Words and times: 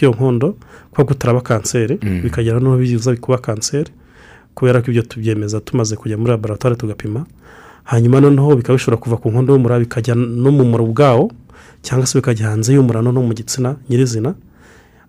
kw'iyo 0.00 0.12
nkondo 0.16 0.56
kuba 0.90 1.04
kutaraba 1.04 1.40
kanseri 1.44 1.94
bikagera 2.24 2.56
n'aho 2.60 2.76
biza 2.80 3.12
kuba 3.20 3.38
kanseri 3.38 3.90
kubera 4.56 4.80
ko 4.82 4.88
ibyo 4.90 5.02
tubyemeza 5.04 5.60
tumaze 5.60 5.96
kujya 5.96 6.16
muri 6.16 6.30
laboratwari 6.32 6.76
tugapima 6.76 7.26
hanyuma 7.84 8.20
noneho 8.20 8.56
bikaba 8.56 8.76
bishobora 8.80 8.96
kuva 8.96 9.16
ku 9.20 9.28
nkondo 9.30 9.52
y'umura 9.52 9.76
bikajya 9.78 10.14
no 10.16 10.50
mu 10.50 10.64
mura 10.64 10.84
ubwawo 10.84 11.30
cyangwa 11.84 12.06
se 12.08 12.16
bikajya 12.18 12.48
hanze 12.48 12.72
y'umura 12.74 13.02
no 13.04 13.12
mu 13.12 13.34
gitsina 13.36 13.76
nyirizina 13.88 14.34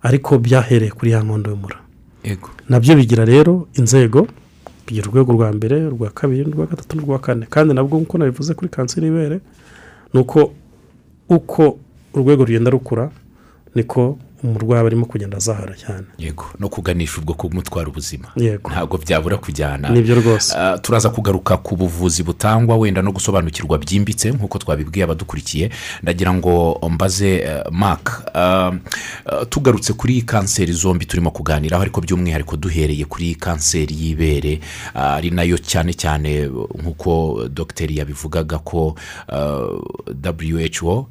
ariko 0.02 0.38
byahereye 0.38 0.90
kuri 0.92 1.10
ya 1.16 1.22
nkondo 1.24 1.50
y'umura. 1.50 1.78
Nabyo 2.68 2.96
bigira 2.96 3.24
rero 3.24 3.66
inzego 3.74 4.26
bigira 4.86 5.08
urwego 5.08 5.32
rwa 5.32 5.52
mbere 5.52 5.86
urwa 5.88 6.10
kabiri 6.10 6.44
n'urwa 6.44 6.66
gatatu 6.66 6.96
n'urwa 6.96 7.18
kane. 7.18 7.46
Kandi 7.50 7.74
nabwo 7.74 7.98
nk'uko 7.98 8.18
nabivuze 8.18 8.54
kuri 8.54 8.68
kanseri 8.70 9.06
y'ibere 9.06 9.40
ni 10.12 10.20
uko 10.20 10.52
uko 11.28 11.78
urwego 12.14 12.44
rugenda 12.44 12.70
rukura 12.70 13.10
niko 13.74 14.18
umurwayi 14.42 14.86
arimo 14.86 15.06
kugenda 15.06 15.36
azahara 15.36 15.74
cyane. 15.74 16.06
Yego 16.18 16.44
no 16.60 16.68
kuganisha 16.68 17.18
ubwo 17.20 17.34
kumutwara 17.34 17.88
ubuzima. 17.88 18.28
Yego. 18.36 18.70
ntabwo 18.70 18.98
byabura 18.98 19.36
kujyana. 19.38 19.88
Nibyo 19.90 20.14
rwose. 20.14 20.54
Ah, 20.56 20.78
turaza 20.78 21.10
kugaruka 21.10 21.56
ku 21.56 21.76
buvuzi 21.76 22.22
butangwa 22.22 22.76
wenda 22.76 23.02
no 23.02 23.12
gusobanukirwa 23.12 23.78
byimbitse 23.78 24.30
nk'uko 24.32 24.58
twabibwiye 24.58 25.04
abadukurikiye. 25.04 25.70
Ndagira 26.02 26.34
ngo 26.34 26.80
mbaze 26.90 27.36
eh, 27.36 27.62
mark 27.70 28.22
ah, 28.34 28.72
ah, 29.26 29.44
tugarutse 29.48 29.92
kuri 29.92 30.22
kanseri 30.22 30.72
zombi 30.72 31.06
turimo 31.06 31.30
kuganiraho 31.30 31.82
ariko 31.82 32.00
by'umwihariko 32.00 32.56
duhereye 32.56 33.04
kuri 33.04 33.34
kanseri 33.34 33.94
y'ibere. 33.94 34.60
Ari 34.94 35.30
na 35.30 35.42
yo 35.42 35.58
cyane 35.58 35.92
cyane 35.94 36.46
nk'uko 36.82 37.46
dogiteri 37.48 37.96
yabivugaga 37.98 38.58
ko 38.58 38.94
who 40.82 41.08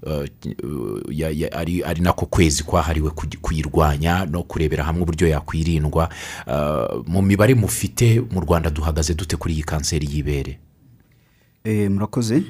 ya- 1.10 1.30
ya- 1.30 1.52
ari 1.52 1.84
ari 1.84 2.02
nako 2.02 2.26
kwezi 2.26 2.64
kwahariwe 2.64 3.10
kuyirwanya 3.42 4.26
no 4.26 4.44
kurebera 4.44 4.84
hamwe 4.84 5.02
uburyo 5.04 5.28
yakwirindwa 5.28 6.10
Ah, 6.48 6.88
mu 7.08 7.22
mibare 7.22 7.54
mufite 7.56 8.22
mu 8.32 8.40
rwanda 8.42 8.70
duhagaze 8.70 9.14
dute 9.14 9.36
kuri 9.38 9.54
iyi 9.54 9.64
kanseri 9.64 10.08
y'ibere? 10.12 10.60
Eh, 11.64 11.92
murakoze. 11.92 12.44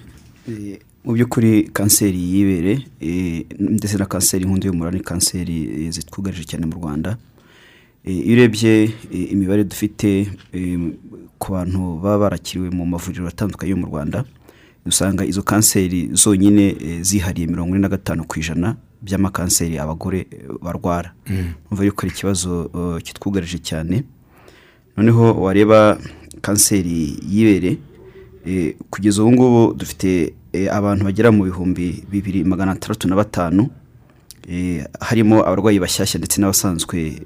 Eh, 0.49 0.79
mu 1.03 1.13
by'ukuri 1.13 1.69
kanseri 1.73 2.17
y'ibere 2.17 2.79
eh, 2.99 3.45
ndetse 3.59 3.97
na 3.97 4.05
kanseri 4.05 4.43
y'inkondo 4.43 4.67
y'umura 4.67 4.91
ni 4.91 4.99
kanseri 4.99 5.91
zitwugarije 5.91 6.43
cyane 6.45 6.65
mu 6.65 6.75
rwanda. 6.79 7.17
Iyo 8.05 8.33
urebye 8.33 8.89
imibare 9.11 9.63
dufite 9.63 10.25
ku 11.37 11.51
bantu 11.53 11.99
baba 12.01 12.17
barakiriwe 12.29 12.69
mu 12.69 12.85
mavuriro 12.85 13.27
atandukanye 13.27 13.71
yo 13.71 13.77
mu 13.77 13.85
rwanda 13.85 14.25
usanga 14.85 15.25
izo 15.25 15.41
kanseri 15.43 16.09
zonyine 16.13 16.75
zihariye 17.01 17.47
mirongo 17.47 17.69
ine 17.75 17.79
na 17.85 17.89
gatanu 17.89 18.23
ku 18.25 18.39
ijana 18.39 18.75
by'amakanseri 19.01 19.77
abagore 19.79 20.27
barwara. 20.61 21.11
Umva 21.71 21.83
yuko 21.85 22.01
ari 22.05 22.11
ikibazo 22.15 22.69
eh, 22.75 23.01
kitwugarije 23.03 23.57
cyane. 23.59 24.03
Noneho 24.97 25.33
wareba 25.41 25.97
kanseri 26.41 27.17
y'ibere 27.29 27.77
eh, 28.45 28.75
kugeza 28.89 29.21
ubu 29.23 29.31
ngubu 29.31 29.73
dufite 29.73 30.33
eh, 30.53 30.67
abantu 30.73 31.05
bagera 31.05 31.31
mu 31.31 31.43
bihumbi 31.43 32.03
bibiri 32.11 32.43
magana 32.43 32.71
atandatu 32.71 33.07
na 33.07 33.15
batanu 33.15 33.69
eh, 34.49 34.85
harimo 34.99 35.41
abarwayi 35.45 35.79
bashyashya 35.79 36.17
ndetse 36.17 36.41
n'abasanzwe 36.41 37.21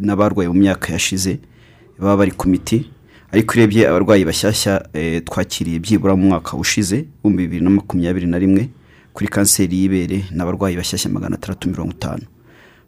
n'abarwaye 0.00 0.48
mu 0.48 0.54
myaka 0.54 0.92
yashize 0.92 1.38
baba 1.98 2.16
bari 2.16 2.30
ku 2.32 2.48
miti. 2.48 2.90
Ariko 3.32 3.52
urebye 3.54 3.88
abarwayi 3.88 4.24
bashyashya 4.24 4.88
twakiriye 5.24 5.78
byibura 5.78 6.16
mu 6.16 6.26
mwaka 6.32 6.56
ushize 6.56 6.96
w'ibihumbi 7.24 7.42
bibiri 7.42 7.64
na 7.64 7.70
makumyabiri 7.70 8.26
na 8.26 8.38
rimwe. 8.38 8.68
Kuri 9.18 9.30
kanseri 9.30 9.76
y'ibere 9.76 10.18
ni 10.30 10.42
abarwayi 10.42 10.76
bashyashya 10.76 11.10
magana 11.10 11.34
atandatu 11.34 11.68
mirongo 11.68 11.90
itanu. 11.92 12.22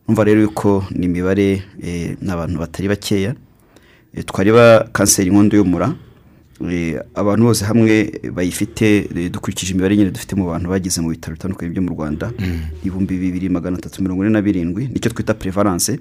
Numva 0.06 0.24
rero 0.24 0.40
yuko 0.40 0.84
ni 0.90 1.06
imibare 1.06 1.62
eh, 1.82 2.16
ni 2.22 2.30
abantu 2.30 2.58
batari 2.58 2.88
bakeya. 2.88 3.34
Eh, 4.14 4.24
twareba 4.24 4.86
kanseri 4.92 5.26
y'inkondo 5.26 5.56
y'umura 5.56 5.92
eh, 6.70 7.02
abantu 7.14 7.44
bose 7.44 7.64
hamwe 7.64 8.20
bayifite 8.30 9.08
dukurikije 9.30 9.72
imibare 9.72 9.96
nyine 9.96 10.10
dufite 10.10 10.36
mu 10.36 10.46
bantu 10.46 10.70
bageze 10.70 11.00
mu 11.00 11.10
bitaro 11.10 11.34
bitandukanye 11.34 11.70
byo 11.72 11.82
mu 11.82 11.90
rwanda 11.90 12.30
ibihumbi 12.84 13.18
bibiri 13.18 13.48
magana 13.48 13.76
atatu 13.78 14.02
mirongo 14.02 14.22
ine 14.22 14.30
na 14.32 14.42
birindwi 14.42 14.86
ni 14.86 15.00
cyo 15.00 15.10
twita 15.10 15.34
prevalence. 15.34 15.98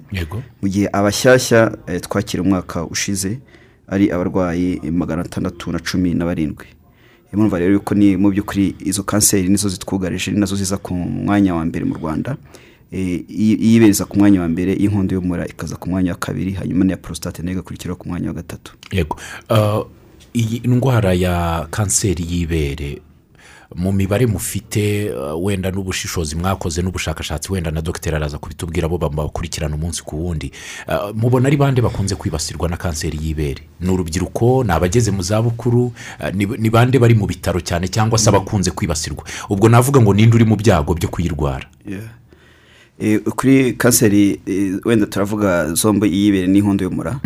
Mu 0.62 0.68
gihe 0.68 0.86
abashyashya 0.92 1.74
twakira 2.06 2.42
umwaka 2.42 2.86
ushize 2.86 3.40
ari 3.88 4.12
abarwayi 4.14 4.78
magana 4.92 5.22
atandatu 5.22 5.72
na 5.72 5.78
cumi 5.78 6.14
na 6.14 6.24
barindwi. 6.24 6.66
Murumva 7.32 7.58
rero 7.58 7.72
yuko 7.72 7.94
ni 7.94 8.16
mu 8.16 8.30
by'ukuri 8.30 8.74
izo 8.84 9.02
kanseri 9.02 9.48
nizo 9.48 9.68
zitwugarije 9.68 10.30
ni 10.30 10.40
na 10.40 10.46
zo 10.46 10.56
ziza 10.56 10.76
ku 10.76 10.94
mwanya 10.94 11.54
wa 11.54 11.64
mbere 11.64 11.84
mu 11.84 11.94
rwanda. 11.94 12.36
Eh, 12.92 13.22
iyibere 13.28 13.90
iza 13.90 14.04
ku 14.04 14.18
mwanya 14.18 14.40
wa 14.40 14.48
mbere 14.48 14.72
y'inkondo 14.74 15.14
y'umura 15.14 15.46
ikaza 15.46 15.76
ku 15.76 15.88
mwanya 15.90 16.12
wa 16.12 16.18
kabiri 16.18 16.52
hanyuma 16.52 16.84
n'iya 16.84 16.96
porositate 16.96 17.42
na 17.42 17.50
yo 17.50 17.54
igakurikiraho 17.54 17.96
ku 17.98 18.08
mwanya 18.08 18.28
wa 18.28 18.34
gatatu. 18.34 18.74
Yego. 18.90 19.16
Ah, 19.48 19.82
iyi 20.34 20.60
ndwara 20.64 21.14
ya 21.14 21.66
kanseri 21.70 22.24
y'ibere 22.30 22.98
mu 23.76 23.92
mibare 23.92 24.26
mufite 24.26 25.10
ah, 25.14 25.34
wenda 25.34 25.70
n'ubushishozi 25.70 26.36
mwakoze 26.36 26.82
n'ubushakashatsi 26.82 27.52
wenda 27.52 27.70
na 27.70 27.80
dogiteri 27.82 28.16
araza 28.16 28.38
kubitubwira 28.38 28.88
bo 28.88 28.98
bakurikirana 28.98 29.74
umunsi 29.74 30.02
ku 30.02 30.26
wundi. 30.26 30.52
Ah, 30.86 31.12
mubona 31.14 31.46
ari 31.46 31.56
bande 31.56 31.80
bakunze 31.82 32.14
kwibasirwa 32.14 32.68
na 32.68 32.76
kanseri 32.76 33.18
y'ibere? 33.22 33.62
Ni 33.80 33.90
urubyiruko 33.90 34.64
ni 34.64 34.72
abageze 34.72 35.10
mu 35.10 35.22
zabukuru 35.22 35.92
ah, 36.18 36.30
ni 36.30 36.70
bande 36.70 36.98
bari 36.98 37.14
mu 37.14 37.26
bitaro 37.26 37.60
cyane 37.60 37.88
cyangwa 37.88 38.18
se 38.18 38.28
abakunze 38.28 38.70
kwibasirwa? 38.70 39.24
Ubwo 39.48 39.68
navuga 39.68 40.00
ngo 40.00 40.14
ninde 40.14 40.36
uri 40.36 40.44
mu 40.44 40.56
byago 40.56 40.94
byo 40.94 41.08
kuyirwara? 41.08 41.66
Eh, 43.00 43.20
kuri 43.20 43.72
kanseri 43.72 44.40
eh, 44.46 44.74
wenda 44.84 45.06
turavuga 45.06 45.74
zombi 45.74 46.08
iy'ibere 46.08 46.46
n'inkondo 46.46 46.84
y'umura. 46.84 47.20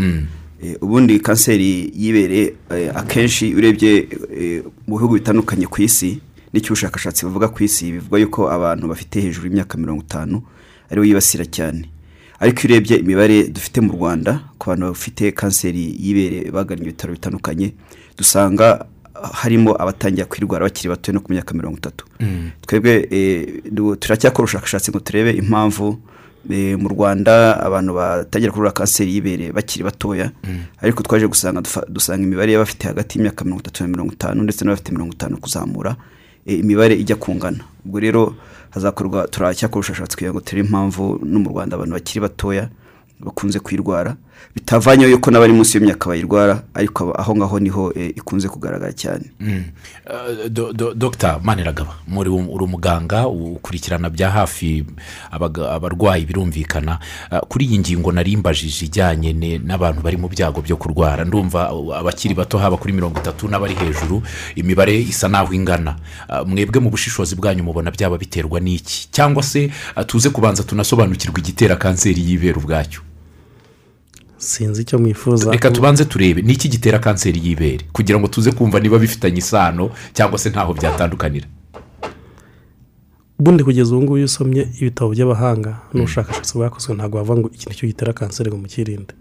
Eh, 0.63 0.77
ubundi 0.81 1.21
kanseri 1.21 1.91
y'ibere 1.97 2.55
akenshi 2.95 3.55
urebye 3.55 4.09
mu 4.87 4.97
bihugu 4.99 5.15
bitandukanye 5.15 5.67
ku 5.67 5.83
isi 5.83 6.21
n'icyo 6.55 6.71
ubushakashatsi 6.73 7.27
buvuga 7.27 7.49
ku 7.51 7.65
isi? 7.67 7.93
Bivuga 7.93 8.19
yuko 8.19 8.41
abantu 8.51 8.89
bafite 8.89 9.21
hejuru 9.21 9.47
y'imyaka 9.51 9.75
mirongo 9.79 10.03
itanu 10.07 10.43
ari 10.91 11.01
bo 11.01 11.05
yibasira 11.07 11.45
cyane. 11.45 11.91
Ariko 12.39 12.59
iyo 12.63 12.69
urebye 12.71 12.97
imibare 13.03 13.49
dufite 13.51 13.81
mu 13.81 13.93
rwanda 13.93 14.41
ku 14.59 14.71
bantu 14.71 14.95
bafite 14.95 15.35
kanseri 15.35 15.83
y'ibere 15.99 16.51
bagannye 16.55 16.83
ibitaro 16.83 17.13
bitandukanye 17.13 17.75
dusanga 18.19 18.87
harimo 19.15 19.75
abatangira 19.83 20.27
kwirwara 20.27 20.65
bakiri 20.67 20.89
bato 20.89 21.13
no 21.13 21.21
ku 21.21 21.33
myaka 21.33 21.55
mirongo 21.55 21.77
itatu. 21.79 22.05
Twebwe 22.67 22.93
eh, 23.11 23.63
turacyakora 24.01 24.45
ubushakashatsi 24.45 24.91
ngo 24.91 25.01
turebe 25.01 25.31
impamvu 25.33 25.99
eh, 26.51 26.77
mu 26.79 26.89
rwanda 26.89 27.57
abantu 27.65 27.95
batangira 27.95 28.53
kurwara 28.53 28.73
kanseri 28.73 29.11
y'ibere 29.15 29.53
bakiri 29.53 29.85
batoya. 29.85 30.31
Ariko 30.83 31.03
twaje 31.03 31.27
gusanga 31.27 31.63
dusanga 31.89 32.23
imibare 32.23 32.53
y'abafite 32.53 32.85
hagati 32.89 33.19
y'imyaka 33.19 33.45
mirongo 33.45 33.61
itatu 33.63 33.83
na 33.83 33.89
mirongo 33.89 34.13
itanu 34.13 34.43
ndetse 34.43 34.65
n'abafite 34.65 34.93
mirongo 34.93 35.13
itanu 35.15 35.37
kuzamura 35.41 35.97
imibare 36.47 36.95
ijya 36.95 37.17
kungana. 37.17 37.65
Ubwo 37.87 38.01
rero 38.01 38.35
hazakorwa 38.71 39.29
turacyakora 39.29 39.79
ubushakashatsi 39.81 40.17
kugira 40.17 40.33
ngo 40.33 40.41
turebe 40.41 40.67
impamvu 40.69 41.21
no 41.25 41.39
mu 41.41 41.49
rwanda 41.51 41.77
abantu 41.77 41.93
bakiri 41.95 42.21
batoya 42.21 42.69
bakunze 43.25 43.59
kuyirwara 43.59 44.17
bitavanyeho 44.55 45.11
yuko 45.11 45.31
n'abari 45.31 45.53
munsi 45.53 45.79
y'imyaka 45.79 46.09
bayirwara 46.09 46.63
ariko 46.75 47.13
aho 47.19 47.37
ngaho 47.37 47.59
ni 47.61 47.69
ho 47.71 47.93
eh, 47.97 48.13
ikunze 48.17 48.49
kugaragara 48.49 48.93
cyane. 48.93 49.25
Do- 50.51 50.73
do- 50.73 50.95
dogita 50.95 51.41
maniragaba 51.43 51.95
muri 52.07 52.31
uri 52.31 52.65
umuganga 52.65 53.27
ukurikirana 53.29 54.11
bya 54.11 54.31
hafi 54.31 54.85
abarwayi 55.31 56.25
birumvikana 56.27 56.99
Uh, 57.33 57.39
kuri 57.49 57.65
iyi 57.67 57.79
ngingo 57.79 58.13
narimbajije 58.13 58.85
ijyanye 58.87 59.33
n'abantu 59.65 60.03
bari 60.03 60.17
mu 60.17 60.29
byago 60.29 60.61
byo 60.63 60.77
kurwara. 60.77 61.25
Ndumva 61.25 61.69
abakiri 61.99 62.35
bato 62.35 62.59
haba 62.59 62.77
kuri 62.77 62.93
mirongo 62.93 63.19
itatu 63.21 63.49
n'abari 63.49 63.75
hejuru 63.75 64.23
imibare 64.55 64.95
isa 65.01 65.29
n'aho 65.29 65.55
ingana. 65.55 65.97
Mwebwe 66.47 66.81
mu 66.81 66.91
bushishozi 66.91 67.35
bwanyu 67.37 67.63
mubona 67.65 67.91
byaba 67.91 68.19
biterwa 68.19 68.61
n'iki? 68.61 69.09
Cyangwa 69.11 69.43
se 69.43 69.71
tuze 70.07 70.31
kubanza 70.31 70.63
tunasobanukirwa 70.63 71.39
igitera 71.39 71.77
kanseri 71.77 72.21
y'ibere 72.23 72.59
ubwacyo 72.59 73.01
sinzi 74.45 74.83
icyo 74.83 74.99
mwifuza. 74.99 75.51
Reka 75.53 75.71
tubanze 75.71 76.05
turebe 76.05 76.43
ni 76.43 76.53
iki 76.53 76.69
gitera 76.69 76.99
kanseri 76.99 77.41
y'ibere? 77.45 77.85
Kugira 77.93 78.19
ngo 78.21 78.29
tuze 78.29 78.53
kumva 78.53 78.81
niba 78.81 78.99
bifitanye 78.99 79.39
isano 79.39 79.91
cyangwa 80.13 80.39
se 80.39 80.51
ntaho 80.51 80.75
byatandukanira. 80.75 81.47
Ubundi 83.39 83.65
kugeza 83.65 83.91
ubu 83.95 84.03
ngubu 84.03 84.17
iyo 84.19 84.25
usomye 84.31 84.63
ibitabo 84.81 85.11
by'abahanga 85.11 85.73
n'ubushakashatsi 85.93 86.55
bwakozwe 86.59 86.95
ntabwo 86.95 87.17
bavuga 87.19 87.39
ngo 87.41 87.49
iki 87.55 87.67
ni 87.69 87.75
cyo 87.75 87.87
gitera 87.91 88.13
kanseri 88.13 88.49
ngo 88.51 88.59
mukirinde. 88.63 89.13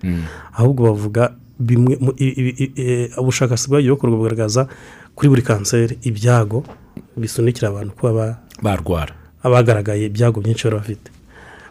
Ahubwo 0.53 0.83
bavuga 0.87 1.33
bimwe 1.59 1.93
e, 2.21 3.09
ubushakashatsi 3.17 3.69
bwagiye 3.69 3.91
bukorwa 3.91 4.17
bugaragaza 4.17 4.67
kuri 5.15 5.27
buri 5.29 5.41
kanseri 5.41 5.97
ibyago 6.05 6.63
bisunikira 7.17 7.67
abantu 7.73 7.91
kuba 7.97 8.11
ba- 8.13 8.37
barwara. 8.61 9.13
abagaragaye 9.43 10.05
ibyago 10.05 10.41
byinshi 10.41 10.63
bari 10.69 10.77
bafite. 10.77 11.07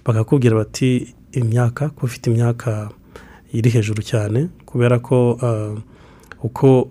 Bakakubwira 0.05 0.57
bati 0.59 1.15
imyaka 1.33 1.89
kuba 1.95 2.07
ufite 2.11 2.27
imyaka 2.31 2.91
iri 3.53 3.71
hejuru 3.71 4.03
cyane 4.03 4.49
kubera 4.67 4.99
ko 4.99 5.39
ah, 5.43 5.75
uko 6.43 6.89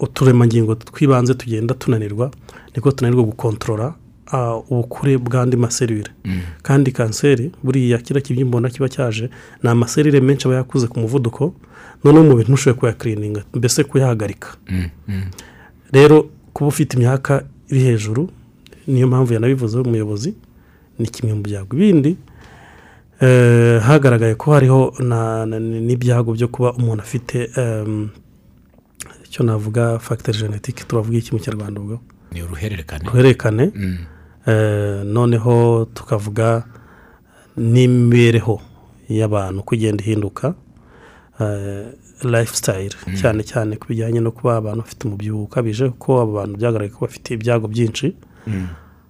uturemangingo 0.00 0.74
tw'ibanze 0.74 1.34
tugenda 1.34 1.74
tunanirwa 1.74 2.30
niko 2.74 2.92
tunanirwa 2.92 3.24
gukontorora 3.24 3.94
ah, 4.32 4.56
ubukure 4.70 5.18
bw'andi 5.18 5.56
maserire. 5.56 6.10
Kandi 6.62 6.92
kanseri 6.92 7.50
buriya 7.62 7.98
kiriya 7.98 8.20
kibyimba 8.20 8.68
kiba 8.70 8.88
cyaje 8.88 9.30
ni 9.62 9.70
amaserire 9.70 10.20
menshi 10.20 10.48
aba 10.48 10.56
yakuze 10.56 10.86
ku 10.86 11.00
muvuduko 11.00 11.54
noneho 12.04 12.24
umubiri 12.24 12.48
ntushobore 12.48 12.78
kuyakirininga 12.80 13.42
mbese 13.54 13.84
kuyahagarika. 13.84 14.48
Rero 15.92 16.28
kuba 16.52 16.68
ufite 16.68 16.96
imyaka 16.96 17.44
iri 17.70 17.80
hejuru 17.80 18.28
niyo 18.86 19.06
mpamvu 19.08 19.32
yanabivuze 19.34 19.78
umuyobozi 19.78 20.34
ni 20.98 21.06
kimwe 21.08 21.34
mu 21.34 21.42
byago. 21.42 21.76
Ibindi 21.76 22.08
eh, 22.08 22.16
hagaragaye 23.82 24.34
ko 24.34 24.52
hariho 24.54 24.92
n'ibyago 25.86 26.32
byo 26.32 26.48
kuba 26.48 26.72
umuntu 26.72 27.02
afite 27.02 27.50
icyo 29.24 29.44
navuga 29.44 29.98
fagiteri 29.98 30.38
genetike 30.38 30.84
turavuga 30.88 31.16
iki 31.18 31.32
mu 31.34 31.40
kinyarwanda 31.40 31.80
ubwo 31.80 31.96
ni 32.32 32.42
uruhererekane. 32.42 33.04
Uruhererekane. 33.08 33.64
Mm. 33.74 33.98
Eh, 34.46 35.02
noneho 35.04 35.84
tukavuga 35.94 36.64
n'imibereho 37.56 38.60
y'abantu 39.08 39.60
uko 39.60 39.74
igenda 39.74 40.04
ihinduka 40.04 40.54
lifestyle 42.22 42.94
cyane 43.20 43.42
cyane 43.42 43.76
ku 43.76 43.86
bijyanye 43.88 44.20
no 44.20 44.30
kuba 44.30 44.56
abantu 44.56 44.80
bafite 44.82 45.04
umubyibuho 45.06 45.44
ukabije 45.44 45.88
kuko 45.88 46.20
abo 46.22 46.32
bantu 46.32 46.54
byagaragaye 46.58 46.90
ko 46.94 47.00
bafite 47.06 47.28
ibyago 47.34 47.66
byinshi. 47.68 48.06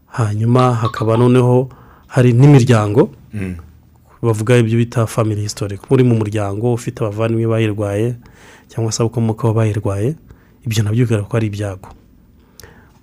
Hanyuma 0.07 0.75
hakaba 0.75 1.17
noneho 1.17 1.69
hari 2.07 2.33
n'imiryango. 2.33 3.11
Mm. 3.35 3.57
Bavuga 4.23 4.57
ibyo 4.59 4.79
bita 4.79 5.07
family 5.07 5.41
history 5.43 5.77
kuba 5.79 5.95
uri 5.95 6.05
mu 6.05 6.15
muryango 6.21 6.73
ufite 6.75 7.01
abavandimwe 7.05 7.47
bayirwaye 7.47 8.17
cyangwa 8.69 8.93
se 8.93 9.03
abakomokaho 9.03 9.53
bayirwaye 9.55 10.15
ibyo 10.67 10.83
na 10.83 10.91
byo 10.91 11.05
bigaragara 11.07 11.29
ko 11.31 11.37
ari 11.37 11.47
ibyago. 11.47 11.89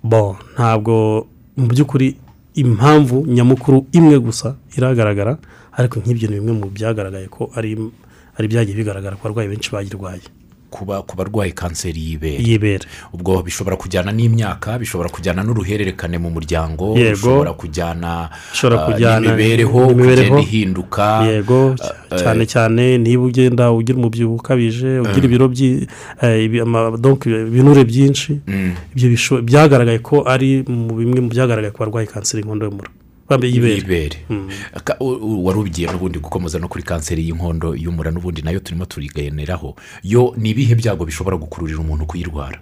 Bo 0.04 0.36
ntabwo 0.54 1.26
mu 1.56 1.66
by'ukuri 1.70 2.16
impamvu 2.54 3.24
nyamukuru 3.26 3.86
imwe 3.92 4.18
gusa 4.20 4.54
iragaragara 4.76 5.38
ariko 5.72 5.98
nk'ibyo 6.00 6.28
ni 6.28 6.34
bimwe 6.38 6.52
mu 6.60 6.66
byagaragaye 6.70 7.26
ko 7.32 7.50
ari 7.56 7.78
ari 8.36 8.46
byagiye 8.50 8.76
bigaragara 8.76 9.16
ko 9.16 9.22
abarwayi 9.26 9.48
benshi 9.48 9.70
bayirwaye. 9.72 10.22
Ku 10.74 11.14
barwaye 11.16 11.52
kanseri 11.54 12.00
y'ibere. 12.00 12.42
Y'ibere. 12.42 12.84
Ubwo 13.12 13.42
bishobora 13.42 13.76
kujyana 13.76 14.12
n'imyaka 14.12 14.78
bishobora 14.78 15.08
kujyana 15.08 15.42
n'uruhererekane 15.46 16.18
mu 16.18 16.30
muryango 16.34 16.94
bishobora 16.94 17.52
kujyana 17.54 18.30
ah, 18.30 19.20
n'imibereho 19.20 19.94
kugenda 19.94 20.40
ihinduka. 20.40 21.22
Yego. 21.26 21.74
Eh, 22.10 22.18
cyane 22.18 22.46
cyane 22.46 22.98
niba 22.98 23.22
ugenda 23.22 23.70
ugira 23.70 23.98
umubyibuho 23.98 24.36
ukabije 24.36 25.00
ugira 25.00 25.24
ibiro 25.24 25.46
eh, 26.22 26.44
ibinure 26.44 27.84
byinshi. 27.84 28.40
Mm. 28.46 28.74
ibyo 28.94 29.42
byagaragaye 29.42 29.98
ko 29.98 30.24
ari 30.26 30.64
mu 30.66 30.94
bimwe 30.98 31.20
mu 31.20 31.28
byagaragaye 31.30 31.72
ku 31.72 31.78
barwayi 31.78 32.06
kanseri 32.06 32.42
y'inkondo 32.42 32.66
y'umura. 32.66 32.90
Bambaye 33.28 33.52
u- 35.00 35.20
u- 35.26 35.44
wari 35.46 35.58
ubigiye 35.58 35.88
n'ubundi 35.92 36.18
gukomeza 36.18 36.58
no 36.58 36.68
kuri 36.68 36.84
kanseri 36.84 37.24
y'inkondo 37.28 37.74
y'umura 37.76 38.10
n'ubundi 38.10 38.42
na 38.42 38.50
yo 38.50 38.60
turimo 38.60 38.84
turiganiraho 38.86 39.76
yo 40.02 40.34
ni 40.36 40.50
ibihe 40.50 40.74
byago 40.74 41.04
bishobora 41.04 41.36
gukururira 41.36 41.80
umuntu 41.80 42.06
kuyirwara? 42.06 42.58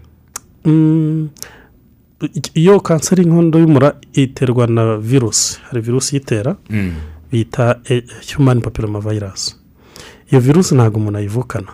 Iyo 2.54 2.80
kanseri 2.80 3.22
y'inkondo 3.22 3.58
y'umura 3.58 3.98
iterwa 4.12 4.66
na 4.66 4.96
virusi 4.96 5.58
hari 5.66 5.80
virusi 5.80 6.16
iyitera 6.16 6.56
Mm. 6.70 6.92
bita 7.32 7.80
eh, 7.84 8.04
human 8.36 8.60
papilloma 8.60 9.00
virus 9.00 9.56
iyo 10.30 10.40
virusi 10.40 10.74
ntabwo 10.74 10.96
umuntu 11.00 11.18
ayivukana. 11.18 11.72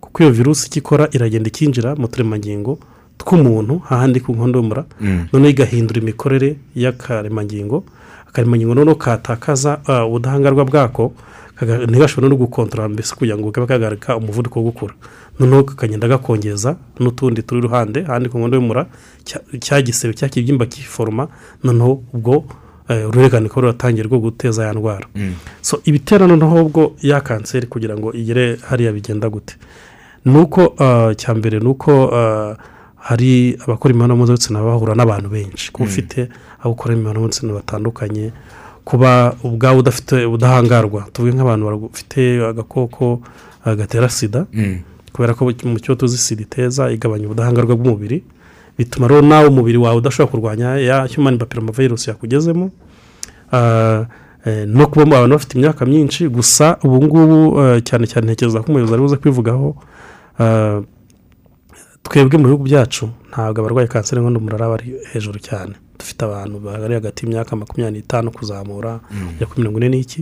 Kuko 0.00 0.22
iyo 0.22 0.32
virusi 0.32 0.70
ikora 0.78 1.08
iragenda 1.12 1.48
ikinjira 1.48 1.94
mu 1.96 2.08
turemangingo 2.08 2.78
tw'umuntu 3.18 3.78
hahandi 3.88 4.20
ku 4.20 4.32
nkondo 4.32 4.58
y'umura 4.58 4.84
Mm. 5.00 5.26
noneho 5.32 5.50
igahindura 5.50 6.00
imikorere 6.02 6.56
y'akaremangingo 6.76 7.84
akaremangingo 8.28 8.74
noneho 8.74 8.94
katakaza 8.96 9.80
ah, 9.86 10.04
ubudahangarwa 10.06 10.64
bwako 10.64 11.12
ntigashobore 11.88 12.28
no 12.28 12.36
gukontorora 12.36 12.88
mbese 12.88 13.14
kugira 13.14 13.38
ngo 13.38 13.50
kabe 13.54 13.66
kagarika 13.66 14.16
umuvuduko 14.16 14.58
wo 14.58 14.64
gukura 14.70 14.94
noneho 15.38 15.62
kakagenda 15.62 16.08
gakongeza 16.08 16.76
n'utundi 17.00 17.42
turi 17.42 17.60
iruhande 17.62 18.02
ahandi 18.04 18.28
ku 18.28 18.38
nkondo 18.38 18.56
y'umura 18.58 18.86
cya- 19.24 19.82
gisebe 19.82 20.14
cya 20.14 20.28
kibyimba 20.28 20.66
kiforoma 20.66 21.28
noneho 21.64 22.02
ubwo 22.12 22.44
eh, 22.90 23.06
uruhererekane 23.08 23.48
ko 23.48 23.60
ruratangiye 23.60 24.02
rwo 24.04 24.18
guteza 24.18 24.66
ya 24.66 24.72
ndwara 24.74 25.06
Mm. 25.14 25.34
so 25.62 25.78
ibitera 25.84 26.26
noneho 26.26 26.66
ubwo 26.66 26.92
ya 27.02 27.20
kanseri 27.20 27.66
kugira 27.70 27.94
ngo 27.96 28.12
igere 28.12 28.58
hariya 28.68 28.92
bigenda 28.92 29.30
gute 29.30 29.54
ni 30.26 30.38
uko 30.38 30.74
ah, 30.78 31.14
cya 31.14 31.34
mbere 31.34 31.60
ni 31.62 31.68
uko 31.70 32.10
ah, 32.14 32.56
hari 33.04 33.58
abakora 33.64 33.92
imibonano 33.92 34.16
mpuzabitsina 34.16 34.64
bahura 34.64 34.94
n'abantu 34.96 35.28
benshi. 35.28 35.68
Kuba 35.72 35.84
ufite 35.84 36.28
abo 36.60 36.72
ukora 36.72 36.94
imibonano 36.94 37.20
mpuzabitsina 37.20 37.52
batandukanye 37.52 38.32
kuba 38.84 39.36
ubwawe 39.44 39.78
udafite 39.78 40.24
ubudahangarwa. 40.24 41.08
Tuvuge 41.12 41.36
nk'abantu 41.36 41.64
bafite 41.92 42.20
agakoko 42.50 43.20
ah, 43.64 43.74
gatera 43.76 44.08
sida 44.08 44.46
Mm. 44.52 44.78
kubera 45.12 45.34
ko 45.34 45.44
mu 45.64 45.78
cyo 45.78 45.94
tuzi 45.94 46.18
sida 46.18 46.42
iteza 46.42 46.90
igabanya 46.90 47.26
ubudahangarwa 47.28 47.76
bw'umubiri 47.76 48.24
bituma 48.78 49.06
rero 49.08 49.22
nawe 49.22 49.46
umubiri 49.48 49.78
wawe 49.78 49.96
udashobora 50.02 50.30
kurwanya 50.32 50.68
ya 50.82 51.06
human 51.14 51.38
papilloma 51.38 51.72
virus 51.72 52.08
yakugezemo. 52.08 52.70
Ah, 53.52 54.04
eh, 54.44 54.66
no 54.66 54.86
kuba 54.86 55.02
abantu 55.16 55.36
bafite 55.36 55.54
imyaka 55.58 55.86
myinshi 55.86 56.28
gusa 56.28 56.76
ubu 56.84 56.96
ngubu 57.04 57.60
eh, 57.60 57.82
cyane 57.86 58.06
cyane 58.06 58.26
ntekereza 58.26 58.60
ko 58.60 58.66
umuyobozi 58.68 58.92
ari 58.94 59.02
buze 59.02 59.16
kwivugaho 59.16 59.76
ah, 60.40 60.80
twebwe 62.04 62.38
mu 62.38 62.44
bihugu 62.48 62.64
byacu 62.64 63.08
ntabwo 63.30 63.60
abarwaye 63.60 63.88
kanseri 63.88 64.18
y'inkondo 64.20 64.38
y'umura 64.40 64.68
bari 64.68 64.86
hejuru 65.12 65.38
cyane. 65.40 65.74
Dufite 65.98 66.22
abantu 66.24 66.56
bari 66.60 66.94
hagati 66.94 67.24
y'imyaka 67.26 67.56
makumyabiri 67.56 68.00
n'itanu 68.00 68.30
kuzamura 68.30 69.00
kujya 69.08 69.46
kuri 69.46 69.58
mirongo 69.60 69.78
ine 69.78 69.88
n'iki. 69.88 70.20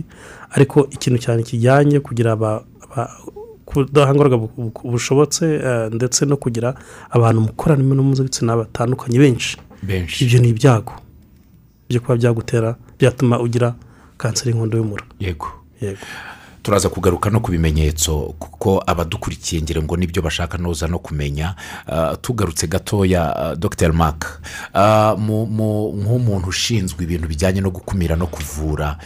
Ariko 0.55 0.87
ikintu 0.95 1.17
cyane 1.19 1.43
kijyanye 1.43 1.99
kugira 1.99 2.35
bu- 4.37 4.71
bushobotse 4.91 5.45
eh, 5.67 5.89
ndetse 5.93 6.25
no 6.25 6.37
kugira 6.37 6.75
abantu 7.09 7.41
mukorana 7.41 7.81
imibonano 7.81 8.03
mpuzabitsina 8.07 8.57
batandukanye 8.57 9.19
benshi. 9.19 9.57
Benshi. 9.83 10.23
Ibyo 10.25 10.39
ni 10.41 10.49
ibyago. 10.49 10.93
Byo 11.89 11.99
kuba 12.01 12.15
byagutera 12.15 12.75
byatuma 12.99 13.39
ugira 13.39 13.75
kanseri 14.17 14.51
y'inkondo 14.51 14.77
y'umura. 14.77 15.03
Yego. 15.19 15.47
Yego. 15.81 15.99
Turaza 16.63 16.89
kugaruka 16.89 17.29
no 17.29 17.39
ku 17.39 17.51
bimenyetso 17.51 18.33
kuko 18.39 18.83
abadukurikiye 18.87 19.61
ngira 19.61 19.81
ngo 19.83 19.97
ni 19.97 20.07
byo 20.07 20.21
bashaka 20.21 20.57
noza 20.57 20.87
no 20.87 20.99
kumenya 20.99 21.55
Ah, 21.87 22.15
tugarutse 22.15 22.67
gatoya 22.67 23.35
ah, 23.35 23.55
dr. 23.55 23.93
Mark. 23.93 24.41
Mu- 25.17 25.91
nk'umuntu 25.93 26.47
ushinzwe 26.49 27.03
ibintu 27.03 27.27
bijyanye 27.27 27.61
no 27.61 27.69
gukumira 27.71 28.15
no 28.15 28.27
kuvura 28.27 28.97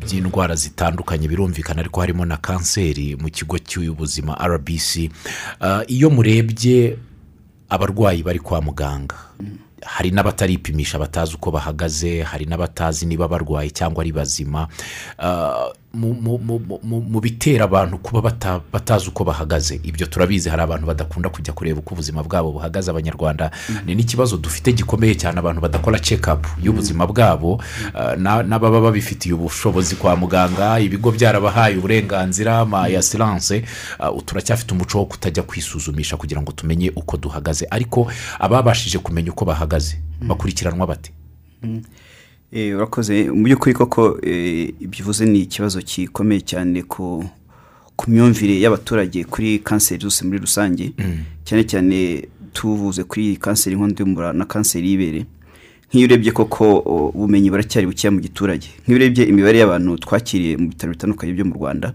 by'indwara 0.00 0.54
zitandukanye 0.54 1.28
birumvikana 1.28 1.80
ariko 1.80 2.00
harimo 2.00 2.24
na 2.24 2.36
kanseri 2.36 3.16
mu 3.16 3.28
kigo 3.30 3.58
cy'ubuzima 3.58 4.38
rbc 4.38 5.10
iyo 5.88 6.10
murebye 6.10 6.96
abarwayi 7.68 8.22
bari 8.22 8.38
kwa 8.38 8.62
muganga 8.62 9.16
hari 9.84 10.10
n'abataripimisha 10.10 10.98
batazi 10.98 11.34
uko 11.34 11.50
bahagaze 11.50 12.22
hari 12.22 12.46
n'abatazi 12.46 13.06
niba 13.06 13.28
barwaye 13.28 13.70
cyangwa 13.70 14.02
ari 14.02 14.12
bazima 14.12 14.68
mu- 15.96 17.20
bitera 17.20 17.64
abantu 17.64 17.98
kuba 17.98 18.20
bata- 18.20 18.60
batazi 18.72 19.08
uko 19.08 19.24
bahagaze. 19.24 19.80
Ibyo 19.82 20.06
turabizi 20.06 20.48
hari 20.48 20.62
abantu 20.62 20.86
badakunda 20.86 21.28
kujya 21.28 21.52
kureba 21.52 21.80
uko 21.80 21.94
ubuzima 21.94 22.22
bwabo 22.22 22.52
buhagaze 22.52 22.90
abanyarwanda. 22.90 23.50
Ni 23.86 23.94
n'ikibazo 23.94 24.36
dufite 24.36 24.72
gikomeye 24.72 25.14
cyane 25.14 25.38
abantu 25.38 25.60
badakora 25.60 25.98
cekapu 25.98 26.48
y'ubuzima 26.62 27.06
bwabo 27.06 27.62
Ah, 27.94 28.16
na- 28.16 28.42
n'ababa 28.42 28.80
babifitiye 28.80 29.34
ubushobozi 29.34 29.96
kwa 29.96 30.16
muganga 30.16 30.80
ibigo 30.80 31.10
byarabahaye 31.12 31.76
uburenganzira 31.76 32.58
ama 32.58 32.84
asiranse 32.86 33.64
turacyafite 34.24 34.72
umuco 34.74 34.98
wo 34.98 35.04
kutajya 35.06 35.42
kwisuzumisha 35.42 36.16
kugira 36.16 36.42
ngo 36.42 36.52
tumenye 36.52 36.92
uko 36.96 37.16
duhagaze. 37.16 37.66
Ariko 37.70 38.06
ababashije 38.38 38.98
kumenya 38.98 39.30
uko 39.32 39.44
bahagaze 39.44 39.98
bakurikiranwa 40.20 40.86
bate? 40.86 41.12
Eh, 41.64 41.80
urakoze. 42.76 43.30
Mu 43.30 43.44
by'ukuri 43.44 43.74
koko 43.74 44.18
eh, 44.22 44.72
ibyo 44.80 45.04
uvuze 45.04 45.26
ni 45.26 45.40
ikibazo 45.40 45.80
gikomeye 45.82 46.40
cyane 46.40 46.82
ku 46.82 47.24
ku 47.96 48.10
myumvire 48.10 48.60
y'abaturage 48.60 49.24
kuri 49.24 49.58
kanseri 49.58 50.00
zose 50.02 50.24
muri 50.24 50.38
rusange. 50.38 50.92
Cyane 51.44 51.64
cyane 51.64 52.28
tuvuze 52.52 53.04
kuri 53.04 53.36
kanseri 53.36 53.74
y'inkondo 53.76 54.02
y'umura 54.04 54.32
na 54.32 54.44
kanseri 54.44 54.88
y'ibere. 54.90 55.26
Nk'iyo 55.88 56.06
urebye 56.06 56.32
koko 56.32 56.78
ubumenyi 57.14 57.50
buracyari 57.50 57.86
bukeya 57.86 58.10
mu 58.10 58.20
giturage. 58.20 58.68
Nk'iyo 58.84 58.96
urebye 58.96 59.24
imibare 59.28 59.58
y'abantu 59.58 59.96
twakiriye 59.98 60.56
mu 60.56 60.68
bitaro 60.68 60.92
bitandukanye 60.92 61.32
byo 61.32 61.44
mu 61.44 61.54
rwanda 61.54 61.92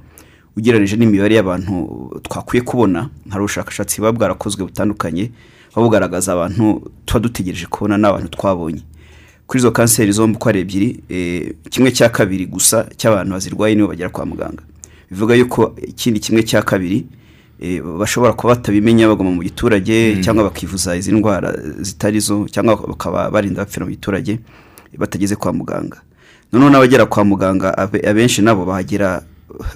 ugereranyije 0.58 0.96
n'imibare 0.98 1.36
y'abantu 1.36 1.74
twakwiye 2.24 2.62
kubona 2.64 3.10
hari 3.30 3.42
ubushakashatsi 3.44 4.02
buba 4.02 4.12
bwarakozwe 4.12 4.64
butandukanye 4.64 5.32
buba 5.76 5.84
bugaragaza 5.86 6.34
abantu 6.34 6.92
tuba 7.06 7.20
dutegereje 7.20 7.66
kubona 7.66 7.98
n'abantu 7.98 8.30
twabonye. 8.36 8.82
Kuri 9.52 9.60
izo 9.60 9.72
kanseri 9.72 10.12
zombi 10.12 10.36
uko 10.40 10.50
ari 10.50 10.60
ebyiri 10.64 10.90
eh, 11.10 11.54
kimwe 11.70 11.92
cya 11.92 12.08
kabiri 12.10 12.46
gusa 12.48 12.88
cy'abantu 12.96 13.32
bazirwaye 13.36 13.76
nibo 13.76 13.88
bagera 13.92 14.10
kwa 14.10 14.26
muganga. 14.26 14.64
Bivuga 15.12 15.36
yuko 15.36 15.76
ikindi 15.88 16.20
kimwe 16.20 16.44
cya 16.44 16.62
kabiri 16.64 17.06
eh, 17.60 17.84
bashobora 17.84 18.34
kuba 18.34 18.56
batabimenya 18.56 19.08
baguma 19.12 19.32
mu 19.32 19.44
giturage 19.44 20.22
cyangwa 20.24 20.44
bakivuza 20.48 20.96
izi 20.96 21.12
ndwara 21.12 21.52
zitari 21.84 22.20
zo 22.20 22.48
cyangwa 22.48 22.76
bakaba 22.88 23.28
barinda 23.32 23.62
bapfira 23.68 23.86
mu 23.86 23.92
giturage 23.92 24.40
batageze 24.98 25.36
kwa 25.36 25.54
muganga. 25.54 26.00
Noneho 26.54 26.70
n'abagera 26.72 27.06
kwa 27.06 27.24
muganga 27.26 27.78
abe- 27.78 28.08
abenshi 28.10 28.42
nabo 28.42 28.66
bahagera 28.66 29.24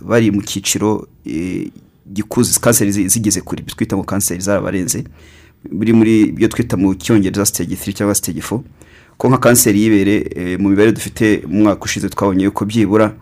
bari 0.01 0.31
mu 0.31 0.41
cyiciro 0.41 1.07
eh, 1.25 1.67
gikuze. 2.13 2.59
Kanseri 2.59 2.91
zi- 2.91 3.07
zigeze 3.07 3.41
kure 3.41 3.63
twita 3.63 3.95
ngo 3.97 4.03
kanseri 4.03 4.39
zarabarenze. 4.41 5.03
Biri 5.71 5.93
muri 5.93 6.21
ibyo 6.31 6.47
twita 6.47 6.77
mu 6.77 6.95
cyongereza 6.95 7.45
stage 7.45 7.75
3 7.75 7.93
cyangwa 7.93 8.15
stage 8.15 8.39
4 8.39 8.59
ko 9.17 9.29
nka 9.29 9.37
kanseri 9.37 9.81
y'ibere 9.83 10.15
eh, 10.35 10.59
mu 10.59 10.69
mibare 10.69 10.91
dufite 10.91 11.43
mu 11.47 11.63
mwaka 11.63 11.83
ushize 11.83 12.09
twabonye 12.09 12.43
yuko 12.43 12.65
byibura 12.65 13.13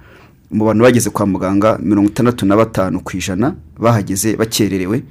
mu 0.51 0.65
bantu 0.65 0.83
bageze 0.83 1.09
kwa 1.09 1.25
muganga 1.25 1.77
mirongo 1.81 2.09
itandatu 2.09 2.45
na 2.45 2.55
batanu 2.55 2.99
ku 2.99 3.17
ijana 3.17 3.55
bahageze 3.79 4.35
bakererewe 4.35 5.03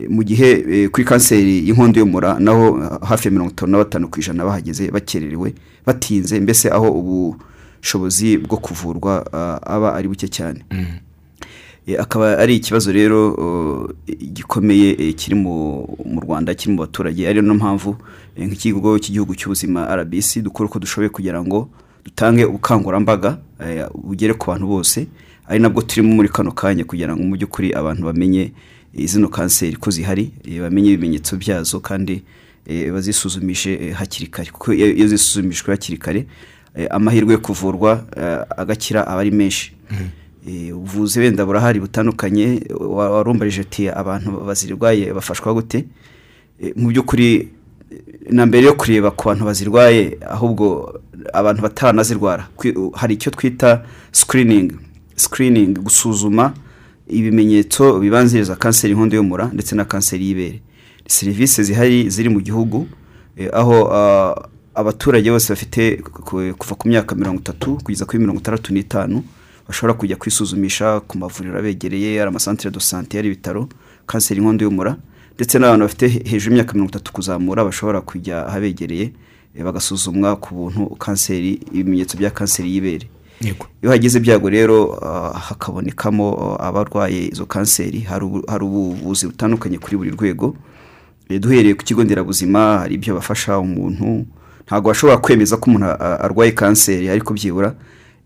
Eh, 0.00 0.06
mu 0.08 0.22
gihe 0.22 0.50
eh, 0.70 0.88
kuri 0.90 1.04
kanseri 1.04 1.66
y'inkondo 1.66 1.98
y'umura 2.00 2.38
naho 2.38 2.78
ah, 2.82 3.06
hafi 3.06 3.28
ya 3.28 3.32
mirongo 3.32 3.50
itanu 3.50 3.72
na 3.72 3.78
batanu 3.78 4.08
ku 4.08 4.20
ijana 4.20 4.44
bahageze 4.44 4.90
bakererewe 4.90 5.54
batinze 5.86 6.40
mbese 6.40 6.70
aho 6.70 6.86
ubushobozi 6.90 8.38
bwo 8.38 8.56
kuvurwa 8.56 9.26
ah, 9.32 9.58
aba 9.66 9.94
ari 9.94 10.08
buke 10.08 10.28
cyane. 10.28 10.62
Eh, 10.70 10.86
akaba 11.96 12.38
ari 12.38 12.56
ikibazo 12.56 12.92
rero 12.92 13.18
gikomeye 14.32 14.96
eh, 14.98 15.14
kiri 15.14 15.34
mu 15.34 16.20
rwanda 16.22 16.54
kiri 16.54 16.72
mu 16.72 16.78
baturage. 16.78 17.28
Ariyo 17.28 17.42
no 17.42 17.54
mpamvu 17.54 17.96
eh, 18.36 18.46
nk'ikigo 18.46 18.98
cy'igihugu 18.98 19.34
cy'ubuzima 19.34 19.86
rbc 19.96 20.42
dukora 20.42 20.68
uko 20.68 20.78
dushoboye 20.78 21.08
kugira 21.08 21.42
ngo 21.44 21.68
dutange 22.04 22.44
ubukangurambaga 22.44 23.38
eh, 23.60 23.86
bugere 23.94 24.34
ku 24.34 24.46
bantu 24.50 24.66
bose. 24.66 25.06
Ari 25.48 25.60
nabwo 25.60 25.82
turimo 25.82 26.14
muri 26.14 26.28
kano 26.28 26.52
kanya 26.52 26.84
kugira 26.84 27.16
ngo 27.16 27.22
mu 27.22 27.36
by'ukuri 27.36 27.72
abantu 27.72 28.02
bamenye 28.04 28.52
eh, 28.94 29.06
zino 29.08 29.28
kanseri 29.28 29.76
ko 29.76 29.90
zihari 29.90 30.30
eh, 30.44 30.60
bamenye 30.60 30.92
ibimenyetso 30.92 31.36
byazo 31.36 31.80
kandi 31.80 32.22
eh, 32.66 32.92
bazisuzumishe 32.92 33.72
eh, 33.74 33.94
hakiri 33.94 34.26
kare. 34.30 34.50
Kuko 34.50 34.72
iyo 34.74 35.06
zisuzumishwe 35.08 35.72
hakiri 35.74 35.98
kare 35.98 36.26
eh, 36.76 36.86
amahirwe 36.90 37.32
yo 37.32 37.38
kuvurwa 37.40 38.04
eh, 38.16 38.44
agakira 38.56 39.06
aba 39.06 39.20
ari 39.20 39.30
menshi. 39.30 39.72
Eh, 39.90 39.96
ubuvuzi 40.72 41.20
wenda 41.20 41.46
burahari 41.46 41.80
butandukanye 41.80 42.62
wa- 42.80 43.10
warumbarije 43.10 43.60
ati 43.60 43.88
abantu 43.88 44.30
bazirwaye 44.46 45.12
bafashwa 45.12 45.54
gute? 45.54 45.84
Eh, 46.60 46.72
mu 46.76 46.88
by'ukuri 46.88 47.28
eh, 47.90 48.32
na 48.32 48.46
mbere 48.46 48.66
yo 48.66 48.74
kureba 48.74 49.10
ku 49.10 49.28
bantu 49.28 49.44
bazirwaye 49.44 50.18
ahubwo 50.26 50.94
abantu 51.32 51.62
bataranazirwara. 51.62 52.48
Hari 52.94 53.14
icyo 53.14 53.30
twita 53.30 53.82
sikiriningi 54.12 54.74
sikiriningi 55.16 55.80
gusuzuma 55.80 56.52
ibimenyetso 57.08 57.98
bibanziriza 58.00 58.56
kanseri 58.56 58.92
y'inkondo 58.92 59.16
y'umura 59.16 59.50
ndetse 59.52 59.74
na 59.76 59.84
kanseri 59.84 60.24
y'ibere. 60.28 60.60
Serivisi 61.06 61.64
zihari 61.64 62.10
ziri 62.10 62.28
mu 62.28 62.40
gihugu 62.40 62.86
eh, 63.36 63.48
aho 63.52 63.88
ah, 63.92 64.34
abaturage 64.74 65.30
bose 65.30 65.48
bafite 65.52 65.96
ku- 66.02 66.54
kuva 66.58 66.74
ku 66.74 66.88
myaka 66.88 67.14
mirongo 67.14 67.40
itatu 67.40 67.78
kugeza 67.84 68.04
kuri 68.04 68.18
mirongo 68.18 68.40
itandatu 68.40 68.72
n'itanu 68.74 69.22
bashobora 69.68 69.94
kujya 69.94 70.16
kwisuzumisha 70.16 71.00
ku 71.00 71.18
mavuriro 71.18 71.58
abegereye 71.58 72.20
ari 72.20 72.28
amasantere 72.28 72.70
do 72.70 72.80
sante 72.80 73.18
ari 73.18 73.28
ibitaro 73.28 73.68
kanseri 74.06 74.40
y'inkondo 74.40 74.64
y'umura 74.64 74.96
ndetse 75.36 75.58
n'abantu 75.58 75.84
bafite 75.84 76.08
he- 76.08 76.22
hejuru 76.30 76.50
y'imyaka 76.56 76.72
mirongo 76.74 76.90
itatu 76.90 77.12
kuzamura 77.12 77.64
bashobora 77.64 78.00
kujya 78.00 78.46
ahabegereye 78.46 79.12
eh, 79.54 79.64
bagasuzumwa 79.64 80.36
ku 80.36 80.54
buntu 80.54 80.86
kanseri 80.96 81.52
ibimenyetso 81.72 82.16
bya 82.18 82.30
kanseri 82.30 82.68
y'ibere. 82.74 83.06
Iyo 83.82 83.90
hagize 83.90 84.18
ibyago 84.18 84.50
rero 84.50 84.98
ah, 85.02 85.32
hakabonekamo 85.38 86.56
ah, 86.58 86.66
abarwaye 86.68 87.28
izo 87.28 87.46
kanseri 87.46 88.00
hari 88.00 88.24
ubu- 88.24 88.44
hari 88.50 88.64
ubuvuzi 88.64 89.26
butandukanye 89.26 89.78
kuri 89.78 89.96
buri 89.96 90.10
rwego 90.10 90.56
Eh, 91.28 91.40
duhereye 91.40 91.74
ku 91.74 91.84
kigo 91.84 92.04
nderabuzima 92.04 92.78
hari 92.78 92.94
ibyo 92.94 93.14
bafasha 93.14 93.58
umuntu 93.58 94.24
ntabwo 94.66 94.88
bashobora 94.88 95.18
kwemeza 95.20 95.56
ko 95.60 95.70
umuntu 95.70 95.86
arwaye 96.00 96.52
kanseri 96.52 97.08
ariko 97.10 97.34
byibura 97.34 97.74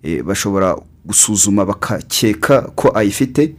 eh, 0.03 0.23
bashobora 0.23 0.77
gusuzuma 1.07 1.65
bakakeka 1.65 2.63
ko 2.75 2.91
ayifite. 2.95 3.55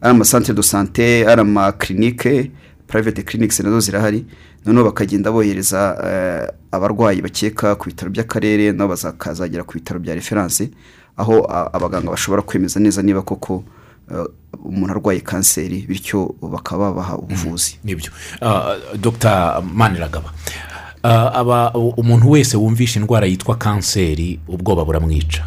Ari 0.00 0.10
amasantere 0.14 0.54
do 0.54 0.62
sante 0.62 1.26
ari 1.26 1.40
amakirinike 1.40 2.50
private 2.86 3.22
clinics 3.22 3.60
na 3.60 3.70
zo 3.70 3.80
zirahari. 3.80 4.24
Noneho 4.66 4.84
bakagenda 4.84 5.32
bohereza 5.32 5.96
eh, 6.04 6.54
abarwayi 6.72 7.22
bakeka 7.22 7.74
ku 7.76 7.86
bitaro 7.88 8.10
by'akarere 8.10 8.72
nabo 8.72 8.88
bazakazagera 8.94 9.64
ku 9.64 9.74
bitaro 9.74 10.00
bya 10.00 10.14
referanse 10.14 10.70
aho 11.16 11.46
abaganga 11.72 12.10
bashobora 12.10 12.42
kwemeza 12.42 12.80
neza 12.80 13.02
niba 13.02 13.22
koko 13.22 13.64
eh, 14.10 14.24
umuntu 14.64 14.92
arwaye 14.92 15.20
kanseri 15.20 15.86
bityo 15.88 16.34
bakaba 16.42 16.90
babaha 16.90 17.16
ubuvuzi. 17.18 17.78
Nibyo. 17.84 18.10
Ah, 18.42 18.76
dr. 18.96 19.62
Maniragaba 19.74 20.32
Ah, 21.02 21.30
aba 21.34 21.72
umuntu 21.74 22.30
wese 22.30 22.56
wumvisha 22.56 23.00
indwara 23.00 23.26
yitwa 23.26 23.56
kanseri 23.56 24.40
ubwoba 24.48 24.84
buramwica. 24.84 25.42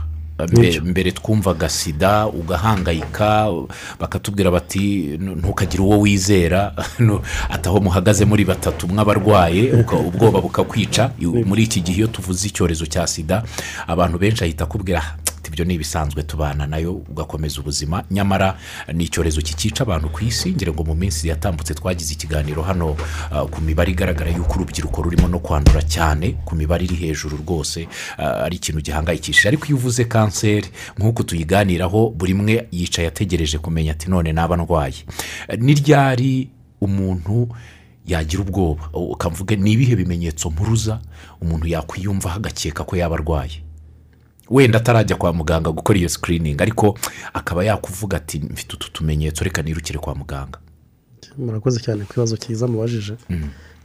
Mbere 0.85 1.11
twumvaga 1.11 1.69
sida 1.69 2.27
ugahangayika 2.27 3.49
bakatubwira 3.99 4.51
bati 4.51 5.17
"Nu- 5.19 5.35
ntukagire 5.35 5.83
uwo 5.83 5.99
wizera. 5.99 6.73
Nu- 6.99 7.21
ati 7.49 7.69
aho 7.69 7.79
muhagaze 7.79 8.25
muri 8.25 8.45
batatu 8.45 8.87
mw'abarwaye 8.87 9.73
ubwoba 10.07 10.41
bukakwica. 10.41 11.09
Muri 11.45 11.63
iki 11.63 11.81
gihe 11.81 11.97
iyo 11.97 12.07
tuvuze 12.07 12.47
icyorezo 12.47 12.85
cya 12.85 13.07
sida 13.07 13.43
abantu 13.87 14.17
benshi 14.17 14.43
ahita 14.43 14.63
akubwira 14.63 14.99
"Ah, 14.99 15.13
ati 15.19 15.20
ibyo 15.51 15.65
ni 15.65 15.73
ibisanzwe 15.73 16.23
tubana 16.23 16.67
na 16.67 16.77
yo 16.77 16.93
ugakomeza 16.93 17.59
ubuzima. 17.61 18.03
Nyamara 18.11 18.57
ni 18.93 19.03
icyorezo 19.03 19.41
kikica 19.41 19.81
abantu 19.83 20.09
ku 20.09 20.23
isi 20.23 20.49
ngira 20.55 20.71
ngo 20.71 20.83
mu 20.83 20.95
minsi 20.95 21.27
yatambutse 21.27 21.73
twagize 21.73 22.13
ikiganiro 22.13 22.61
hano 22.63 22.95
ah, 23.31 23.43
ku 23.45 23.61
mibare 23.61 23.91
igaragara 23.91 24.31
y'uko 24.31 24.53
urubyiruko 24.55 25.01
rurimo 25.01 25.27
no 25.27 25.39
kwandura 25.39 25.81
cyane 25.83 26.31
ku 26.45 26.55
mibare 26.55 26.85
iri 26.87 26.95
hejuru 26.95 27.37
rwose 27.43 27.87
ah, 28.17 28.43
ari 28.47 28.55
ikintu 28.55 28.81
gihangayikishije. 28.81 29.47
Ariko 29.47 29.65
iyo 29.67 29.75
uvuze 29.77 30.05
kanseri 30.05 30.67
nk'uko 30.97 31.23
tuyiganiraho 31.23 32.09
buri 32.15 32.33
umwe 32.33 32.67
yicaye 32.71 33.07
ategereje 33.07 33.57
kumenya 33.57 33.91
ati 33.91 34.09
none 34.09 34.31
naba 34.33 34.57
ndwaye. 34.57 35.03
Ni 35.57 35.73
ryari 35.73 36.49
umuntu 36.81 37.49
yagira 38.07 38.41
ubwoba? 38.43 38.89
Ukavuga 38.93 39.55
ni 39.55 39.71
ibihe 39.71 39.95
bimenyetso 39.95 40.49
mpuruza? 40.49 40.99
Umuntu 41.41 41.67
yakwiyumvaho 41.67 42.35
agakeka 42.39 42.83
ko 42.83 42.95
yaba 42.95 43.15
arwaye? 43.15 43.63
Wenda 44.51 44.77
atarajya 44.77 45.15
kwa 45.15 45.33
muganga 45.33 45.71
gukora 45.71 45.99
iyo 45.99 46.09
sikiriningi 46.09 46.61
ariko 46.63 46.97
akaba 47.33 47.63
yakuvuga 47.65 48.17
ati 48.17 48.39
mfite 48.39 48.73
utu 48.75 48.91
tumenyetso 48.91 49.43
reka 49.43 49.61
nirukire 49.61 49.99
kwa 49.99 50.15
muganga. 50.15 50.59
Murakoze 51.37 51.79
cyane 51.79 52.03
ku 52.05 52.13
kibazo 52.13 52.37
cyiza 52.37 52.67
mubajije. 52.67 53.15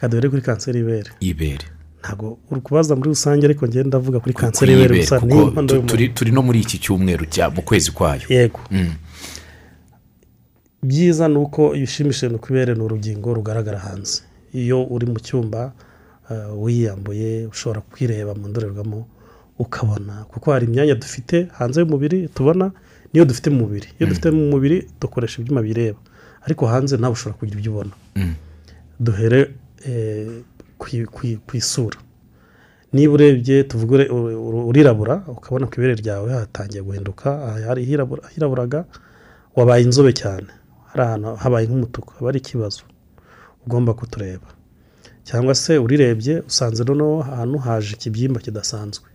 Kandi 0.01 0.11
duhere 0.17 0.29
kuri 0.29 0.43
kanseri 0.43 0.79
y'ibere 0.79 1.11
y'ibere 1.21 1.67
ntabwo 2.03 2.39
uri 2.51 2.61
kubaza 2.61 2.97
muri 2.97 3.09
rusange 3.15 3.47
ariko 3.47 3.67
ngenda 3.67 3.89
ndavuga 3.89 4.21
kuri 4.21 4.35
kanseri 4.35 4.73
y'ibere 4.73 5.01
gusa 5.01 5.19
turi- 5.21 6.33
no 6.33 6.43
muri 6.43 6.61
iki 6.61 6.79
cyumweru 6.79 7.27
cya 7.27 7.51
mu 7.51 7.63
kwezi 7.63 7.91
kwayo. 7.95 8.27
Yego. 8.29 8.61
Mm. 8.71 8.93
byiza 10.83 11.29
ni 11.29 11.37
uko 11.39 11.75
iyo 11.75 11.85
ushimishije 11.85 12.39
ku 12.39 12.47
ibere 12.53 12.75
ni 12.75 12.83
urugingo 12.83 13.35
rugaragara 13.35 13.79
hanze. 13.79 14.23
Iyo 14.53 14.85
uri 14.85 15.07
mu 15.07 15.19
cyumba 15.21 15.73
eh, 16.31 16.51
wiyambuye 16.63 17.47
ushobora 17.47 17.81
kwireba 17.81 18.35
mu 18.35 18.49
ndorerwamo 18.49 19.07
ukabona 19.59 20.25
kuko 20.31 20.53
hari 20.53 20.67
imyanya 20.67 20.95
dufite 20.95 21.49
hanze 21.59 21.81
y'umubiri 21.81 22.29
tubona 22.29 22.73
niyo 23.13 23.25
dufite 23.25 23.51
mu 23.51 23.59
mubiri. 23.65 23.89
Iyo 23.99 24.09
dufite 24.09 24.31
mu 24.31 24.51
mubiri 24.53 24.87
dukoresha 25.01 25.41
ibyuma 25.43 25.63
bireba. 25.63 25.99
Ariko 26.45 26.67
hanze 26.67 26.97
nawe 26.97 27.13
ushobora 27.13 27.39
kugira 27.39 27.59
ibyo 27.59 27.73
ubona. 27.73 27.95
Mm. 28.17 28.35
duhere 29.01 29.51
eh, 29.87 30.43
ku- 30.79 31.57
isura. 31.57 31.99
Niba 32.93 33.13
urebye 33.13 33.65
tuvuge 33.65 33.95
ure- 33.95 34.09
ure- 34.09 34.65
urirabura 34.71 35.15
ukabona 35.29 35.67
ku 35.67 35.75
ibere 35.77 35.95
ryawe 36.01 36.33
hatangiye 36.33 36.83
guhinduka 36.83 37.29
hiraburaga 38.35 38.85
wabaye 39.57 39.83
inzobe 39.85 40.13
cyane. 40.13 40.47
Hari 40.93 41.03
ahantu 41.03 41.37
habaye 41.37 41.67
nk'umutuku 41.67 42.13
haba 42.17 42.29
ari 42.29 42.39
ikibazo. 42.39 42.83
Ugomba 43.67 43.95
kutureba. 43.95 44.47
Cyangwa 45.25 45.55
se 45.55 45.79
urirebye 45.79 46.41
usanze 46.49 46.85
noneho 46.85 47.21
ahantu 47.23 47.59
haje 47.59 47.95
ikibyimba 47.97 48.41
kidasanzwe. 48.41 49.09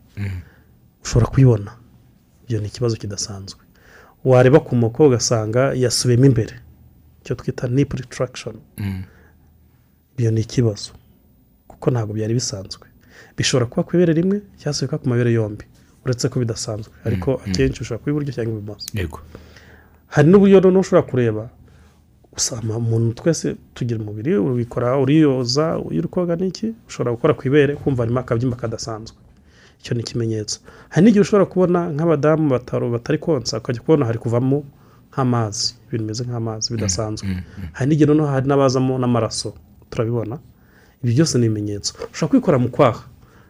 Ushobora 1.04 1.28
kubibona. 1.32 1.72
Ibyo 2.46 2.60
ni 2.62 2.68
ikibazo 2.68 2.96
kidasanzwe. 2.96 3.60
Wareba 4.26 4.60
ku 4.60 4.76
moko 4.76 5.08
ugasanga 5.08 5.74
yasubiyemo 5.74 6.26
imbere. 6.26 6.54
Icyo 7.22 7.36
twita 7.36 7.68
nipu 7.68 7.96
ritarakishoni 7.98 8.60
Mm. 8.78 9.04
ibyo 10.18 10.32
ni 10.32 10.42
ikibazo. 10.42 10.92
Kuko 11.68 11.92
ntabwo 11.92 12.14
byari 12.14 12.34
bisanzwe. 12.34 12.88
Bishobora 13.38 13.66
kuba 13.66 13.84
ku 13.84 13.92
ibere 13.96 14.14
rimwe 14.14 14.42
cyangwa 14.60 14.74
se 14.74 14.86
bikaba 14.86 15.02
ku 15.04 15.10
mabere 15.10 15.32
yombi. 15.34 15.66
Uretse 16.06 16.30
ko 16.30 16.40
bidasanzwe. 16.40 16.94
Ariko 17.06 17.42
akenshi 17.46 17.82
ushobora 17.82 18.00
kuba 18.02 18.12
iburyo 18.12 18.32
cyangwa 18.34 18.54
ibumoso. 18.58 18.88
Hari 20.08 20.28
n'uburyo 20.30 20.60
noneho 20.62 20.82
ushobora 20.82 21.08
kureba. 21.10 21.44
Usanga 22.38 22.78
umuntu 22.78 23.14
twese 23.20 23.56
tugira 23.74 24.00
umubiri 24.00 24.38
ubikora 24.38 24.98
uriyoza 24.98 25.66
iyo 25.92 26.00
uri 26.02 26.08
koga 26.08 26.36
n'iki 26.36 26.68
ushobora 26.88 27.12
gukora 27.16 27.34
ku 27.34 27.44
ibere 27.48 27.76
kumva 27.76 28.04
harimo 28.04 28.20
akabyimba 28.24 28.56
kadasanzwe. 28.58 29.18
Icyo 29.82 29.94
ni 29.98 30.02
ikimenyetso. 30.06 30.60
Hari 30.90 31.02
n'igihe 31.06 31.22
ushobora 31.26 31.46
kubona 31.46 31.80
nk'abadamu 31.94 32.50
bataro 32.50 32.90
batari 32.94 33.18
konsa 33.18 33.58
ukajya 33.58 33.82
kubona 33.82 34.06
hari 34.06 34.20
kuvamo 34.22 34.64
nk'amazi 35.12 35.74
ibintu 35.88 36.04
bimeze 36.06 36.24
nk'amazi 36.30 36.68
bidasanzwe. 36.74 37.28
Hari 37.74 37.88
n'igihe 37.90 38.06
noneho 38.08 38.28
hari 38.30 38.46
n'abazamo 38.48 38.94
n'amaraso 39.02 39.54
turabibona. 39.90 40.38
Ibi 41.04 41.12
byose 41.18 41.38
ni 41.38 41.46
ibimenyetso. 41.46 41.94
Ushobora 42.14 42.30
kwikora 42.32 42.58
mu 42.62 42.70
kwaha. 42.70 43.04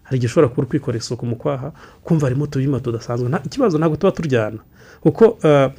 Hari 0.08 0.16
igihe 0.18 0.30
ushobora 0.32 0.48
kuba 0.50 0.62
uri 0.64 0.70
kwikora 0.72 0.98
isuku 0.98 1.26
mu 1.26 1.36
kwaha 1.36 1.72
kumva 2.04 2.26
harimo 2.28 2.44
utubyima 2.48 2.80
tudasanzwe. 2.80 3.28
Ikibazo 3.46 3.78
ntabwo 3.78 3.96
tuba 4.00 4.12
turyana. 4.12 4.60
Kuko 5.04 5.38
eh, 5.44 5.70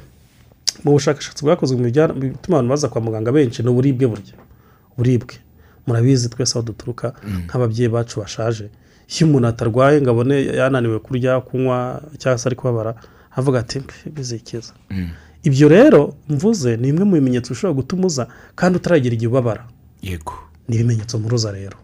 mu 0.85 0.93
bushakashatsi 0.93 1.45
bwakozwe 1.45 1.77
mu 1.81 1.85
bituma 2.21 2.57
abantu 2.61 2.69
baza 2.71 2.89
kwa 2.93 3.01
muganga 3.01 3.33
benshi 3.33 3.63
ni 3.63 3.69
uburibwe 3.73 4.07
burya. 4.07 4.37
Uburibwe. 4.95 5.35
Murabizi 5.87 6.29
twese 6.29 6.59
aho 6.59 6.67
duturuka 6.67 7.13
nk'ababyeyi 7.49 7.89
bacu 7.89 8.21
bashaje. 8.21 8.69
Iyo 9.13 9.27
umuntu 9.29 9.49
atarwaye 9.49 10.01
ngo 10.01 10.11
abone 10.11 10.37
yananiwe 10.47 10.99
kurya 10.99 11.41
kunywa 11.41 12.03
cyangwa 12.19 12.39
se 12.39 12.49
ari 12.49 12.57
kubabara 12.57 12.95
avuga 13.37 13.59
ati 13.61 13.81
bizikiza 14.15 14.73
ibyo 15.43 15.69
rero 15.69 16.15
mvuze 16.29 16.77
ni 16.77 16.93
bimwe 16.93 17.05
mu 17.05 17.15
bimenyetso 17.19 17.51
bishobora 17.55 17.75
gutuma 17.81 18.07
uza 18.07 18.25
kandi 18.55 18.77
utaragira 18.79 19.15
igihe 19.15 19.29
ubabara. 19.31 19.65
Yego. 20.03 20.33
Ni 20.69 20.77
ibimenyetso 20.77 21.19
mpuruza 21.19 21.53
rero. 21.53 21.77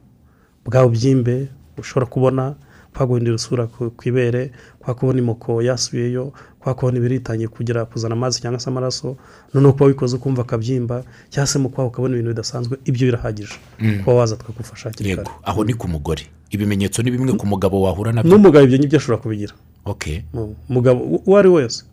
Bwa 0.64 0.82
bubyimbe 0.86 1.48
ushobora 1.78 2.06
kubona 2.06 2.54
kwa 2.94 3.06
guhindura 3.06 3.36
isura 3.36 3.66
ku 3.66 4.02
ibere 4.08 4.50
kwa 4.78 4.94
kubona 4.94 5.18
imoko 5.18 5.62
yasubiyeyo 5.62 6.32
kwa 6.68 6.74
kubona 6.74 6.98
ibiritangiye 6.98 7.48
kugera 7.48 7.84
kuzana 7.84 8.12
amazi 8.14 8.40
cyangwa 8.40 8.60
se 8.60 8.68
amaraso 8.70 9.16
noneho 9.54 9.72
kuba 9.72 9.86
wikoze 9.86 10.16
ukumva 10.16 10.42
akabyimba 10.42 11.02
cyangwa 11.30 11.46
se 11.46 11.58
mu 11.58 11.68
kwaha 11.68 11.88
ukabona 11.88 12.14
ibintu 12.14 12.30
bidasanzwe 12.30 12.76
ibyo 12.84 13.06
birahagije. 13.08 13.54
Kuba 14.04 14.14
waza 14.16 14.36
twagufasha 14.36 14.88
hakiri 14.88 15.16
kare. 15.16 15.30
Aho 15.42 15.64
ni 15.64 15.74
ku 15.74 15.88
mugore. 15.88 16.22
Ibimenyetso 16.50 17.02
ni 17.02 17.10
bimwe 17.10 17.32
ku 17.32 17.46
mugabo 17.46 17.80
wahura 17.82 18.12
na 18.12 18.22
byo. 18.22 18.30
N'umugabo 18.36 18.64
ibyo 18.64 18.78
ngibyo 18.78 18.98
ashobora 18.98 19.22
kubigira. 19.22 19.54
Umugabo 20.68 21.00
uwo 21.26 21.38
ari 21.38 21.48
we 21.48 21.62
wese. 21.62 21.84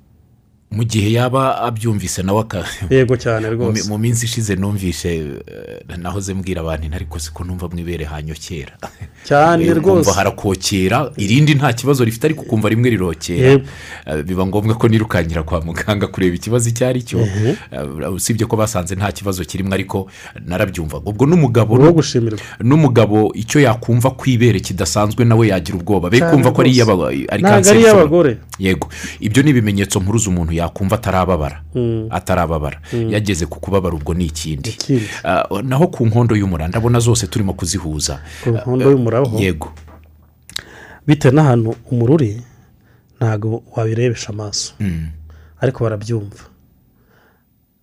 Mu 0.76 0.84
gihe 0.84 1.12
yaba 1.12 1.62
abyumvise 1.68 2.24
nawe 2.24 2.44
yego 2.90 3.16
cyane 3.18 3.50
rwose. 3.50 3.90
mu 3.90 3.98
minsi 3.98 4.26
ishize 4.26 4.56
numvise 4.56 5.10
eh, 5.18 5.98
nahoze 5.98 6.34
mbwira 6.34 6.62
abantu 6.62 6.96
ariko 6.96 7.20
siko 7.20 7.44
numva 7.44 7.68
mu 7.72 7.80
ibere 7.80 8.06
hanyokera 8.06 8.76
cyane 9.24 9.74
rwose. 9.74 10.12
harakokera 10.12 11.12
irindi 11.18 11.56
nta 11.56 11.74
kibazo 11.74 12.06
rifite 12.06 12.26
ariko 12.26 12.42
ukumva 12.42 12.70
rimwe 12.70 12.90
rirokera. 12.90 13.52
Eh, 14.06 14.24
biba 14.24 14.46
ngombwa 14.46 14.76
ko 14.76 14.88
nirukankira 14.88 15.44
kwa 15.44 15.62
muganga 15.62 16.08
kureba 16.08 16.36
ikibazo 16.36 16.70
icyo 16.70 16.88
ari 16.88 17.02
cyo. 17.04 17.20
Eh, 17.72 18.14
usibye 18.14 18.46
ko 18.46 18.56
basanze 18.56 18.96
nta 18.96 19.12
kibazo 19.12 19.44
kirimo 19.44 19.74
ariko 19.74 20.10
narabyumvaga. 20.46 21.10
Ubwo 21.10 21.26
n'umugabo 21.26 21.78
n'umugabo 22.60 23.32
icyo 23.34 23.62
yakumva 23.62 24.12
ku 24.12 24.30
ibere 24.30 24.60
kidasanzwe 24.60 25.26
nawe 25.26 25.48
yagira 25.48 25.78
ubwoba. 25.78 26.10
Be 26.10 26.20
kumva 26.20 26.52
ko 26.52 26.62
ari 26.62 26.72
iy'abagore. 26.72 28.38
Yego. 28.60 28.90
Ibyo 29.20 29.44
ni 29.44 29.50
ibimenyetso 29.50 30.00
mpuruza 30.00 30.30
umuntu 30.30 30.54
yakumva 30.54 30.96
atarababara. 30.96 31.64
Atarababara. 32.10 32.82
Yageze 33.10 33.46
ku 33.46 33.60
kubabara 33.60 33.96
ubwo 33.96 34.14
ni 34.14 34.26
ikindi. 34.26 34.78
Ah, 35.24 35.44
naho 35.64 35.88
ku 35.88 36.06
nkondo 36.06 36.36
y'umura 36.36 36.68
ndabona 36.68 37.00
zose 37.00 37.28
turimo 37.28 37.54
kuzihuza. 37.54 38.20
Ku 38.44 38.50
nkondo 38.50 38.92
y'umuraho 38.92 39.40
yego. 39.40 39.72
Bitewe 41.08 41.34
n'ahantu 41.34 41.76
umururi 41.92 42.42
ntabwo 43.20 43.64
wabirebesha 43.76 44.30
amaso. 44.30 44.74
Mm. 44.80 45.08
ariko 45.62 45.84
barabyumva. 45.84 46.44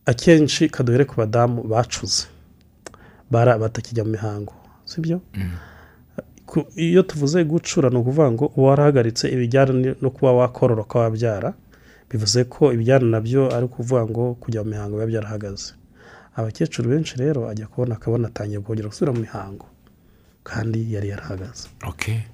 Akenshi 0.07 0.69
kaduhere 0.69 1.05
ku 1.05 1.15
badamu 1.17 1.63
bacuze. 1.63 2.27
Bara 3.31 3.59
batakijya 3.59 4.05
mu 4.05 4.11
mihango. 4.11 4.53
Sibyo? 4.85 5.19
Ku- 5.19 5.39
iyo 6.77 7.03
tuvuze 7.03 7.45
gucura 7.45 7.91
ni 7.91 7.97
ukuvuga 7.99 8.31
ngo 8.33 8.45
uba 8.57 8.69
warahagaritse 8.69 9.25
ibijyana 9.35 9.95
no 10.03 10.11
kuba 10.11 10.33
wakororoka 10.33 10.99
wabyara 10.99 11.51
bivuze 12.11 12.45
ko 12.45 12.73
ibijyana 12.75 13.07
na 13.07 13.21
byo 13.21 13.43
ari 13.55 13.65
ukuvuga 13.67 14.03
ngo 14.11 14.25
kujya 14.43 14.61
mu 14.65 14.71
mihango 14.71 14.95
biba 14.97 15.07
byarahagaze. 15.13 15.73
Abakecuru 16.37 16.91
benshi 16.91 17.15
rero 17.17 17.49
ajya 17.49 17.67
kubona 17.67 17.95
akabona 17.97 18.29
atangiye 18.29 18.61
kongera 18.61 18.89
gusubira 18.89 19.13
mu 19.13 19.21
mihango 19.21 19.67
kandi 20.45 20.79
yari 20.95 21.09
yarahagaze. 21.13 21.69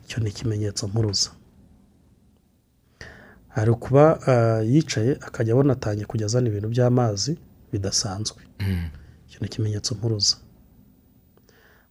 Icyo 0.04 0.18
ni 0.22 0.28
ikimenyetso 0.30 0.88
mpuruza. 0.88 1.30
Hari 3.48 3.70
ukuba 3.70 4.04
ah, 4.26 4.62
yicaye 4.62 5.12
akajya 5.26 5.52
abona 5.54 5.72
atangiye 5.72 6.06
kujya 6.06 6.26
azana 6.26 6.48
ibintu 6.48 6.68
by'amazi 6.74 7.32
bidasanzwe. 7.72 8.38
Icyo 9.28 9.38
ni 9.40 9.46
ikimenyetso 9.46 9.94
mpuruza. 9.94 10.36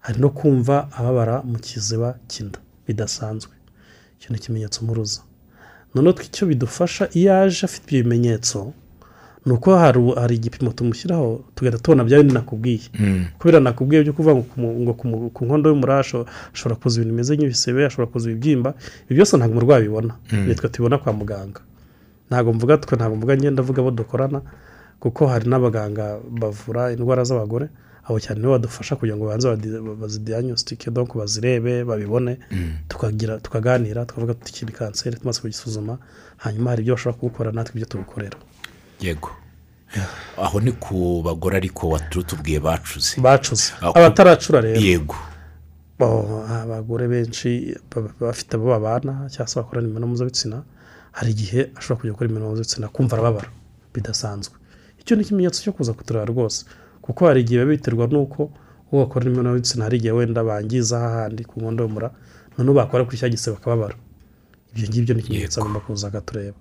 Hari 0.07 0.19
no 0.23 0.29
kumva 0.31 0.87
ababara 0.97 1.41
mu 1.43 1.57
kiziba 1.59 2.15
cy'inda. 2.31 2.59
Bidasanzwe. 2.87 3.51
Icyo 4.17 4.29
ni 4.31 4.37
ikimenyetso 4.39 4.79
mpuruza. 4.85 5.21
Noneho 5.95 6.21
icyo 6.23 6.47
bidufasha 6.47 7.09
iyo 7.13 7.29
aje 7.43 7.65
afite 7.67 7.85
ibyo 7.91 8.03
bimenyetso 8.03 8.71
ni 9.45 9.53
uko 9.53 9.75
hari 10.19 10.35
igipimo 10.35 10.71
tumushyiraho 10.71 11.41
tugahita 11.55 11.79
tubona 11.83 12.03
bya 12.03 12.17
bindi 12.19 12.33
nakubwiye 12.33 12.79
kubera 13.39 13.59
nakubwiye 13.59 14.03
byo 14.03 14.13
kuvuga 14.13 14.35
ngo 14.35 14.93
ku 15.33 15.39
nkondo 15.45 15.69
y'umura 15.71 15.95
hashobora 16.03 16.75
kuza 16.81 16.95
ibintu 16.99 17.13
bimeze 17.15 17.31
nk'ibisebe 17.35 17.83
hashobora 17.83 18.11
kuza 18.11 18.27
ibibyimba 18.31 18.73
ibi 19.07 19.15
byose 19.15 19.37
ntabwo 19.37 19.53
umurwayi 19.55 19.81
abibona. 19.87 20.13
Nitwe 20.47 20.67
tubibona 20.69 20.97
kwa 20.99 21.13
muganga. 21.13 21.61
Ntabwo 22.29 22.53
mvuga 22.53 22.77
twe 22.77 22.95
ntabwo 22.99 23.15
mvuga 23.17 23.33
ngenda 23.39 23.59
avuga 23.63 23.79
abo 23.81 23.91
dukorana 23.91 24.39
kuko 24.99 25.27
hari 25.31 25.45
n'abaganga 25.49 26.19
bavura 26.39 26.91
indwara 26.91 27.23
z'abagore. 27.23 27.67
Abo 28.07 28.19
cyane 28.19 28.39
nibo 28.39 28.51
badufasha 28.55 28.95
kugira 28.95 29.17
ngo 29.17 29.25
babanze 29.25 29.47
bazidiagnostique 30.01 30.91
donc 30.91 31.15
bazirebe 31.17 31.83
babibone 31.83 32.37
tukagira 32.87 33.39
tukaganira 33.39 34.05
tukavuga 34.05 34.33
tuti 34.33 34.65
ni 34.65 34.71
kanseri 34.71 35.19
tumaze 35.19 35.41
kugisuzuma 35.41 35.97
hanyuma 36.37 36.69
hari 36.69 36.81
ibyo 36.81 36.93
bashobora 36.95 37.17
kuwukora 37.19 37.51
natwe 37.51 37.73
ibyo 37.75 37.85
tubikorera 37.87 38.37
yego. 39.01 39.29
Aho 40.37 40.59
ni 40.59 40.71
ku 40.71 41.21
bagore 41.25 41.57
ariko 41.57 41.89
watubwiye 41.89 42.59
bacuze. 42.59 43.21
Bacuze. 43.21 43.71
Abataracura 43.81 44.61
rero. 44.61 44.79
Yego. 44.79 45.15
Abagore 45.99 47.07
benshi 47.07 47.75
bafite 48.19 48.53
abo 48.55 48.65
babana 48.69 49.29
cyangwa 49.31 49.47
se 49.47 49.55
bakorana 49.59 49.85
imibonano 49.87 50.07
mpuzabitsina 50.07 50.63
hari 51.11 51.31
igihe 51.31 51.71
ashobora 51.75 51.99
kujya 51.99 52.11
gukora 52.13 52.27
imibonano 52.29 52.51
mpuzabitsina 52.51 52.87
kumva 52.87 53.13
arababara 53.17 53.49
bidasanzwe. 53.93 54.55
Icyo 54.99 55.15
ni 55.15 55.21
ikimenyetso 55.23 55.61
cyo 55.63 55.71
kuza 55.73 55.93
kutureba 55.93 56.25
rwose. 56.25 56.65
Kuko 57.07 57.27
hari 57.27 57.41
igihe 57.41 57.63
biba 57.65 57.71
biterwa 57.79 58.07
n'uko 58.11 58.51
uwo 58.91 59.05
bakora 59.05 59.25
imibonano 59.25 59.55
mpuzabitsina 59.55 59.83
hari 59.83 59.97
igihe 59.97 60.11
wenda 60.13 60.43
bangiza 60.43 60.99
hahandi 60.99 61.43
ku 61.47 61.59
nkondo 61.59 61.83
y'umura 61.83 62.11
noneho 62.57 62.73
bakora 62.75 63.05
kuri 63.05 63.17
cya 63.17 63.29
gisebe 63.29 63.55
bakababara. 63.57 63.95
Ibyo 64.75 64.87
ngibyo 64.89 65.13
ni 65.15 65.21
ikimenyetso 65.21 65.61
agomba 65.61 65.79
kuza 65.79 66.07
akatureba 66.07 66.55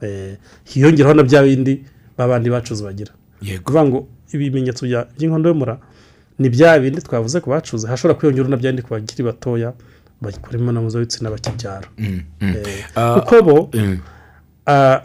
Eh, 0.00 0.36
hiyongeraho 0.64 1.14
na 1.14 1.22
bya 1.22 1.42
bindi 1.42 1.84
babandi 2.16 2.50
bacuze 2.50 2.84
bagira. 2.84 3.12
Yego. 3.42 3.62
Kuvuga 3.64 3.84
ngo 3.84 3.98
ibimenyetso 4.32 4.86
by'inkondo 4.86 5.48
y'umura 5.48 5.78
ni 6.38 6.48
bya 6.48 6.78
bindi 6.78 7.02
twavuze 7.02 7.40
ku 7.40 7.50
bacuze 7.50 7.88
hashobora 7.88 8.14
kwiyongera 8.18 8.48
na 8.48 8.56
bya 8.56 8.70
bindi 8.72 8.82
ku 8.86 8.94
bakiri 8.94 9.24
batoya 9.24 9.72
bakora 10.22 10.54
imibonano 10.54 10.80
mpuzabitsina 10.86 11.30
bakibyara. 11.30 11.88
Mm, 11.98 12.22
mm. 12.40 12.54
Eh, 12.56 12.84
Ah, 12.94 13.20
kuko 13.20 13.42
bo 13.42 13.56
mm, 13.74 13.98
ah, 14.66 15.00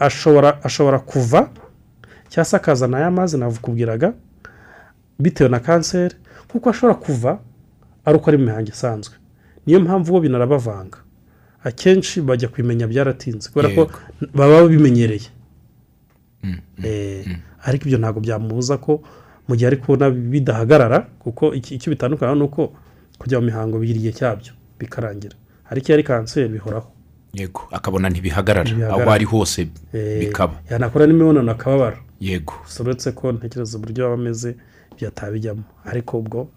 ashobora 0.62 0.98
kuva 1.02 1.50
cyangwa 2.30 2.44
se 2.44 2.56
akazana 2.56 2.96
aya 2.98 3.10
mazi 3.10 3.38
nakubwiraga 3.38 4.12
bitewe 5.18 5.48
na 5.50 5.60
kanseri 5.60 6.14
kuko 6.48 6.70
ashobora 6.70 6.94
kuva 6.94 7.38
ari 8.04 8.16
uko 8.16 8.30
ari 8.30 8.38
mu 8.38 8.44
mihango 8.44 8.68
isanzwe. 8.70 9.14
Niyo 9.66 9.80
mpamvu 9.80 10.12
bo 10.12 10.20
binarabavanga. 10.20 10.98
Akenshi 11.64 12.20
bajya 12.20 12.48
kubimenya 12.48 12.86
byaratinze 12.86 13.48
kubera 13.50 13.68
ko 13.74 13.90
baba 14.34 14.60
babimenyereye. 14.62 15.28
Eh, 16.84 17.24
ariko 17.64 17.84
ibyo 17.88 17.98
ntabwo 17.98 18.20
byamubuza 18.20 18.76
ko 18.78 19.00
mu 19.48 19.56
gihe 19.56 19.66
ari 19.66 19.76
kubona 19.80 20.10
bidahagarara 20.10 21.00
kuko 21.18 21.54
icyo 21.56 21.88
bitandukana 21.92 22.34
ni 22.36 22.42
uko 22.44 22.72
kujya 23.18 23.40
mu 23.40 23.46
mihango 23.48 23.78
bigira 23.80 23.98
igihe 23.98 24.12
cyabyo 24.12 24.52
bikarangira. 24.78 25.36
Ariko 25.70 25.86
iyo 25.88 25.94
ari 25.94 26.02
kanseri 26.04 26.48
bihoraho. 26.52 26.88
Yego. 27.32 27.62
Akabona 27.72 28.10
ntibihagarara. 28.12 28.68
Aho 28.92 29.08
ari 29.10 29.24
hose 29.24 29.68
Eh, 29.96 30.20
bikaba. 30.20 30.60
yanakora 30.70 31.06
n'imibonano 31.08 31.50
akababara 31.52 31.98
yego. 32.20 32.52
Gusa 32.64 32.82
uretse 32.84 33.12
ko 33.16 33.32
ntekereza 33.32 33.78
uburyo 33.78 34.06
aba 34.06 34.14
ameze 34.14 34.56
byatabijyamo 34.96 35.62
ariko 35.84 36.18
ubwo 36.18 36.48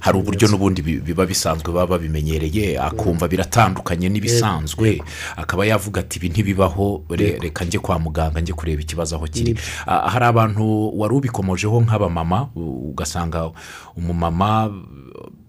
hari 0.00 0.18
uburyo 0.18 0.48
n'ubundi 0.48 0.82
bi- 0.82 1.00
biba 1.00 1.24
bisanzwe 1.26 1.72
baba 1.72 1.96
babimenyereye 1.96 2.76
akumva 2.78 3.24
biratandukanye 3.28 4.08
n'ibisanzwe. 4.12 5.00
Akaba 5.36 5.64
yavuga 5.66 6.00
ati 6.04 6.18
ibi 6.20 6.28
ntibibaho 6.28 7.04
re- 7.08 7.38
reka 7.40 7.64
njye 7.64 7.78
kwa 7.80 7.96
muganga 7.98 8.40
njye 8.40 8.52
kureba 8.52 8.82
ikibazo 8.82 9.16
aho 9.16 9.26
kiri. 9.26 9.56
Hari 9.86 10.24
abantu 10.28 10.92
wari 11.00 11.14
ubikomojeho 11.16 11.80
nk'abamama 11.80 12.48
ugasanga 12.54 13.48
umumama 13.96 14.68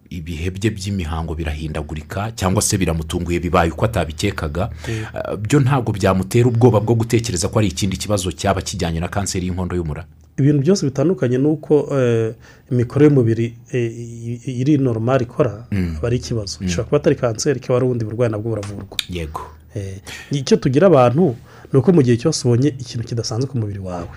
ibihe 0.09 0.51
bye 0.55 0.69
by'imihango 0.71 1.35
birahindagurika 1.35 2.31
cyangwa 2.31 2.61
se 2.61 2.77
biramutunguye 2.77 3.39
bibaye 3.43 3.71
uko 3.75 3.85
atabikekaga. 3.91 4.69
Byo 5.41 5.59
ntabwo 5.59 5.91
byamutera 5.91 6.47
ubwoba 6.47 6.79
bwo 6.79 6.95
gutekereza 6.95 7.47
ko 7.51 7.59
ari 7.59 7.67
ikindi 7.67 7.97
kibazo 7.99 8.31
cyaba 8.31 8.61
kijyanye 8.63 8.99
na 9.03 9.07
kanseri 9.11 9.47
y'inkondo 9.51 9.75
y'umura. 9.75 10.05
Ibintu 10.37 10.61
byose 10.61 10.85
bitandukanye 10.85 11.37
ni 11.37 11.47
uko 11.47 11.87
eh, 11.99 12.33
imikorere 12.71 13.09
y'umubiri 13.09 13.57
eh, 13.71 14.47
iri 14.61 14.77
normal 14.77 15.21
ikora 15.21 15.65
aba 15.97 16.07
ari 16.07 16.17
ikibazo. 16.17 16.59
Gishobora 16.59 16.85
kuba 16.87 16.97
atari 16.97 17.15
kanseri 17.15 17.59
kiba 17.59 17.75
ari 17.77 17.85
ubundi 17.85 18.05
burwayi 18.05 18.31
nabwo 18.31 18.49
buravurwa. 18.49 18.97
Yego. 19.09 19.41
Eh, 19.75 19.99
icyo 20.31 20.57
tugira 20.57 20.87
abantu 20.87 21.35
ni 21.73 21.79
uko 21.79 21.91
mu 21.93 22.01
gihe 22.03 22.17
cyose 22.17 22.47
ubonye 22.47 22.67
ikintu 22.67 23.07
kidasanzwe 23.07 23.49
ku 23.49 23.57
mubiri 23.57 23.79
wawe 23.79 24.07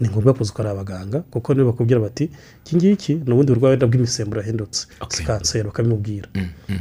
ni 0.00 0.08
ngombwa 0.08 0.34
kuza 0.34 0.52
ukareba 0.52 0.72
abaganga 0.74 1.20
kuko 1.20 1.54
niba 1.54 1.66
bakubwira 1.72 2.00
bati 2.00 2.30
iki 2.66 2.76
ngiki 2.76 3.14
ni 3.14 3.32
ubundi 3.32 3.52
burwayi 3.52 3.70
wenda 3.70 3.86
bw'imisemburo 3.86 4.40
yahindutse 4.40 4.86
si 5.08 5.24
kanseri 5.24 5.64
bakabimubwira 5.64 6.28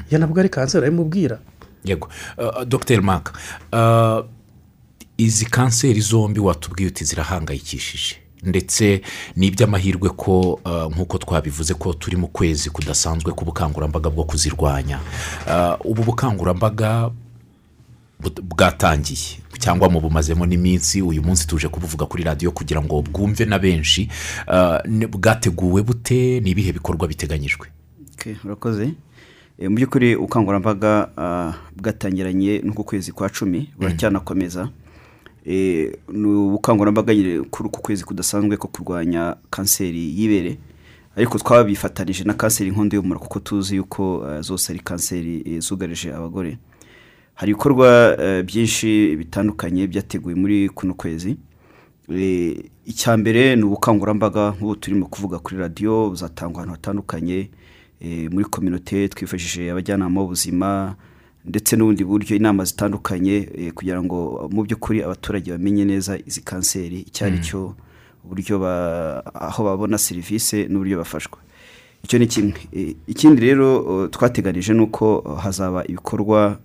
iyo 0.09 0.19
nabwo 0.19 0.39
ari 0.39 0.49
kanseri 0.49 0.81
barabimubwira 0.81 1.39
yego. 1.83 2.09
Mark 3.01 3.33
uh, 3.73 4.25
izi 5.17 5.45
kanseri 5.45 6.01
zombi 6.01 6.39
watubwiye 6.39 6.89
uti 6.89 7.03
zirahangayikishije? 7.05 8.24
Ndetse 8.43 9.01
ni 9.35 9.47
iby'amahirwe 9.47 10.09
ko 10.09 10.59
uh, 10.65 10.91
nk'uko 10.93 11.17
twabivuze 11.17 11.73
ko 11.73 11.93
turi 11.93 12.17
mu 12.17 12.27
kwezi 12.27 12.69
kudasanzwe 12.69 13.31
k'ubukangurambaga 13.33 14.09
bwo 14.09 14.23
kuzirwanya. 14.23 14.99
Uh, 15.47 15.85
ubu 15.91 16.03
bukangurambaga 16.03 17.09
bu- 18.19 18.41
bwatangiye 18.43 19.39
cyangwa 19.59 19.89
mu 19.89 20.01
bumazemo 20.01 20.45
n'iminsi 20.45 21.01
uyu 21.01 21.23
munsi 21.23 21.47
tuje 21.47 21.67
kubuvuga 21.67 22.05
kuri 22.05 22.23
radiyo 22.23 22.51
kugira 22.51 22.81
ngo 22.81 23.01
bwumve 23.01 23.45
na 23.45 23.59
benshi. 23.59 24.09
Uh, 24.47 25.07
bwateguwe 25.09 25.81
bute? 25.83 26.39
Ni 26.39 26.49
ibihe 26.51 26.71
bikorwa 26.73 27.07
biteganyijwe? 27.07 27.67
Urakoze 28.43 28.93
Eh, 29.59 29.69
mu 29.71 29.75
by'ukuri 29.79 30.15
ubukangurambaga 30.19 31.07
bwatangiranye 31.79 32.59
n'uku 32.63 32.83
kwezi 32.83 33.11
kwa 33.11 33.29
cumi 33.29 33.69
buracyanakomeza. 33.79 34.61
Eh, 34.61 34.67
ni 35.45 36.27
ubukangurambaga 36.27 37.13
kuri 37.51 37.67
uku 37.69 37.81
kwezi 37.81 38.03
kudasanzwe 38.03 38.57
ko 38.57 38.67
kurwanya 38.67 39.35
kanseri 39.49 40.19
y'ibere. 40.19 40.57
Ariko 41.15 41.37
twabifatanije 41.39 42.23
na 42.23 42.33
kanseri 42.33 42.69
y'inkondo 42.69 42.95
y'umura 42.97 43.19
kuko 43.19 43.39
tuzi 43.39 43.75
yuko 43.75 44.25
ah, 44.27 44.41
zose 44.41 44.73
ari 44.73 44.79
kanseri 44.79 45.43
eh, 45.45 45.59
zugarije 45.61 46.13
abagore. 46.13 46.57
Hari 47.33 47.51
ibikorwa 47.51 48.17
eh, 48.19 48.43
byinshi 48.43 49.15
bitandukanye 49.17 49.87
byateguwe 49.87 50.35
muri 50.35 50.69
kuno 50.69 50.93
kwezi. 50.93 51.37
Eh, 52.11 52.57
icya 52.85 53.17
mbere 53.17 53.55
ni 53.55 53.63
ubukangurambaga 53.63 54.53
nk'ubu 54.57 54.75
turimo 54.75 55.05
kuvuga 55.05 55.39
kuri 55.39 55.57
radiyo 55.57 56.09
buzatangwa 56.09 56.57
ahantu 56.61 56.71
hatandukanye 56.73 57.49
eh, 58.01 58.31
muri 58.31 58.45
kominote 58.45 59.07
twifashishije 59.07 59.71
abajyanama 59.71 60.21
b'ubuzima 60.21 60.95
ndetse 61.47 61.75
n'ubundi 61.75 62.03
buryo 62.03 62.35
inama 62.35 62.63
zitandukanye 62.65 63.49
eh, 63.57 63.71
kugira 63.73 64.03
ngo 64.03 64.49
mu 64.51 64.63
by'ukuri 64.63 65.03
abaturage 65.03 65.51
bamenye 65.51 65.85
neza 65.85 66.17
izi 66.25 66.41
kanseri 66.41 66.99
icyo 67.05 67.25
ari 67.27 67.39
cyo 67.39 67.75
uburyo 68.25 68.59
ba- 68.59 69.21
aho 69.33 69.63
babona 69.63 69.97
serivisi 69.97 70.65
n'uburyo 70.69 70.97
bafashwa. 70.97 71.37
Icyo 72.03 72.19
ni 72.19 72.27
kimwe. 72.27 72.53
Eh, 72.73 72.95
ikindi 73.07 73.41
rero 73.41 74.07
twateganije 74.07 74.73
ni 74.73 74.81
uko 74.81 75.21
hazaba 75.43 75.85
ibikorwa 75.87 76.57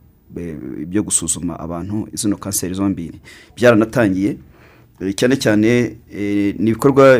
byo 0.86 1.02
gusuzuma 1.02 1.58
abantu 1.60 2.08
zino 2.12 2.36
kanseri 2.36 2.74
zombi 2.74 3.12
byaranatangiye. 3.56 4.36
Eh, 5.00 5.14
cyane 5.14 5.36
cyane 5.36 5.96
ni 6.58 6.70
ibikorwa 6.70 7.18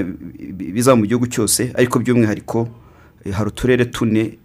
bi- 0.57 0.73
biza 0.73 0.97
mu 0.97 1.05
gihugu 1.07 1.27
cyose 1.27 1.73
ariko 1.75 1.99
by'umwihariko 1.99 2.69
hari 3.33 3.49
uturere 3.49 3.85
tune 3.85 4.39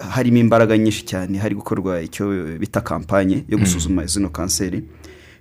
harimo 0.00 0.38
imbaraga 0.38 0.78
nyinshi 0.78 1.04
cyane 1.04 1.38
hari 1.38 1.54
gukorwa 1.54 2.00
icyo 2.02 2.24
bita 2.58 2.80
kampanye 2.80 3.44
yo 3.48 3.58
gusuzuma 3.58 4.06
zino 4.06 4.28
kanseri. 4.28 4.84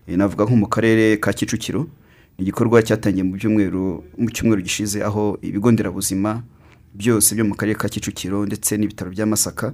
Eh, 0.08 0.18
navuga 0.18 0.46
nko 0.46 0.56
mu 0.56 0.68
karere 0.68 1.18
ka 1.18 1.34
kicukiro 1.34 1.88
ni 2.38 2.44
igikorwa 2.44 2.84
cyatangiye 2.84 3.24
mu 3.24 3.34
byumweru 3.36 4.04
mu 4.18 4.30
cyumweru 4.32 4.62
gishize 4.62 5.04
aho 5.04 5.38
ibigo 5.42 5.72
nderabuzima 5.72 6.44
byose 6.94 7.36
byo 7.36 7.46
mu 7.46 7.56
karere 7.56 7.78
ka 7.78 7.88
kicukiro 7.90 8.46
ndetse 8.46 8.78
n'ibitaro 8.78 9.12
bya 9.12 9.26
masaka 9.26 9.74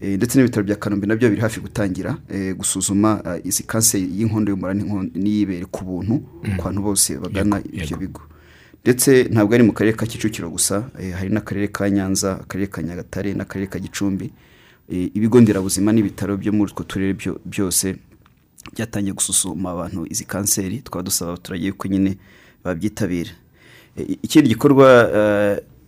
eh, 0.00 0.16
ndetse 0.16 0.38
n'ibitaro 0.38 0.64
bya 0.66 0.76
kanombe 0.76 1.06
na 1.06 1.14
byo 1.16 1.30
biri 1.30 1.40
hafi 1.42 1.60
gutangira 1.60 2.16
eh, 2.28 2.56
gusuzuma 2.56 3.22
izi 3.44 3.62
kanseri 3.62 4.10
y'inkondo 4.18 4.50
y'umura 4.50 4.74
n'iy'ibere 5.14 5.64
ku 5.70 5.84
buntu 5.84 6.14
ku 6.58 6.62
bantu 6.64 6.80
bose 6.82 7.14
bagana 7.18 7.60
ibyo 7.72 7.96
bigo. 7.96 8.20
Ndetse 8.84 9.28
ntabwo 9.30 9.54
ari 9.54 9.62
mu 9.62 9.72
karere 9.72 9.96
ka 9.96 10.06
kicukiro 10.06 10.50
gusa 10.50 10.90
eh, 10.98 11.12
hari 11.12 11.28
n'akarere 11.30 11.68
ka 11.68 11.90
nyanza 11.90 12.32
akarere 12.40 12.66
ka 12.70 12.82
nyagatare 12.82 13.34
n'akarere 13.34 13.66
ka 13.70 13.78
gicumbi. 13.78 14.30
Eh, 14.88 15.10
ibigo 15.14 15.40
nderabuzima 15.40 15.92
n'ibitaro 15.92 16.36
byo 16.36 16.52
muri 16.52 16.72
utwo 16.72 16.84
turere 16.84 17.12
byo- 17.14 17.38
byose 17.44 17.96
byatangiye 18.72 19.12
gusuzuma 19.12 19.70
abantu 19.70 20.06
izi 20.10 20.24
kanseri 20.24 20.80
tukaba 20.82 21.02
dusaba 21.02 21.30
abaturage 21.32 21.66
yuko 21.66 21.88
nyine 21.88 22.16
babyitabira. 22.64 23.30
Eh, 23.96 24.16
ikindi 24.22 24.48
gikorwa 24.48 24.86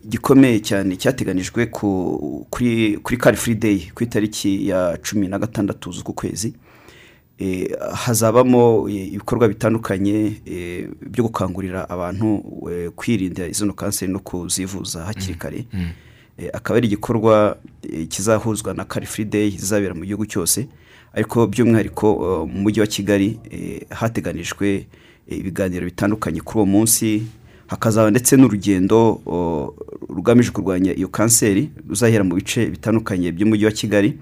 gikomeye 0.09 0.61
cyane 0.61 0.97
cyateganijwe 0.97 1.67
ku- 1.71 2.47
kuri 2.51 3.17
kari 3.19 3.37
furi 3.37 3.55
deyi 3.57 3.91
ku 3.95 4.05
itariki 4.05 4.69
ya 4.69 4.99
cumi 5.03 5.29
na 5.29 5.39
gatandatu 5.39 5.93
z'uku 5.93 6.13
kwezi. 6.13 6.53
Hazabamo 7.95 8.89
eh, 8.89 9.13
ibikorwa 9.13 9.49
bitandukanye 9.49 10.33
eh, 10.47 10.89
byo 11.11 11.25
gukangurira 11.25 11.89
abantu 11.91 12.43
eh, 12.73 12.91
kwirinda 12.97 13.47
izo 13.47 13.73
kanseri 13.73 14.13
no 14.13 14.19
kuzivuza 14.19 15.05
hakiri 15.05 15.35
kare. 15.35 15.65
Eh, 16.39 16.51
akaba 16.53 16.77
ari 16.77 16.87
igikorwa 16.87 17.57
eh, 17.83 18.09
kizahuzwa 18.09 18.75
na 18.75 18.85
kari 18.85 19.07
furi 19.07 19.25
deyi 19.25 19.51
zizabera 19.51 19.95
mu 19.95 20.05
gihugu 20.05 20.27
cyose. 20.27 20.67
Ariko 21.15 21.47
by'umwihariko 21.47 22.07
eh, 22.09 22.55
mu 22.55 22.61
mujyi 22.63 22.81
wa 22.81 22.87
kigali 22.87 23.39
eh, 23.51 23.81
hateganijwe 23.91 24.87
eh, 25.29 25.39
ibiganiro 25.39 25.85
bitandukanye 25.85 26.41
kuri 26.41 26.57
uwo 26.59 26.67
munsi. 26.67 27.23
Hakazaba 27.67 28.11
ndetse 28.11 28.37
n'urugendo 28.37 29.21
rugamije 30.09 30.51
kurwanya 30.51 30.93
iyo 30.97 31.09
kanseri 31.09 31.71
ruzahera 31.89 32.25
mu 32.25 32.35
bice 32.35 32.67
bitandukanye 32.67 33.33
by'umujyi 33.33 33.65
wa 33.65 33.71
kigali. 33.73 34.19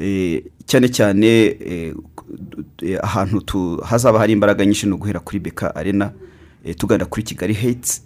Eh, 0.00 0.42
cyane 0.66 0.88
cyane 0.88 1.26
eh, 1.26 1.56
eh, 1.66 1.94
ahantu 3.02 3.40
tu- 3.40 3.76
hazaba 3.84 4.18
hari 4.18 4.32
imbaraga 4.32 4.64
nyinshi 4.66 4.86
ni 4.86 4.92
uguhera 4.92 5.20
kuri 5.20 5.38
beka 5.40 5.74
arena 5.76 6.12
eh, 6.64 6.74
tugana 6.76 7.04
kuri 7.04 7.22
kigali 7.22 7.52
heyiti 7.54 8.02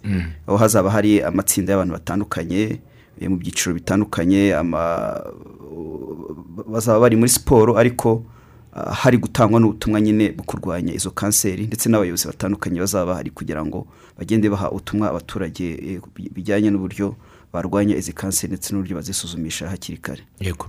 aho 0.47 0.57
hazaba 0.57 0.89
hari 0.91 1.21
amatsinda 1.21 1.73
y'abantu 1.73 1.93
batandukanye 1.93 2.79
eh, 3.21 3.29
mu 3.29 3.37
byiciro 3.37 3.73
bitandukanye 3.75 4.53
ama- 4.55 5.21
bazaba 6.67 6.99
bari 6.99 7.15
muri 7.15 7.29
siporo 7.29 7.77
ariko 7.77 8.23
ah, 8.73 8.93
hari 8.93 9.17
gutangwa 9.17 9.59
n'ubutumwa 9.59 10.01
nyine 10.01 10.31
bwo 10.31 10.43
kurwanya 10.45 10.93
izo 10.93 11.11
kanseri 11.11 11.67
ndetse 11.67 11.89
n'abayobozi 11.89 12.27
batandukanye 12.27 12.79
bazaba 12.79 13.05
bahari 13.05 13.29
kugira 13.29 13.65
ngo 13.65 13.87
bagende 14.17 14.49
baha 14.49 14.71
ubutumwa 14.71 15.09
abaturage 15.09 15.65
eh, 15.73 16.01
bijyanye 16.33 16.69
n'uburyo 16.69 17.15
barwanya 17.53 17.95
izi 17.95 18.13
kanseri 18.13 18.53
ndetse 18.53 18.73
n'uburyo 18.73 18.95
bazisuzumisha 18.95 19.69
hakiri 19.69 19.97
kare. 19.97 20.23
Yego. 20.39 20.65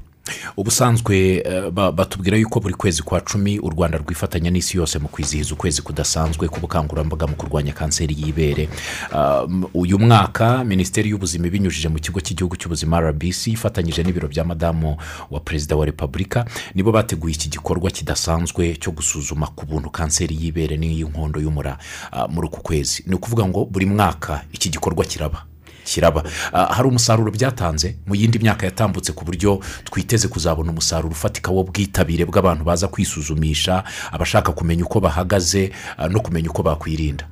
Ubusanzwe 0.56 1.16
eh, 1.44 1.70
ba- 1.70 1.92
batubwira 1.92 2.36
yuko 2.36 2.60
buri 2.60 2.74
kwezi 2.74 3.02
kwa 3.02 3.20
cumi 3.20 3.58
u 3.58 3.70
rwanda 3.70 3.98
rwifatanya 3.98 4.50
n'isi 4.50 4.76
yose 4.76 4.98
mu 4.98 5.08
kwizihiza 5.08 5.54
ukwezi 5.54 5.82
kudasanzwe 5.82 6.48
k'ubukangurambaga 6.48 7.26
mu 7.26 7.36
kurwanya 7.36 7.72
kanseri 7.72 8.14
y'ibere. 8.18 8.68
Ah, 9.12 9.44
m- 9.48 9.64
uyu 9.74 9.98
mwaka 9.98 10.64
minisiteri 10.64 11.10
y'ubuzima 11.10 11.46
ibinyujije 11.46 11.88
mu 11.88 11.98
kigo 11.98 12.20
cy'igihugu 12.20 12.56
cy'ubuzima 12.56 13.00
rbc 13.00 13.46
ifatanyije 13.46 14.02
n'ibiro 14.02 14.28
bya 14.28 14.44
madamu 14.44 14.96
wa 15.30 15.40
perezida 15.40 15.76
wa 15.76 15.86
repubulika 15.86 16.44
nibo 16.74 16.92
bateguye 16.92 17.34
iki 17.34 17.48
gikorwa 17.48 17.90
kidasanzwe 17.90 18.76
cyo 18.80 18.92
gusuzuma 18.92 19.46
ku 19.52 19.66
buntu 19.66 19.90
kanseri 19.90 20.36
y'ibere 20.40 20.76
n'iy'inkondo 20.76 21.40
y'umura 21.40 21.78
ah, 22.12 22.28
muri 22.28 22.46
uku 22.48 22.60
kwezi. 22.62 23.02
Ni 23.06 23.14
ukuvuga 23.14 23.44
ngo 23.46 23.64
buri 23.64 23.86
mwaka 23.86 24.44
iki 24.52 24.68
gikorwa 24.68 25.04
kiraba. 25.04 25.44
Kiraba. 25.84 26.22
Ah, 26.52 26.66
hari 26.74 26.88
umusaruro 26.88 27.30
byatanze 27.30 27.96
mu 28.06 28.14
yindi 28.14 28.38
myaka 28.38 28.66
yatambutse 28.66 29.12
ku 29.12 29.24
buryo 29.24 29.60
twiteze 29.84 30.28
kuzabona 30.28 30.70
umusaruro 30.72 31.12
ufatika 31.12 31.50
w'ubwitabire 31.52 32.24
bw'abantu 32.24 32.64
baza 32.64 32.88
kwisuzumisha 32.88 33.84
abashaka 34.12 34.52
kumenya 34.52 34.84
uko 34.84 35.00
bahagaze 35.00 35.70
ah, 35.98 36.08
no 36.08 36.20
kumenya 36.20 36.50
uko 36.50 36.62
bakwirinda. 36.62 37.26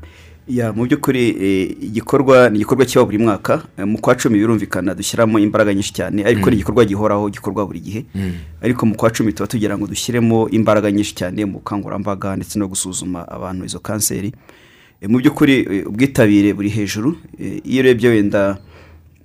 Ya 0.48 0.72
mu 0.72 0.82
by'ukuri 0.84 1.28
eh, 1.38 1.70
igikorwa 1.86 2.50
ni 2.50 2.56
igikorwa 2.58 2.84
kiba 2.84 3.04
buri 3.04 3.18
mwaka. 3.18 3.62
Eh, 3.78 3.86
mu 3.86 3.98
kwa 4.02 4.14
cumi 4.14 4.38
birumvikana 4.38 4.94
dushyiramo 4.94 5.38
imbaraga 5.38 5.74
nyinshi 5.74 5.92
cyane 5.94 6.24
ariko 6.26 6.50
ni 6.50 6.56
igikorwa 6.56 6.84
gihoraho 6.84 7.30
gikorwa 7.30 7.66
buri 7.66 7.80
gihe. 7.80 8.04
Ariko 8.62 8.86
mu 8.86 8.94
kwa 8.98 9.10
cumi 9.10 9.32
tuba 9.32 9.46
tugira 9.46 9.78
ngo 9.78 9.86
dushyiremo 9.86 10.48
imbaraga 10.50 10.90
nyinshi 10.90 11.14
cyane 11.14 11.44
mu 11.46 11.52
bukangurambaga 11.62 12.36
ndetse 12.36 12.58
no 12.58 12.66
gusuzuma 12.68 13.22
abantu 13.28 13.64
izo 13.64 13.78
kanseri. 13.78 14.34
Mu 15.08 15.18
by'ukuri 15.18 15.54
eh, 15.70 15.86
ubwitabire 15.88 16.54
buri 16.54 16.68
hejuru. 16.70 17.16
Eh, 17.38 17.60
iyo 17.64 17.80
urebye 17.82 18.08
wenda 18.10 18.58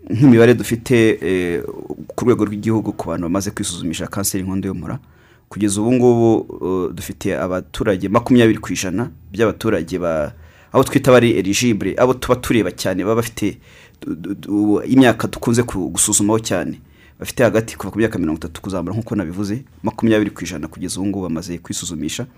nk'imibare 0.10 0.54
dufite 0.54 1.20
eh, 1.22 1.62
ku 2.16 2.26
rwego 2.26 2.46
rw'igihugu 2.46 2.94
ku 2.94 3.08
bantu 3.10 3.24
bamaze 3.28 3.52
kwisuzumisha 3.52 4.08
kanseri 4.08 4.44
y'inkondo 4.44 4.68
y'umura 4.68 5.00
kugeza 5.50 5.82
ubu 5.82 5.92
ngubu 5.94 6.30
eh, 6.66 6.96
dufite 6.96 7.38
abaturage 7.40 8.08
makumyabiri 8.10 8.60
ku 8.60 8.74
ijana 8.74 9.12
by'abaturage 9.32 10.00
ba 10.00 10.34
abo 10.72 10.84
twita 10.84 11.12
bari 11.12 11.32
eligibure 11.40 11.96
abo 11.98 12.14
tuba 12.14 12.36
tureba 12.36 12.72
cyane 12.72 13.04
baba 13.04 13.16
bafite 13.22 13.58
imyaka 14.88 15.28
dukunze 15.28 15.64
ku- 15.64 15.90
gusuzumaho 15.90 16.40
cyane. 16.40 16.80
Bafite 17.20 17.44
hagati 17.44 17.78
kuva 17.78 17.92
ku 17.92 17.98
myaka 18.00 18.20
mirongo 18.20 18.38
itatu 18.38 18.62
kuzamura 18.62 18.94
nk'uko 18.94 19.16
nabivuze 19.16 19.64
makumyabiri 19.84 20.30
ku 20.32 20.44
ijana 20.46 20.68
kugeza 20.68 21.00
ubu 21.00 21.08
ngubu 21.10 21.24
bamaze 21.28 21.58
kwisuzumisha. 21.58 22.24
Eh, 22.24 22.30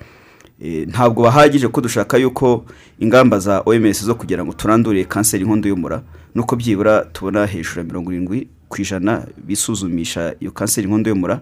ntabwo 0.88 1.24
bahagije 1.24 1.67
ko 1.67 1.82
dushaka 1.82 2.17
yuko 2.17 2.65
ingamba 3.00 3.39
za 3.39 3.62
oms 3.65 4.04
zo 4.04 4.15
kugira 4.15 4.43
ngo 4.45 4.54
turandure 4.54 5.04
kanseri 5.06 5.43
y'inkondo 5.43 5.69
y'umura. 5.69 6.02
Nuko 6.36 6.56
byibura 6.56 7.06
tubona 7.13 7.45
hejuru 7.45 7.78
ya 7.80 7.84
mirongo 7.84 8.12
irindwi 8.12 8.48
ku 8.69 8.82
ijana 8.82 9.24
bisuzumisha 9.48 10.36
iyo 10.39 10.52
kanseri 10.52 10.86
y'inkondo 10.88 11.10
y'umura. 11.10 11.39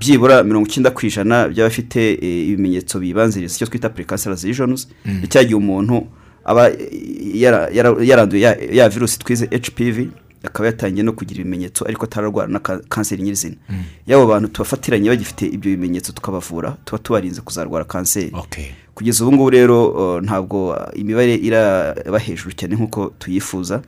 Byibura 0.00 0.42
mirongo 0.42 0.66
icyenda 0.68 0.90
ku 0.90 1.06
ijana 1.06 1.48
by'abafite 1.48 2.18
eh, 2.22 2.48
ibimenyetso 2.48 2.98
bibanziriza 3.00 3.54
icyo 3.56 3.66
twita 3.66 3.90
lesions. 4.44 4.88
Ni 5.04 5.28
cya 5.28 5.44
gihe 5.44 5.54
umuntu 5.54 6.06
aba 6.44 6.70
yara- 7.34 7.68
yaranduye 8.02 8.42
ya- 8.42 8.56
ya 8.72 8.88
virusi 8.88 9.18
twize 9.18 9.46
hpv 9.46 10.08
akaba 10.44 10.66
yatangiye 10.66 11.02
no 11.04 11.12
kugira 11.12 11.40
ibimenyetso 11.40 11.84
ariko 11.84 12.04
atararwara 12.04 12.48
na 12.48 12.58
ka- 12.58 12.80
kanseri 12.88 13.22
nyirizina. 13.22 13.56
Y'abo 14.06 14.26
bantu 14.26 14.48
tubafatiranye 14.48 15.08
bagifite 15.08 15.42
ibyo 15.46 15.70
bimenyetso 15.76 16.12
tukabavura 16.12 16.76
tuba 16.84 16.98
tubarinze 16.98 17.40
kuzarwara 17.40 17.84
kanseri. 17.84 18.32
Kugeza 18.94 19.24
ubu 19.24 19.32
ngubu 19.36 19.50
rero 19.50 20.20
ntabwo 20.20 20.76
imibare 20.94 21.34
iraba 21.34 22.18
hejuru 22.18 22.52
cyane 22.56 22.74
nk'uko 22.76 23.12
tuyifuza. 23.18 23.82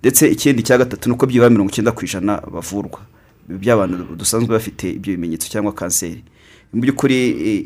Ndetse 0.00 0.28
ikindi 0.28 0.62
cya 0.62 0.78
gatatu 0.78 1.08
ni 1.08 1.14
uko 1.14 1.26
byibura 1.26 1.50
mirongo 1.50 1.70
icyenda 1.72 1.92
ku 1.92 2.04
ijana 2.04 2.40
bavurwa. 2.52 3.00
By'abantu 3.48 4.16
dusanzwe 4.16 4.48
bafite 4.52 4.84
ibyo 4.92 5.12
bimenyetso 5.16 5.48
cyangwa 5.48 5.72
kanseri. 5.72 6.24
Mu 6.72 6.80
by'ukuri 6.80 7.16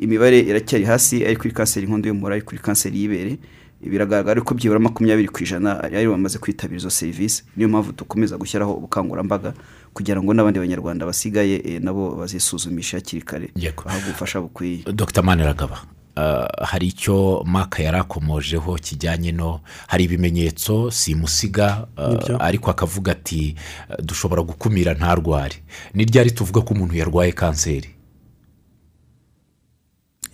imibare 0.05 0.39
iracyari 0.41 0.85
hasi 0.85 1.25
ari 1.27 1.37
kuri 1.37 1.51
kanseri 1.55 1.87
inkondo 1.87 2.09
y'umura 2.09 2.35
ari 2.35 2.43
kuri 2.47 2.59
kanseri 2.63 2.99
y'ibere. 3.01 3.39
Biragaragara 3.81 4.41
ko 4.43 4.55
byibura 4.55 4.81
makumyabiri 4.81 5.29
ku 5.29 5.43
ijana 5.43 5.79
ari 5.83 6.07
bamaze 6.09 6.39
kwitabira 6.39 6.77
izo 6.79 6.91
serivisi. 6.91 7.45
Niyo 7.57 7.69
mpamvu 7.69 7.93
dukomeza 7.93 8.37
gushyiraho 8.37 8.75
ubukangurambaga 8.75 9.55
kugira 9.95 10.23
ngo 10.23 10.35
n'abandi 10.35 10.59
banyarwanda 10.59 11.07
basigaye 11.07 11.63
eh, 11.65 11.83
nabo 11.83 12.15
bazisuzumishe 12.17 12.97
hakiri 12.97 13.23
kare. 13.23 13.49
Bahabwe 13.85 14.09
ubufasha 14.11 14.41
bukwiye. 14.41 14.83
Dr. 14.93 15.23
Maniragaba 15.23 15.79
uh, 16.17 16.67
hari 16.67 16.87
icyo 16.89 17.43
maka 17.47 17.83
yari 17.83 17.97
akomojeho 17.99 18.75
kijyanye 18.75 19.33
no 19.33 19.61
hari 19.87 20.05
ibimenyetso 20.05 20.91
simusiga 20.91 21.87
uh, 21.97 22.09
Nibyo. 22.09 22.43
ariko 22.43 22.71
akavuga 22.71 23.13
ati 23.13 23.55
dushobora 24.03 24.43
gukumira 24.43 24.95
ntarware 24.95 25.63
ni 25.95 26.05
ryari 26.05 26.31
tuvuga 26.31 26.61
ko 26.61 26.75
umuntu 26.75 26.97
yarwaye 26.97 27.33
kanseri? 27.33 27.95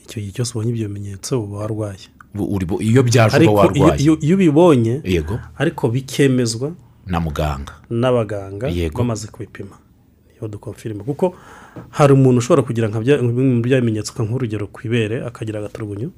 Icyo 0.04 0.20
gihe 0.20 0.32
cyose 0.32 0.52
ubonye 0.52 0.70
ibyo 0.70 0.88
bimenyetso 0.88 1.42
uba 1.42 1.58
warwaye. 1.58 2.08
Iyo 2.80 3.02
byaje 3.02 3.36
uba 3.46 3.52
warwaye. 3.52 3.98
iyo 3.98 4.34
ubibonye 4.36 5.00
yego. 5.04 5.38
ariko 5.58 5.88
bikemezwa 5.88 6.72
na 7.06 7.20
muganga. 7.20 7.72
n'abaganga 7.90 8.68
Yego. 8.68 8.98
bamaze 8.98 9.28
kubipima. 9.28 9.76
Niyo 10.32 10.48
dukonfirima 10.48 11.04
kuko 11.04 11.34
hari 11.90 12.12
umuntu 12.12 12.38
ushobora 12.38 12.62
kugira 12.62 12.88
mu 12.88 13.62
bya 13.62 13.80
bimenyetso 13.80 14.12
nka 14.14 14.22
nk'urugero 14.24 14.66
ku 14.72 14.80
ibere 14.86 15.22
akagira 15.28 15.58
agaturugunyu 15.60 16.10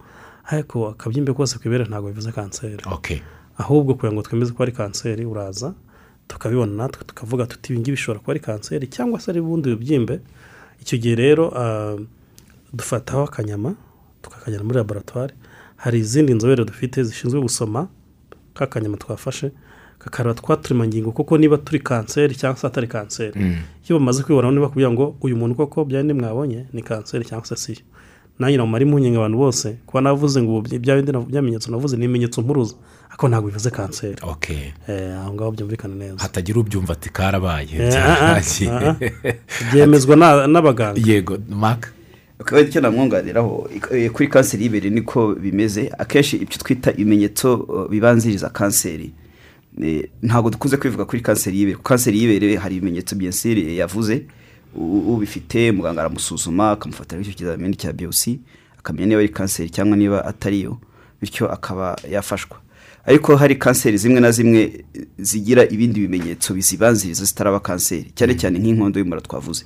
ariko 0.47 0.95
akabyimbe 0.95 1.33
kose 1.35 1.59
ku 1.59 1.65
ibere 1.69 1.85
ntabwo 1.85 2.09
bivuze 2.09 2.33
kanseri. 2.33 2.83
Okay 2.87 3.21
ahubwo 3.59 3.95
kugira 3.95 4.13
ngo 4.13 4.23
twemeze 4.23 4.53
ko 4.53 4.63
ari 4.63 4.73
kanseri 4.73 5.25
uraza 5.25 5.75
tukabibona 6.29 6.73
natwe 6.73 7.05
tukavuga 7.07 7.47
tuti 7.47 7.73
ibi 7.73 7.81
ngibi 7.81 7.97
bishobora 7.97 8.21
kuba 8.21 8.33
ari 8.33 8.41
kanseri 8.41 8.87
cyangwa 8.87 9.21
se 9.21 9.31
ari 9.31 9.41
ubundi 9.41 9.73
bubyimbe. 9.73 10.21
Icyo 10.83 10.99
gihe 10.99 11.15
rero 11.15 11.45
ah, 11.57 11.97
dufataho 12.73 13.25
akanyama 13.25 13.75
tukakajyana 14.23 14.65
muri 14.65 14.79
laboratwari 14.79 15.35
hari 15.77 15.99
izindi 15.99 16.35
nzobere 16.35 16.65
dufite 16.65 17.03
zishinzwe 17.05 17.41
gusoma 17.41 17.89
ka 18.55 18.67
kanyama 18.67 18.97
twafashe 18.97 19.51
kakareba 19.99 20.35
twa 20.35 20.57
turemangingo 20.57 21.13
kuko 21.13 21.39
niba 21.39 21.57
turi 21.59 21.81
kanseri 21.81 22.35
cyangwa 22.35 22.57
se 22.61 22.67
atari 22.67 22.87
kanseri. 22.89 23.41
Iyo 23.89 23.99
bamaze 23.99 24.23
kwibona 24.23 24.51
niba 24.51 24.63
bakubwira 24.63 24.91
ngo 24.91 25.17
uyu 25.21 25.37
muntu 25.37 25.55
koko 25.55 25.85
bya 25.85 26.03
bindi 26.03 26.15
mwabonye 26.15 26.67
ni 26.73 26.83
kanseri 26.83 27.25
cyangwa 27.25 27.47
se 27.47 27.57
siyo 27.57 27.81
nanjye 28.39 28.57
namara 28.57 28.85
impungenge 28.85 29.17
abantu 29.17 29.39
bose 29.39 29.77
kuba 29.87 30.01
navuze 30.01 30.43
ngo 30.43 30.59
ubu 30.59 30.79
bya 30.79 30.97
bindi 30.97 31.13
navu- 31.13 31.27
bya 31.27 31.41
bimenyetso 31.43 31.71
navuze 31.71 31.97
ni 31.97 32.05
ibimenyetso 32.05 32.43
mpuruza 32.43 32.75
ariko 33.09 33.29
ntabwo 33.29 33.49
bivuze 33.49 33.71
kanseri. 33.71 34.17
Okay 34.23 34.73
Eh, 34.89 35.17
aho 35.21 35.33
ngaho 35.35 35.51
byumvikana 35.51 35.95
neza. 35.95 36.17
Hatagira 36.19 36.61
ubyumva 36.61 36.93
ati 36.93 37.09
karabaye. 37.11 37.69
Eh, 37.73 37.95
ah, 37.97 38.37
ah, 38.37 38.41
byaragiye." 38.41 38.71
ah, 38.71 39.73
byemezwa 39.73 40.17
na- 40.17 40.47
n'abaganga. 40.47 41.01
Yego 41.05 41.39
maka 41.51 41.89
akaba 42.41 42.61
icyo 42.63 42.81
namwunganiraho 42.81 43.71
ik- 43.77 44.11
kuri 44.13 44.29
kanseri 44.29 44.63
y'ibere 44.65 44.91
niko 44.91 45.35
bimeze. 45.35 45.91
Akenshi 45.99 46.37
ibyo 46.37 46.59
twita 46.59 46.91
ibimenyetso 46.93 47.57
bibanziriza 47.91 48.49
kanseri. 48.51 49.13
Eh, 49.83 50.09
ntabwo 50.23 50.51
dukunze 50.51 50.77
kwivuga 50.77 51.05
kuri 51.05 51.23
kanseri 51.23 51.59
y'ibere. 51.59 51.79
Kanseri 51.83 52.19
y'ibere 52.21 52.57
hari 52.57 52.77
ibimenyetso 52.77 53.17
byensiri 53.17 53.77
yavuze. 53.77 54.25
Ubifite 54.77 55.73
muganga 55.73 56.01
aramusuzuma 56.01 56.71
akamufatira 56.71 57.21
icyo 57.23 57.33
kizamini 57.33 57.77
cya 57.77 57.93
biyosi 57.93 58.39
akamenya 58.79 59.07
niba 59.07 59.19
ari 59.21 59.29
kanseri 59.29 59.71
cyangwa 59.71 59.97
niba 59.97 60.25
atariyo 60.25 60.79
bityo 61.21 61.49
akaba 61.53 61.97
yafashwa. 62.11 62.57
Ariko 63.07 63.37
hari 63.37 63.57
kanseri 63.57 63.97
zimwe 63.99 64.21
na 64.21 64.31
zimwe 64.31 64.61
eh, 64.95 65.07
zigira 65.19 65.65
ibindi 65.69 66.01
bimenyetso 66.01 66.55
bizibanziriza 66.55 67.25
zitaraba 67.25 67.61
kanseri. 67.61 68.13
Cyane 68.15 68.35
cyane 68.37 68.59
nk'inkondo 68.59 68.99
y'umura 69.01 69.21
twavuze. 69.21 69.65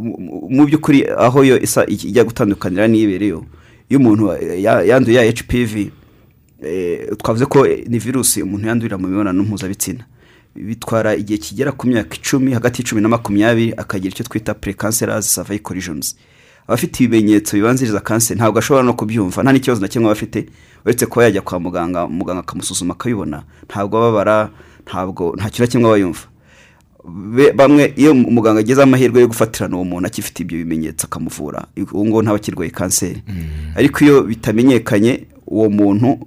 Mu- 0.00 0.66
by'ukuri 0.66 1.06
aho 1.18 1.44
yo 1.44 1.56
isa 1.60 1.84
ijya 1.86 2.24
gutandukanira 2.24 2.88
n'ibereyo. 2.88 3.44
Iyo 3.88 3.98
umuntu 4.00 4.32
ya- 4.60 4.82
yanduye 4.82 5.16
ya 5.16 5.32
hpv 5.32 5.90
eh, 6.62 7.08
twavuze 7.18 7.46
ko 7.46 7.66
ni 7.66 7.98
virusi 7.98 8.42
umuntu 8.42 8.66
yandurira 8.68 8.98
mu 8.98 9.08
mibonano 9.08 9.42
mpuzabitsina. 9.42 10.04
Bitwara 10.54 11.14
igihe 11.14 11.38
kigera 11.38 11.72
ku 11.72 11.86
myaka 11.86 12.14
icumi 12.16 12.52
hagati 12.52 12.82
y'icumi 12.82 13.00
na 13.00 13.08
makumyabiri 13.08 13.72
akagira 13.76 14.12
icyo 14.12 14.24
twita 14.24 14.54
precancerous 14.54 15.34
cervical 15.34 15.74
lesions. 15.76 16.16
Abafite 16.66 17.00
ibimenyetso 17.04 17.56
bibanziriza 17.56 18.00
kanseri 18.00 18.38
ntabwo 18.38 18.58
ashobora 18.58 18.82
no 18.86 18.92
kubyumva. 18.94 19.42
Nta 19.42 19.52
n'ikibazo 19.52 19.80
na 19.80 19.88
kimwe 19.88 20.06
aba 20.06 20.12
afite. 20.12 20.46
Uretse 20.84 21.06
kuba 21.06 21.24
yajya 21.24 21.40
kwa 21.42 21.60
muganga 21.60 22.06
muganga 22.08 22.40
akamusuzuma 22.40 22.94
akabibona. 22.94 23.42
Ntabwo 23.66 23.98
ababara 23.98 24.50
ntabwo 24.86 25.34
nta 25.36 25.50
kintu 25.50 25.62
na 25.62 25.66
kimwe 25.70 25.88
aba 25.88 25.98
yumva. 25.98 26.24
Bamwe 27.54 27.92
iyo 27.96 28.12
umuganga 28.12 28.60
agize 28.60 28.82
amahirwe 28.82 29.20
yo 29.20 29.28
gufatirana 29.28 29.76
uwo 29.76 29.84
muntu 29.84 30.06
akifite 30.06 30.40
ibyo 30.42 30.58
bimenyetso 30.58 31.06
akamuvura 31.06 31.66
uwo 31.92 32.04
nguwo 32.06 32.22
ntaba 32.22 32.36
akirwaye 32.36 32.70
kanseri 32.70 33.22
ariko 33.74 34.04
iyo 34.04 34.22
bitamenyekanye 34.22 35.26
uwo 35.46 35.70
muntu 35.70 36.18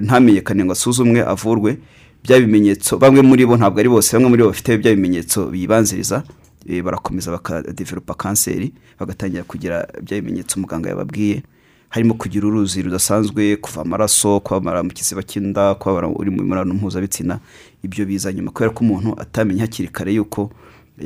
ntamenyekane 0.00 0.64
ngo 0.64 0.72
asuzumwe 0.72 1.20
avurwe 1.26 1.76
bya 2.24 2.40
bimenyetso 2.40 2.98
bamwe 2.98 3.22
muri 3.22 3.46
bo 3.46 3.56
ntabwo 3.56 3.80
ari 3.80 3.88
bose 3.88 4.16
bamwe 4.16 4.28
muri 4.28 4.42
bo 4.42 4.48
bafite 4.48 4.78
bya 4.78 4.94
bimenyetso 4.94 5.46
bibanziriza 5.52 6.22
eh, 6.68 6.82
barakomeza 6.82 7.30
bakadevelopa 7.30 8.14
kanseri 8.14 8.72
bagatangira 9.00 9.44
kugira 9.44 9.86
bya 10.02 10.20
bimenyetso 10.20 10.56
umuganga 10.56 10.88
yababwiye. 10.88 11.42
Harimo 11.88 12.14
kugira 12.14 12.46
uruzi 12.46 12.82
rudasanzwe 12.82 13.56
kuva 13.56 13.80
amaraso 13.82 14.40
kubabara 14.40 14.82
mu 14.82 14.90
kiziba 14.90 15.22
cy'inda 15.22 15.74
kubabara 15.74 16.08
uri 16.08 16.30
mu 16.30 16.42
mibonano 16.42 16.74
mpuzabitsina. 16.74 17.38
Ibyo 17.84 18.06
biza 18.06 18.32
nyuma. 18.32 18.50
Kubera 18.50 18.70
ko 18.72 18.80
umuntu 18.84 19.20
atamenya 19.20 19.62
hakiri 19.62 19.88
kare 19.88 20.12
yuko 20.14 20.50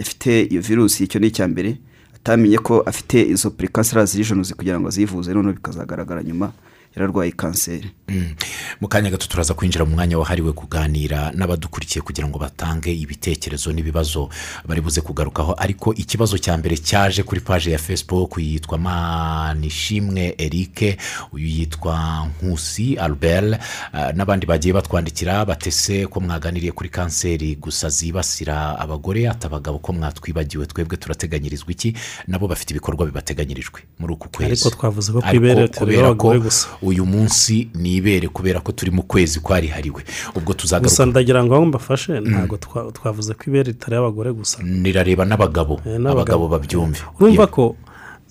afite 0.01 0.43
iyo 0.51 0.61
virusi 0.63 1.05
icyo 1.05 1.21
ni 1.21 1.27
icya 1.27 1.49
mbere 1.49 1.77
atamenye 2.17 2.59
ko 2.59 2.81
afite 2.87 3.23
izo 3.29 3.51
precancerous 3.51 4.15
lesions 4.15 4.55
kugira 4.55 4.81
ngo 4.81 4.89
azivuze 4.89 5.33
noneho 5.35 5.55
bikazagaragara 5.55 6.23
nyuma. 6.23 6.53
Yararwaye 6.99 7.31
kanseri 7.33 7.91
Mm. 8.09 8.35
mu 8.81 8.89
kanya 8.89 9.11
gato 9.11 9.27
turaza 9.29 9.55
kwinjira 9.55 9.85
mu 9.85 9.93
mwanya 9.95 10.19
wahariwe 10.19 10.53
kuganira 10.53 11.31
n'abadukurikiye 11.37 12.01
kugira 12.03 12.25
ngo 12.29 12.39
batange 12.41 12.89
ibitekerezo 12.93 13.69
n'ibibazo 13.73 14.29
bari 14.65 14.81
buze 14.81 15.01
kugarukaho 15.05 15.53
ariko 15.59 15.93
ikibazo 15.95 16.39
cya 16.41 16.57
mbere 16.57 16.77
cyaje 16.81 17.21
kuri 17.23 17.41
paje 17.45 17.71
ya 17.71 17.79
facebook 17.79 18.39
yitwa 18.41 18.79
manishimwe 18.79 20.35
eric 20.39 20.99
uyu 21.33 21.47
yitwa 21.47 22.27
nkusi 22.43 22.97
albert 22.97 23.61
ah, 23.93 24.13
n'abandi 24.13 24.47
bagiye 24.47 24.73
batwandikira 24.75 25.45
batese 25.45 26.07
ko 26.07 26.21
mwaganiriye 26.21 26.73
kuri 26.73 26.89
kanseri 26.89 27.57
gusa 27.61 27.89
zibasira 27.89 28.79
abagore 28.81 29.29
ati 29.29 29.47
abagabo 29.47 29.79
ko 29.79 29.93
mwatwibagiwe 29.93 30.67
twebwe 30.67 30.97
turateganyirizwa 30.97 31.71
iki 31.73 31.93
nabo 32.27 32.49
bafite 32.49 32.71
ibikorwa 32.73 33.07
bibateganyirijwe 33.07 33.81
muri 33.99 34.13
uku 34.17 34.29
kwezi 34.29 34.53
Ariko 34.53 34.71
twavuze 34.71 35.13
ko 35.13 35.21
kubera 35.21 35.69
ko 35.69 35.85
abagore 35.85 36.39
gusa. 36.41 36.69
Uyu 36.89 37.07
munsi 37.07 37.69
ni 37.75 37.97
ibere 38.01 38.29
kubera 38.29 38.61
ko 38.61 38.73
turi 38.73 38.91
mu 38.91 39.03
kwezi 39.03 39.41
kwarihariwe. 39.41 40.03
Ubwo 40.37 40.53
gusa 40.53 40.59
tuzagaruka 40.81 41.07
ndagira 41.07 41.45
ngo 41.45 41.55
aho 41.55 41.65
mbafashe 41.67 42.21
ntabwo 42.21 42.57
twa- 42.57 42.93
twavuze 42.93 43.35
ko 43.35 43.43
ibere 43.47 43.73
ritareba 43.73 44.03
abagore 44.09 44.33
gusa. 44.33 44.63
Nirareba 44.63 45.25
n'abagabo. 45.25 45.81
Eh, 45.87 46.01
abagabo 46.01 46.49
babyumve. 46.49 47.01
Urumva 47.21 47.47
ko 47.47 47.77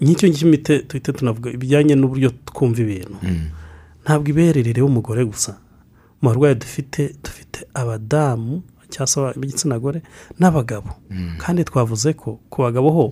nk'icyo 0.01 0.25
ngicyo 0.29 0.77
tuhite 0.87 1.09
tunavuga 1.13 1.49
ibijyanye 1.51 1.95
n'uburyo 1.97 2.29
twumva 2.45 2.81
ibintu. 2.81 3.17
Ntabwo 4.05 4.27
ibere 4.29 4.61
rireba 4.61 4.85
umugore 4.87 5.25
gusa. 5.25 5.57
Mu 6.21 6.29
barwayi 6.29 6.55
dufite 6.55 7.13
dufite 7.23 7.65
abadamu 7.73 8.61
cyangwa 8.89 9.07
se 9.07 9.17
ab'igitsina 9.19 9.79
gore 9.79 9.99
n'abagabo. 10.39 10.89
Kandi 11.41 11.63
twavuze 11.65 12.13
ko 12.13 12.39
ku 12.49 12.61
bagabo 12.61 12.89
ho 12.93 13.05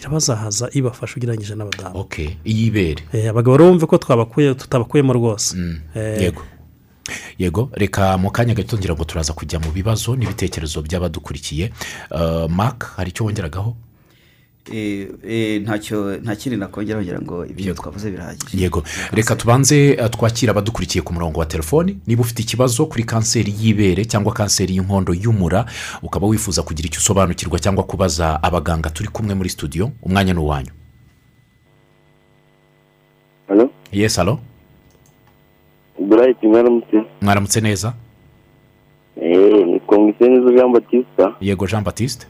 irabazahaza 0.00 0.70
ibafasha 0.72 1.14
ugereranyije 1.16 1.54
n'abadamu. 1.54 1.94
Ok 2.00 2.36
iy'ibere 2.44 3.02
Eh, 3.12 3.30
abagabo 3.30 3.56
rero 3.56 3.70
bumve 3.70 3.86
ko 3.86 3.98
twabakuye 3.98 4.54
tutabakuyemo 4.54 5.12
rwose. 5.12 5.56
Eh, 5.94 6.22
yego. 6.22 6.42
Yego 7.38 7.70
reka 7.72 8.18
mu 8.18 8.30
kanya 8.30 8.54
gato 8.54 8.76
ngira 8.78 8.94
ngo 8.94 9.04
turaza 9.04 9.32
kujya 9.32 9.58
mu 9.60 9.70
bibazo 9.72 10.16
n'ibitekerezo 10.16 10.82
by'abadukurikiye. 10.82 11.72
Eh, 12.10 12.46
mark 12.50 12.94
hari 12.96 13.10
icyo 13.10 13.24
wongeragaho? 13.24 13.76
Nta 15.62 16.36
kindi 16.36 16.56
nakongera 16.56 16.98
kugira 16.98 17.20
ngo 17.20 17.46
ibyo 17.46 17.74
twavuze 17.74 18.10
birahagije. 18.10 18.58
Yego. 18.62 18.82
Reka 19.12 19.36
tubanze 19.36 19.90
eh, 19.98 20.10
twakire 20.10 20.50
abadukurikiye 20.50 21.02
ku 21.02 21.12
murongo 21.12 21.40
wa 21.40 21.46
telefoni. 21.46 21.98
Niba 22.06 22.22
ufite 22.22 22.42
ikibazo 22.42 22.86
kuri 22.86 23.04
kanseri 23.04 23.54
y'ibere 23.60 24.04
cyangwa 24.04 24.32
kanseri 24.32 24.74
y'inkondo 24.76 25.14
y'umura 25.14 25.64
ukaba 26.02 26.26
wifuza 26.26 26.62
kugira 26.62 26.86
icyo 26.86 26.98
usobanukirwa 27.00 27.58
cyangwa 27.58 27.84
kubaza 27.84 28.42
abaganga 28.42 28.90
turi 28.90 29.08
kumwe 29.08 29.34
muri 29.34 29.48
studio. 29.48 29.90
Umwanya 30.02 30.32
ni 30.34 30.40
uwanyu. 30.40 30.70
Yesi 33.92 34.20
alo 34.20 34.38
burayiti 35.98 36.46
mwaramutse? 36.46 36.96
Mwaramutse 37.20 37.60
neza? 37.60 37.92
Eee 39.22 39.64
ni 39.64 39.80
komisiyo 39.80 40.28
neza 40.30 40.52
jean 40.52 40.72
batista 40.72 41.34
yego 41.40 41.66
jean 41.66 41.84
batiste 41.84 42.26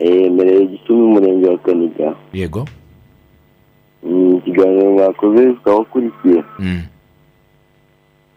eee 0.00 0.30
mbereye 0.30 0.66
gicumbi 0.66 1.02
umurenge 1.04 1.48
wa 1.48 1.58
kaniga 1.58 2.14
yego. 2.32 2.66
Mm, 4.02 4.36
ikiganiro 4.36 4.92
mwakoze 4.92 5.46
tukaba 5.52 5.76
ukurikiye 5.78 6.42
Mm. 6.58 6.82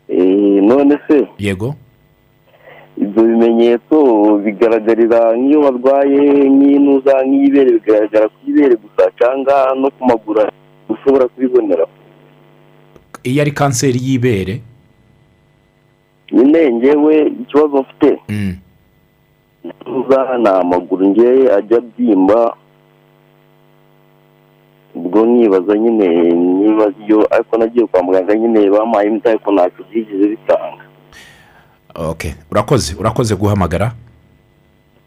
eee 0.09 0.61
none 0.61 0.97
se? 1.07 1.27
Yego. 1.39 1.75
Ibyo 2.97 3.23
bimenyetso 3.23 3.97
bigaragarira 4.43 5.37
nk'iyo 5.37 5.59
barwaye 5.61 6.19
nk'inuza 6.49 7.13
nk'ibere 7.25 7.71
bigaragara 7.79 8.27
ku 8.27 8.37
ibere 8.47 8.75
gusa 8.75 9.07
cyangwa 9.19 9.75
no 9.79 9.87
ku 9.91 10.05
maguru 10.05 10.41
ushobora 10.89 11.27
kubibonera. 11.27 11.85
Iyo 13.23 13.41
ari 13.41 13.51
kanseri 13.51 13.99
y'ibere? 14.03 14.59
Nyine 16.31 16.73
ngewe 16.73 17.27
ikibazo 17.41 17.77
mfite. 17.81 18.19
Mm. 18.29 18.55
Ni 19.63 20.47
amaguru 20.49 21.07
ngewe 21.09 21.53
ajya 21.55 21.77
abyimba. 21.77 22.55
Ubwo 24.95 25.25
nkibaza 25.25 25.77
nyine 25.77 26.07
niba 26.33 26.91
iyo 27.07 27.27
ariko 27.33 27.57
nagiye 27.57 27.85
kwa 27.87 28.03
muganga 28.03 28.35
nyine 28.35 28.69
bampaye 28.69 29.07
imiti 29.07 29.27
ariko 29.29 29.51
ntacyo 29.51 29.85
byigeze 29.91 30.27
bitanga. 30.27 30.83
Ok 31.95 32.35
urakoze 32.51 32.95
urakoze 32.99 33.35
guhamagara? 33.35 33.91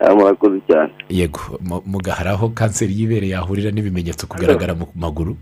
Ah, 0.01 0.15
murakoze 0.15 0.61
cyane. 0.69 0.93
Yego 1.09 1.41
mu- 1.61 1.83
mugahara 1.87 2.31
aho 2.31 2.49
kanseri 2.49 2.95
y'ibere 2.99 3.29
yahurira 3.29 3.71
n'ibimenyetso 3.71 4.27
kugaragara 4.27 4.75
mu 4.75 4.87
maguru. 4.95 5.37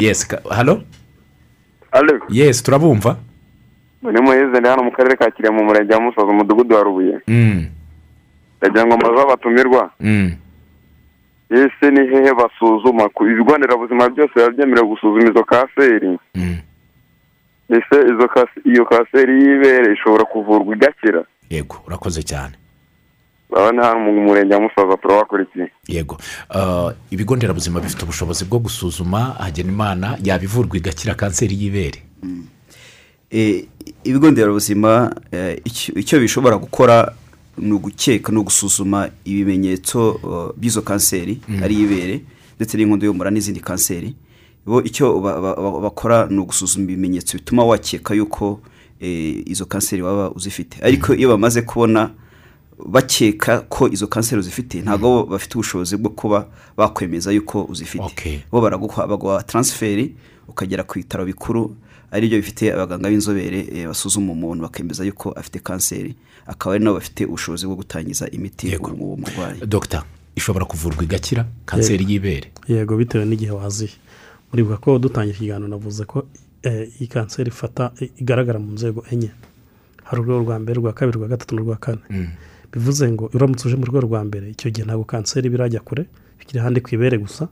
Yesi 0.00 0.26
alo 0.50 0.82
yesi 2.30 2.62
turabumva? 2.64 3.16
Ni 4.02 4.20
muheze 4.20 4.60
ndi 4.60 4.68
hano 4.68 4.82
mu 4.82 4.92
karere 4.92 5.16
ka 5.16 5.30
kirehe 5.30 5.54
mu 5.54 5.64
murenge 5.64 5.94
wa 5.94 6.00
musozi 6.00 6.30
umudugudu 6.30 6.74
wa 6.74 6.82
rubuye. 6.82 7.18
Mm. 7.26 7.66
ndagira 8.58 8.86
ngo 8.86 8.96
mbaze 8.96 9.22
abatumirwa. 9.22 9.90
Mm. 10.00 10.32
ese 11.50 11.90
ni 11.90 12.00
hehe 12.06 12.34
basuzuma? 12.34 13.08
Ku 13.08 13.26
ibigo 13.26 13.58
nderabuzima 13.58 14.08
byose 14.08 14.32
biba 14.34 14.50
byemerewe 14.50 14.86
gusuzuma 14.88 15.30
izo 15.30 15.44
kanseri? 15.44 16.18
Mm. 16.34 16.58
ese 17.68 17.96
izo 18.12 18.26
iyo 18.64 18.84
kanseri 18.84 19.32
y'ibere 19.42 19.92
ishobora 19.92 20.24
kuvurwa 20.24 20.76
igakira? 20.76 21.24
Yego 21.50 21.76
urakoze 21.86 22.22
cyane. 22.22 22.54
Urabona 23.50 23.84
hano 23.84 24.00
mu 24.00 24.12
murenge 24.12 24.54
wa 24.54 24.60
musozi 24.60 24.96
turabakurikiye 25.02 25.70
yego. 25.88 26.16
Ah, 26.50 26.92
ibigo 27.10 27.36
nderabuzima 27.36 27.80
bifite 27.80 28.02
ubushobozi 28.04 28.44
bwo 28.44 28.58
gusuzuma 28.58 29.20
hagenimana 29.20 30.18
yabivurwa 30.24 30.76
igakira 30.76 31.14
kanseri 31.14 31.54
y'ibere. 31.62 32.02
Eh, 33.30 33.64
ibigo 34.04 34.30
nderabuzima 34.30 35.14
eh, 35.32 35.60
icyo- 35.94 36.20
bishobora 36.20 36.56
gukora 36.58 37.14
ni 37.58 37.72
ugukeka 37.72 38.32
ni 38.32 38.38
ugusuzuma 38.38 39.10
ibimenyetso 39.24 40.20
by'izo 40.56 40.82
kanseri 40.82 41.40
ari 41.62 41.74
ibere 41.74 42.20
ndetse 42.56 42.76
n'inkondo 42.76 43.06
y'umura 43.06 43.30
n'izindi 43.30 43.60
kanseri. 43.60 44.14
Bo 44.66 44.82
icyo 44.82 45.20
ba- 45.20 45.40
ba- 45.40 45.56
ba- 45.56 45.80
bakora 45.80 46.26
ni 46.30 46.38
ugusuzuma 46.38 46.84
ibimenyetso 46.84 47.38
bituma 47.38 47.64
wakeka 47.64 48.14
yuko 48.14 48.60
eh, 49.00 49.42
izo 49.46 49.64
kanseri 49.66 50.02
waba 50.02 50.30
uzifite. 50.30 50.78
Ariko 50.82 51.14
iyo 51.14 51.28
bamaze 51.28 51.62
kubona 51.62 52.10
bakeka 52.86 53.60
ko 53.68 53.88
izo 53.88 54.06
kanseri 54.06 54.40
uzifite 54.40 54.82
ntabwo 54.82 55.08
bo 55.10 55.24
bafite 55.26 55.54
ubushobozi 55.54 55.96
bwo 55.96 56.10
kuba 56.10 56.46
bakwemeza 56.76 57.32
yuko 57.32 57.64
uzifite. 57.64 58.04
Bo 58.52 58.60
baraguha 58.60 59.06
baguha 59.06 59.42
taransiferi 59.42 60.14
ukagera 60.48 60.82
ku 60.84 60.94
bitaro 60.98 61.24
bikuru 61.26 61.74
ari 62.10 62.28
byo 62.28 62.38
bifite 62.38 62.72
abaganga 62.74 63.08
b'inzobere 63.08 63.60
eh, 63.74 63.86
basuzuma 63.86 64.32
umuntu 64.32 64.62
bakemeza 64.62 65.04
yuko 65.04 65.32
afite 65.32 65.58
kanseri 65.60 66.14
akaba 66.46 66.74
ari 66.74 66.84
nabo 66.84 66.96
bafite 66.96 67.22
ubushobozi 67.26 67.66
bwo 67.66 67.76
gutangiza 67.76 68.24
imiti 68.30 68.76
uwo 68.76 69.16
murwayi. 69.16 69.60
Dogita 69.66 70.04
ishobora 70.36 70.64
kuvurwa 70.64 71.02
igakira? 71.04 71.44
Kanseri 71.66 72.04
y'ibere. 72.08 72.48
Yego 72.68 72.96
bitewe 72.96 73.24
n'igihe 73.24 73.50
waziye 73.52 73.90
muribuka 74.52 74.76
ko 74.76 74.98
dutangira 74.98 75.36
ikiganiro 75.36 75.68
navuze 75.68 76.04
ko 76.04 76.26
eh, 76.62 76.88
iyi 77.00 77.06
kanseri 77.08 77.48
ifata 77.48 77.92
igaragara 78.20 78.58
mu 78.58 78.72
nzego 78.72 79.04
enye. 79.12 79.30
Hari 80.04 80.20
urwego 80.22 80.40
rwa 80.44 80.58
mbere 80.58 80.76
rwa 80.80 80.92
kabiri 80.92 81.18
rwa 81.18 81.28
gatatu 81.28 81.54
n'urwa 81.54 81.76
kane. 81.76 82.00
Bivuze 82.72 83.04
ngo 83.12 83.30
uramutse 83.34 83.68
uje 83.68 83.76
mu 83.76 83.84
rwego 83.84 84.06
rwa 84.06 84.24
mbere 84.24 84.50
icyo 84.50 84.70
gihe 84.70 84.84
ntabwo 84.86 85.04
kanseri 85.04 85.48
birajya 85.52 85.80
kure 85.80 86.06
bikiri 86.38 86.60
ahandi 86.60 86.80
ku 86.80 86.88
ibere 86.96 87.18
gusa. 87.18 87.48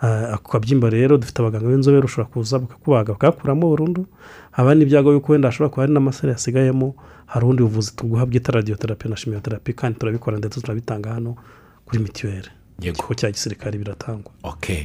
Ako 0.00 0.52
kabyimba 0.52 0.90
rero 0.90 1.18
dufite 1.18 1.38
abaganga 1.42 1.68
b'inzobere 1.68 2.04
ushobora 2.04 2.28
kuza 2.32 2.58
bakakubaga 2.58 3.12
bakakuramo 3.12 3.68
burundu 3.68 4.06
haba 4.50 4.74
n'ibyago 4.74 5.12
yuko 5.12 5.32
wenda 5.32 5.48
hashobora 5.48 5.68
kuba 5.70 5.82
hari 5.82 5.92
n'amaseri 5.92 6.32
yasigayemo 6.32 6.94
hari 7.26 7.44
ubundi 7.44 7.62
buvuzi 7.62 7.92
tuguha 7.96 8.26
bwita 8.26 8.52
radiyoterapi 8.52 9.08
na 9.08 9.16
shimiyoterapi 9.16 9.72
kandi 9.72 9.98
turabikora 9.98 10.38
ndetse 10.38 10.60
tunabitanga 10.60 11.10
hano 11.12 11.36
kuri 11.84 11.98
mituweli 12.02 12.48
Yego. 12.80 12.96
ikigo 12.98 13.14
cya 13.14 13.30
gisirikare 13.30 13.78
biratangwa. 13.78 14.32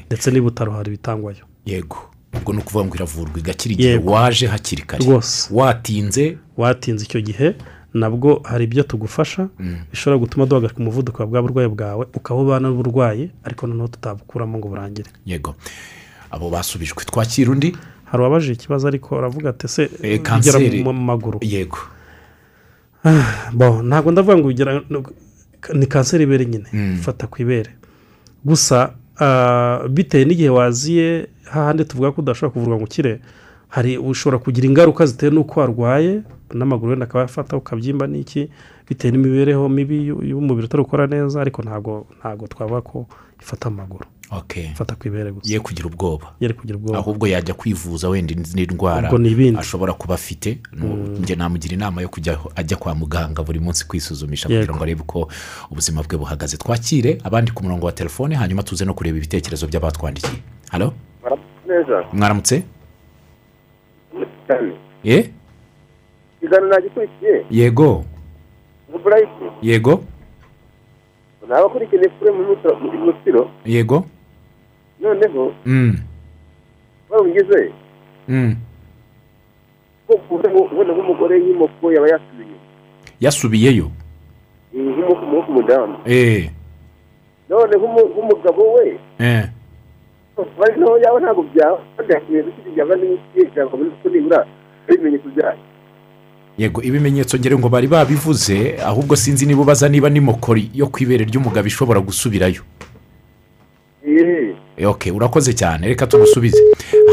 Ndetse 0.07 0.31
n'ibutaro 0.31 0.71
hari 0.71 0.87
ibitangwayo 0.87 1.45
yego. 1.65 1.97
Ubwo 2.37 2.53
ni 2.53 2.59
ukuvuga 2.59 2.85
ngo 2.85 2.95
iravurwa 2.95 3.39
igakira 3.39 3.73
igihe 3.73 3.97
waje 3.97 4.47
hakiri 4.47 4.81
kare. 4.81 5.05
Rwose. 5.05 5.53
watinze. 5.53 6.37
Watinze 6.57 7.05
icyo 7.05 7.21
gihe. 7.21 7.55
Nabwo 7.95 8.41
hari 8.43 8.63
ibyo 8.67 8.83
tugufasha 8.83 9.47
bishobora 9.91 10.19
gutuma 10.19 10.45
duhagarika 10.45 10.79
umuvuduko 10.79 11.23
wa 11.23 11.27
bwa 11.27 11.41
burwayi 11.41 11.69
bwawe 11.69 12.03
ukaba 12.13 12.39
ubana 12.41 12.67
n'uburwayi 12.69 13.31
ariko 13.43 13.67
noneho 13.67 13.87
tutabukuramo 13.87 14.57
ngo 14.59 14.67
burangire. 14.67 15.09
Yego. 15.25 15.55
Abo 16.31 16.49
basubijwe 16.51 17.03
twakira 17.07 17.51
undi? 17.51 17.71
Hari 18.05 18.21
uwabajije 18.21 18.53
ikibazo 18.53 18.87
ariko 18.87 19.17
aravuga 19.17 19.49
ati 19.49 19.65
ese 19.65 19.83
Eh, 19.83 19.89
bigera 20.19 20.23
kanseri. 20.23 20.83
mu 20.83 20.93
maguru? 20.93 21.39
Yego. 21.41 21.77
Ntabwo 23.83 24.11
ndavuga 24.11 24.37
ngo 24.37 24.51
ni 25.73 25.85
kanseri 25.87 26.23
ibere 26.23 26.45
nyine. 26.45 26.67
Ifata 26.99 27.27
ku 27.27 27.41
ibere. 27.41 27.71
Gusa 28.45 28.91
ah, 29.19 29.87
bitewe 29.89 30.25
n'igihe 30.25 30.49
waziye 30.49 31.27
hahandi 31.49 31.85
tuvuga 31.85 32.11
ko 32.11 32.21
udashobora 32.21 32.53
kuvurwa 32.53 32.75
ngo 32.77 32.83
ukire 32.85 33.19
hari 33.69 33.97
ushobora 33.97 34.37
kugira 34.43 34.67
ingaruka 34.67 35.05
zitewe 35.05 35.31
n'uko 35.31 35.59
warwaye 35.59 36.21
n'amaguru 36.53 36.89
wenda 36.91 37.05
akaba 37.05 37.21
yafata 37.21 37.57
ukabyimba 37.57 38.07
n'iki 38.07 38.49
bitewe 38.89 39.11
n'imibereho 39.11 39.69
mibi 39.69 40.07
y'u- 40.07 40.23
y'umubiri 40.23 40.65
utari 40.67 40.83
gukora 40.83 41.07
neza 41.07 41.41
ariko 41.41 41.61
ntabwo 41.61 42.05
ntabwo 42.19 42.47
twavuga 42.47 42.81
ko 42.81 43.05
ifata 43.41 43.67
amaguru. 43.67 44.05
Ifata 44.55 44.95
ku 44.95 45.07
ibere 45.07 45.31
gusa. 45.31 45.53
Ye 45.53 45.59
kugira 45.59 45.85
ubwoba. 45.87 46.33
Yari 46.39 46.53
kugira 46.53 46.77
ubwoba. 46.77 46.97
Ahubwo 46.99 47.27
yajya 47.27 47.53
kwivuza 47.53 48.09
wenda 48.09 48.33
izindi 48.33 48.73
ndwara 48.73 49.07
Ubwo 49.07 49.17
ni 49.17 49.29
ibindi. 49.31 49.59
ashobora 49.59 49.93
kuba 49.93 50.15
afite 50.15 50.59
Nu- 50.73 51.17
njye 51.21 51.35
namugira 51.35 51.73
inama 51.73 52.01
yo 52.01 52.09
kujya 52.09 52.39
ajya 52.55 52.77
kwa 52.77 52.95
muganga 52.95 53.43
buri 53.43 53.59
munsi 53.59 53.85
kwisuzumisha 53.87 54.49
kugira 54.49 54.73
ngo 54.75 54.83
arebe 54.83 55.01
uko 55.01 55.29
ubuzima 55.71 56.01
bwe 56.03 56.17
buhagaze. 56.17 56.57
Twakire 56.57 57.17
abandi 57.23 57.51
ku 57.51 57.63
murongo 57.63 57.85
wa 57.85 57.91
telefone 57.91 58.35
hanyuma 58.35 58.63
tuze 58.63 58.85
no 58.85 58.93
kureba 58.93 59.17
ibitekerezo 59.17 59.67
by'abatwandikiye. 59.69 60.41
Halo? 60.71 60.93
Neza? 61.69 62.03
Mwaramutse? 62.13 62.63
Ye 65.03 65.29
ikiganiro 66.45 66.69
nagikurikiye 66.69 67.45
yego 67.51 68.05
burayiti 69.03 69.45
yego 69.61 70.03
ni 71.47 71.53
abakurikiye 71.53 72.09
kure 72.09 72.31
mu 72.31 72.43
musiro 73.05 73.49
yego 73.65 74.05
noneho 75.01 75.53
Mm, 75.65 75.95
babugeze 77.09 77.71
mm. 78.27 78.55
ubona 80.09 80.93
nk'umugore 80.93 81.35
y'imoko 81.41 81.91
yaba 81.91 82.07
yasubiye 82.13 82.55
yasubiyeyo 83.19 83.87
nk'umoko 84.73 85.49
umudamu 85.51 85.95
eh, 86.05 86.49
none 87.49 87.73
nk'umu- 87.77 88.09
nk'umugabo 88.11 88.73
we 88.73 88.99
eh. 89.19 89.45
naho 90.77 90.97
yaba 90.97 91.19
ntabwo 91.19 91.43
byaba 91.53 91.79
kandi 91.97 92.13
hakwiye 92.13 92.41
gushyira 92.43 92.69
ibyaba 92.69 92.93
n'imiti 92.95 93.45
kugira 93.45 93.65
ngo 93.65 93.75
nibura 94.09 94.39
ari 94.87 94.93
ibimenyetso 94.95 95.29
byayo 95.35 95.59
yego 96.57 96.81
ibimenyetso 96.81 97.37
ngere 97.37 97.57
ngo 97.57 97.69
bari 97.69 97.87
babivuze 97.87 98.79
ahubwo 98.83 99.15
sinzi 99.15 99.45
niba 99.45 99.61
ubaza 99.61 99.89
niba 99.89 100.09
n'imokori 100.09 100.69
yo 100.73 100.87
ku 100.87 101.03
ibere 101.03 101.25
ry'umugabo 101.25 101.67
ishobora 101.67 101.99
gusubirayo. 101.99 102.61
Eh, 104.05 104.55
ok 104.87 105.11
urakoze 105.11 105.53
cyane. 105.53 105.87
Reka 105.87 106.07
tumusubize. 106.07 106.61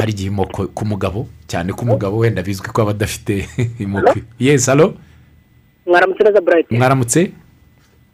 Hari 0.00 0.12
igihe 0.12 0.28
imoko 0.28 0.66
ku 0.74 0.84
mugabo 0.84 1.26
cyane 1.46 1.72
ko 1.72 1.82
umugabo 1.82 2.18
wenda 2.22 2.42
bizwi 2.42 2.68
ko 2.70 2.82
aba 2.82 2.90
adafite 2.90 3.48
imoko 3.84 4.14
yesi 4.38 4.70
halo 4.70 4.94
mwaramutse 5.86 6.22
neza 6.24 6.40
burayiti 6.40 6.74
mwaramutse? 6.76 7.32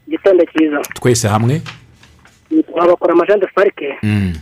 Igitondo 0.06 0.44
cyiza. 0.52 0.80
Twese 0.94 1.28
hamwe? 1.28 1.60
Twabakora 2.72 3.12
amajande 3.12 3.46
farike 3.54 3.94
Mm, 4.02 4.32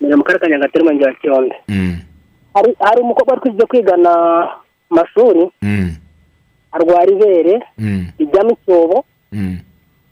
ni 0.00 0.14
mu 0.16 0.24
karere 0.24 0.40
ka 0.40 0.48
nyagatare 0.48 0.82
umurenge 0.82 1.04
wa 1.04 1.14
kiyondo. 1.14 1.56
Mm, 1.68 1.96
hari 2.54 2.74
hari 2.80 3.00
umukobwa 3.00 3.32
wari 3.32 3.40
kwiga 3.40 3.66
kwigana 3.66 4.10
amashuri 4.90 5.50
mm, 5.62 5.96
arwara 6.72 7.10
ibere. 7.12 7.62
Mm, 7.78 8.06
rijyamo 8.18 8.50
icyobo 8.50 9.04
mm, 9.32 9.58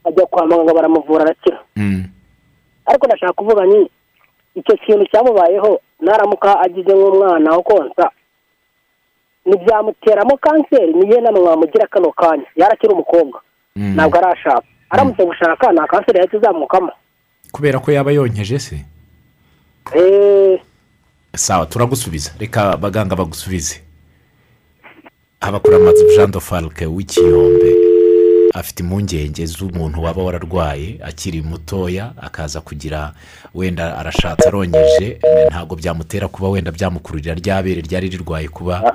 ajya 0.05 0.27
kwa 0.27 0.47
muganga 0.47 0.75
baramuvura 0.75 1.25
arakira. 1.25 1.59
Mm. 1.77 2.05
ariko 2.87 3.07
ndashaka 3.07 3.33
kuvuga 3.33 3.67
ni 3.67 3.91
icyo 4.55 4.77
kintu 4.77 5.07
cyamubayeho 5.07 5.81
naramuka 6.01 6.61
agize 6.61 6.93
nk'umwana 6.95 7.53
wo 7.57 7.63
konsa. 7.63 8.11
Ntibyamuteramo 9.47 10.37
kanseri 10.37 10.93
niyo 10.95 11.21
nama 11.21 11.41
mwamugira 11.41 11.87
kano 11.87 12.13
kanya. 12.13 12.45
Yarakiri 12.57 12.93
umukobwa. 12.93 13.41
Mm. 13.77 13.95
ntabwo 13.95 14.19
arashaka 14.19 14.63
aramutse 14.91 15.25
gushaka 15.25 15.73
nta 15.73 15.87
kanseri 15.87 16.19
yahita 16.19 16.37
izamukamo. 16.37 16.93
Kubera 17.53 17.79
ko 17.79 17.93
yaba 17.93 18.13
yonkeje 18.13 18.59
se? 18.59 18.85
Eee 19.97 20.61
sawa 21.37 21.67
turagusubiza. 21.67 22.31
Reka 22.39 22.73
abaganga 22.73 23.17
bagusubize. 23.17 23.81
Abakuramazu 25.43 26.05
jean 26.17 26.31
de 26.31 26.41
falke 26.41 26.87
w'ikiyombe. 26.87 27.75
Afite 28.55 28.81
impungenge 28.83 29.47
z'umuntu 29.47 30.03
waba 30.03 30.23
wararwaye 30.23 30.99
akiri 31.03 31.43
mutoya 31.43 32.13
akaza 32.23 32.61
kugira 32.61 33.15
wenda 33.55 33.97
arashatse 33.99 34.49
arongeje 34.49 35.19
ntabwo 35.49 35.77
byamutera 35.77 36.29
kuba 36.29 36.49
wenda 36.49 36.73
byamukururira 36.73 37.35
ryabere 37.35 37.81
ryari 37.81 38.09
rirwaye 38.09 38.49
kuba 38.49 38.95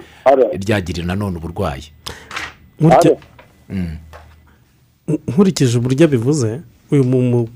ryagirira 0.53 1.05
nanone 1.07 1.37
uburwayi. 1.37 1.83
Nkuriki- 2.81 3.17
nkurikije 5.27 5.77
uburyo 5.77 6.05
abivuze 6.05 6.61
uyu 6.91 7.49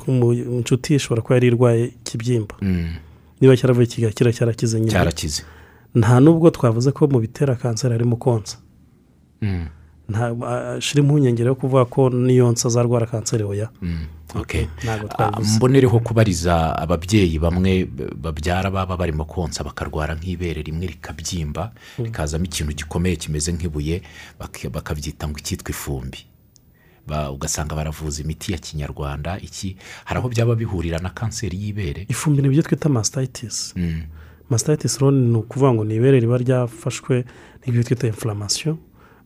inshuti 0.58 0.96
ishobora 0.96 1.22
kuba 1.22 1.36
yari 1.36 1.48
irwaye 1.48 1.86
ikibyimba. 1.86 2.56
Mm, 2.62 2.96
niba 3.42 3.58
cyaravuye 3.58 3.86
kigakira 3.88 4.34
cyarakize 4.34 4.80
nyine. 4.80 4.92
Cyarakize. 4.92 5.44
Nta 5.96 6.20
nubwo 6.20 6.50
twavuze 6.50 6.92
ko 6.92 7.08
mu 7.08 7.20
bitera 7.20 7.56
kanseri 7.56 7.94
harimo 7.94 8.16
konsa. 8.16 8.58
Mm, 9.42 9.66
nta 10.10 10.26
ashira 10.78 11.02
impungenge 11.04 11.44
yo 11.44 11.56
kuvuga 11.56 11.86
ko 11.86 12.10
niyonsa 12.10 12.68
azarwara 12.68 13.06
kanseri 13.06 13.44
oya. 13.44 13.70
Mm, 13.82 14.06
mbonereho 15.58 16.00
kubariza 16.00 16.78
ababyeyi 16.78 17.40
bamwe 17.40 17.86
babyara 18.16 18.72
baba 18.72 18.98
barimo 18.98 19.26
konsa 19.26 19.64
bakarwara 19.64 20.16
nk'ibere 20.16 20.62
rimwe 20.62 20.88
rikabyimba 20.88 21.72
rikazamo 22.00 22.46
ikintu 22.46 22.74
gikomeye 22.74 23.16
kimeze 23.16 23.52
nk'ibuye 23.52 24.02
bak- 24.40 24.70
bakabyita 24.70 25.28
ngo 25.28 25.38
icyitwa 25.40 25.70
ifumbi. 25.72 26.22
Ba- 27.08 27.32
ugasanga 27.32 27.76
baravuza 27.76 28.22
imiti 28.22 28.52
ya 28.54 28.58
kinyarwanda 28.58 29.40
iki 29.42 29.76
hari 30.06 30.20
aho 30.20 30.30
byaba 30.30 30.56
bihurira 30.56 31.00
na 31.00 31.10
kanseri 31.10 31.58
y'ibere? 31.58 32.06
Ifumbi 32.10 32.42
ni 32.42 32.48
ibyo 32.48 32.62
twita 32.64 32.90
masitayitisi 32.90 33.74
Mm, 33.76 34.04
masitayitisi 34.50 35.00
rero 35.00 35.12
ni 35.12 35.38
ukuvuga 35.38 35.74
ngo 35.74 35.84
ni 35.84 35.96
ibere 35.96 36.20
riba 36.20 36.38
ryafashwe 36.38 37.26
n'ibyo 37.66 37.84
twita 37.84 38.08
inflammation. 38.08 38.78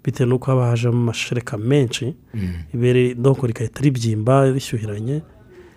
Bitewe 0.06 0.30
n'uko 0.30 0.46
haba 0.52 0.68
hajemo 0.70 0.94
amashereka 1.10 1.58
menshi 1.58 2.14
mm, 2.34 2.50
ibere 2.74 3.14
doko 3.16 3.48
rigahita 3.48 3.82
ribyimba 3.82 4.52
rishyuhiranye 4.54 5.22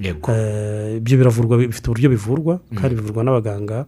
yego. 0.01 0.33
Eh, 0.33 0.97
ibyo 1.01 1.19
biravurwa 1.19 1.57
bifite 1.59 1.87
uburyo 1.91 2.09
bivurwa 2.11 2.61
kandi 2.77 2.95
bivurwa 2.95 3.25
n'abaganga 3.25 3.87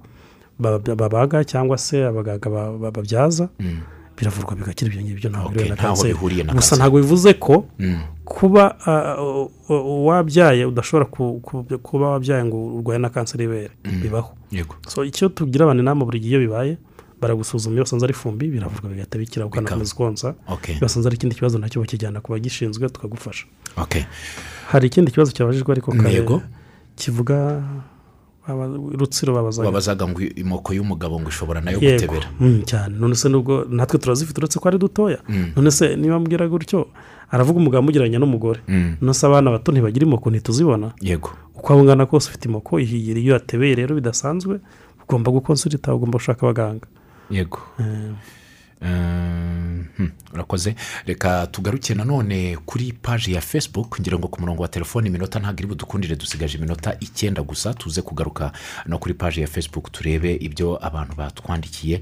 ba- 0.59 0.79
babaga 0.97 1.45
cyangwa 1.45 1.79
se 1.79 2.05
abaganga 2.07 2.51
ba- 2.51 2.73
ba- 2.79 2.91
babyaza 2.91 3.49
Mm, 3.61 3.81
biravurwa 4.19 4.57
bigakira 4.57 4.91
ibyo 4.91 5.03
ngibyo 5.05 5.29
ntaho 5.31 5.49
bihuriye 5.49 5.71
na 5.71 5.77
kanseri 5.77 6.13
gusa 6.57 6.77
ntabwo 6.77 6.97
bivuze 7.01 7.31
ko 7.35 7.65
mm, 7.79 8.01
kuba 8.25 8.65
u- 9.69 10.07
wabyaye 10.07 10.65
udashobora 10.67 11.05
ku- 11.05 11.41
ku- 11.45 11.65
kuba 11.83 12.09
wabyaye 12.17 12.45
ngo 12.45 12.59
urwaye 12.81 12.99
na 12.99 13.09
kanseri 13.09 13.45
y'ibere 13.45 13.71
bibaho. 14.03 14.33
Yego. 14.53 14.75
So 14.89 15.05
icyo 15.05 15.29
tugira 15.29 15.65
abantu 15.65 15.83
inama 15.83 16.05
buri 16.05 16.21
gihe 16.21 16.31
iyo 16.37 16.41
bibaye 16.49 16.77
baragusuzuma 17.21 17.75
iyo 17.75 17.85
basanze 17.85 18.05
ari 18.07 18.13
ifumbi 18.17 18.49
biravurwa 18.49 18.89
bigahita 18.91 19.19
bikira 19.19 19.47
ukanakomeza 19.47 19.95
konsa. 19.95 20.35
Iyo 20.69 20.81
basanze 20.81 21.09
ari 21.09 21.17
ikindi 21.17 21.35
kibazo 21.37 21.59
na 21.59 21.69
cyo 21.69 21.81
bakijyana 21.81 22.21
ku 22.21 22.33
bagishinzwe 22.33 22.89
tukagufasha. 22.89 23.47
Hari 24.73 24.87
ikindi 24.87 25.11
kibazo 25.13 25.33
cyabajijwe 25.33 25.73
ariko 25.73 25.93
kivuga 26.97 27.63
rutsiro 28.99 29.35
babazaga. 29.35 30.07
Ngo 30.09 30.21
imoko 30.37 30.75
y'umugabo 30.75 31.21
ngo 31.21 31.29
ishobora 31.29 31.61
na 31.61 31.71
yo 31.71 31.79
gutebera. 31.81 32.27
Mm, 32.41 32.63
cyane. 32.65 32.99
None 32.99 33.15
se 33.15 33.29
nubwo 33.29 33.65
natwe 33.69 33.99
turazifite 33.99 34.39
uretse 34.39 34.59
ko 34.59 34.69
ari 34.69 34.79
dutoya. 34.79 35.19
None 35.57 35.71
se 35.71 35.97
niba 35.97 36.19
mbwira 36.19 36.49
gutyo 36.49 36.89
aravuga 37.31 37.59
umugabo 37.61 37.79
amugereranya 37.85 38.19
n'umugore. 38.19 38.61
Mm, 38.69 38.97
none 39.01 39.15
se 39.15 39.27
abana 39.27 39.51
bato 39.51 39.73
ntibagira 39.73 40.07
imoko 40.07 40.31
ntituzibona. 40.31 40.93
Yego. 41.01 41.31
Uko 41.55 41.73
waba 41.73 41.83
ungana 41.83 42.07
kose 42.07 42.29
ufite 42.29 42.49
imoko 42.49 42.81
ihigira 42.81 43.21
iyo 43.21 43.33
yatebeye 43.35 43.75
rero 43.75 43.95
bidasanzwe 43.95 44.61
ugomba 45.05 45.31
gukonsulita 45.31 45.95
ugomba 45.95 46.19
gushaka 46.19 46.43
abaganga. 46.47 46.87
Yego. 47.31 47.59
Eh, 47.81 48.13
Mm, 48.83 49.85
hmm, 49.97 50.11
urakoze. 50.35 50.75
Reka 51.07 51.47
tugaruke 51.47 51.95
nanone 51.95 52.57
kuri 52.67 52.93
paji 52.93 53.33
ya 53.33 53.41
facebook 53.41 54.01
ngira 54.01 54.19
ngo 54.19 54.29
ku 54.29 54.41
murongo 54.41 54.63
wa 54.63 54.69
telefoni 54.69 55.09
iminota 55.09 55.39
ntabwo 55.39 55.59
iri 55.61 55.67
budukundire 55.69 56.17
dusigaje 56.17 56.59
iminota 56.59 56.97
icyenda 57.01 57.43
gusa 57.43 57.75
tuze 57.75 58.03
kugaruka 58.03 58.53
no 58.87 58.99
kuri 58.99 59.15
paji 59.15 59.41
ya 59.41 59.47
facebook 59.47 59.93
turebe 59.93 60.35
ibyo 60.35 60.79
abantu 60.87 61.15
batwandikiye. 61.17 62.01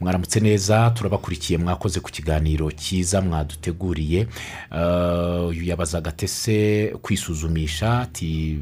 Mwaramutse 0.00 0.40
neza 0.40 0.90
turabakurikiye 0.90 1.58
mwakoze 1.58 2.00
ku 2.00 2.10
kiganiro 2.10 2.70
cyiza 2.72 3.20
mwaduteguriye. 3.20 4.26
Eh, 4.72 5.66
yabazaga 5.68 6.12
tese 6.12 6.86
kwisuzumisha 7.02 7.98
ati 8.00 8.58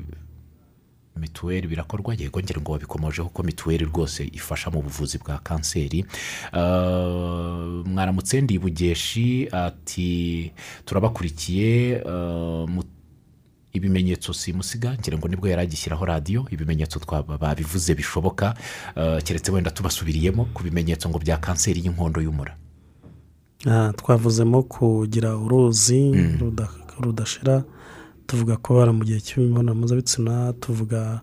mituweli 1.16 1.66
birakorwa 1.68 2.14
yego 2.14 2.40
ngira 2.40 2.60
ngo 2.60 2.72
wabikomojeho 2.72 3.28
ko 3.28 3.42
mituweli 3.42 3.84
rwose 3.84 4.24
ifasha 4.32 4.70
mu 4.70 4.82
buvuzi 4.82 5.18
bwa 5.18 5.38
kanseri. 5.38 6.04
Eh, 6.52 7.84
mwaramutse 7.86 8.40
ndibugeshi 8.40 9.48
ati 9.52 10.52
turabakurikiye 10.84 12.02
mu- 12.68 12.84
ibimenyetso 13.72 14.32
simusiga 14.32 14.92
ngira 15.00 15.18
ngo 15.18 15.28
ni 15.28 15.36
bwo 15.36 15.48
yari 15.48 15.62
agishyiraho 15.62 16.04
radiyo 16.04 16.46
ibimenyetso 16.50 17.00
babivuze 17.40 17.94
bishoboka 17.94 18.54
eh, 18.96 19.22
keretse 19.22 19.52
wenda 19.52 19.70
tubasubiriyemo 19.70 20.44
ku 20.54 20.62
bimenyetso 20.62 21.08
ngo 21.08 21.18
bya 21.18 21.36
kanseri 21.36 21.80
y'inkondo 21.80 22.20
y'umura. 22.20 22.56
Ah, 23.66 23.92
twavuzemo 23.96 24.62
kugira 24.62 25.36
uruzi 25.36 26.10
ruda- 26.40 26.68
rudashira. 27.00 27.64
Tuvuga 28.32 28.56
kubara 28.56 28.92
mu 28.96 29.04
gihe 29.04 29.20
cy'imibonano 29.20 29.74
mpuzabitsina 29.76 30.52
tuvuga 30.56 31.20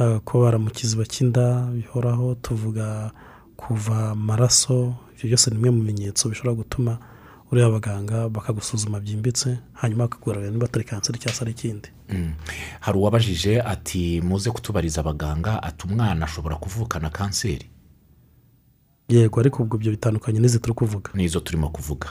ah, 0.00 0.18
kubara 0.24 0.56
mu 0.58 0.70
kiziba 0.72 1.04
cy'inda 1.04 1.68
bihoraho 1.76 2.34
tuvuga 2.40 3.10
kuva 3.56 4.10
amaraso 4.16 4.96
ibyo 5.20 5.28
byose 5.36 5.50
ni 5.50 5.56
bimwe 5.60 5.70
mu 5.70 5.80
bimenyetso 5.84 6.28
bishobora 6.32 6.54
gutuma 6.56 6.98
ureba 7.52 7.66
abaganga 7.68 8.28
bakagusuzuma 8.28 9.00
byimbitse 9.00 9.58
hanyuma 9.72 10.04
bakakugororera 10.08 10.50
niba 10.52 10.64
atari 10.66 10.84
kanseri 10.84 11.18
cyangwa 11.18 11.36
se 11.36 11.44
ari 11.44 11.52
ikindi 11.52 11.88
Mm. 12.08 12.32
hari 12.80 12.98
uwabajije 12.98 13.60
ati 13.60 14.20
muze 14.24 14.50
kutubariza 14.50 15.00
abaganga 15.00 15.62
ati 15.62 15.86
umwana 15.86 16.24
ashobora 16.24 16.56
kuvukana 16.56 17.10
kanseri 17.10 17.66
yego 19.08 19.40
ariko 19.40 19.62
ubwo 19.62 19.76
ibyo 19.76 19.90
bitandukanye 19.92 20.38
n'izi 20.40 20.58
turi 20.58 20.74
kuvuga. 20.74 21.10
Nizo 21.14 21.40
turimo 21.40 21.68
kuvuga. 21.70 22.08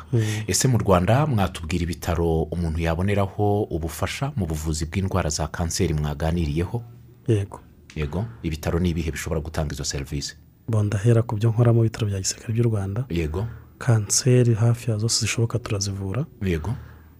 Ese 0.47 0.67
mu 0.67 0.77
rwanda 0.77 1.25
mwatubwira 1.27 1.83
ibitaro 1.83 2.43
umuntu 2.55 2.79
yaboneraho 2.79 3.63
ubufasha 3.75 4.31
mu 4.35 4.45
buvuzi 4.47 4.85
bw'indwara 4.85 5.29
za 5.29 5.47
kanseri 5.47 5.93
mwaganiriyeho? 5.93 6.83
Yego. 7.27 7.59
Yego 7.95 8.25
ibitaro 8.43 8.79
ni 8.79 8.89
ibihe 8.89 9.11
bishobora 9.11 9.41
gutanga 9.41 9.73
izo 9.75 9.83
serivisi? 9.83 10.35
Bo 10.67 10.83
ndahera 10.83 11.21
ku 11.21 11.35
byo 11.35 11.49
nkora 11.51 11.73
mu 11.73 11.81
bitaro 11.83 12.07
bya 12.07 12.19
gisirikare 12.19 12.53
by'u 12.53 12.63
rwanda. 12.69 13.05
Yego. 13.09 13.47
Kanseri 13.77 14.53
hafi 14.53 14.91
ya 14.91 14.97
zose 14.97 15.19
zishoboka 15.21 15.59
turazivura. 15.59 16.25
Yego. 16.41 16.71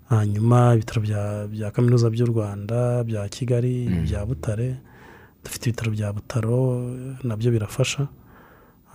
Hanyuma 0.09 0.73
ibitaro 0.75 1.01
bya 1.51 1.71
kaminuza 1.71 2.09
by'u 2.09 2.25
rwanda 2.31 3.03
bya 3.03 3.27
kigali 3.29 3.89
bya 4.07 4.25
butare 4.25 4.75
dufite 5.43 5.63
ibitaro 5.69 5.91
bya 5.91 6.13
butaro 6.13 6.59
na 7.23 7.35
byo 7.37 7.51
birafasha. 7.51 8.07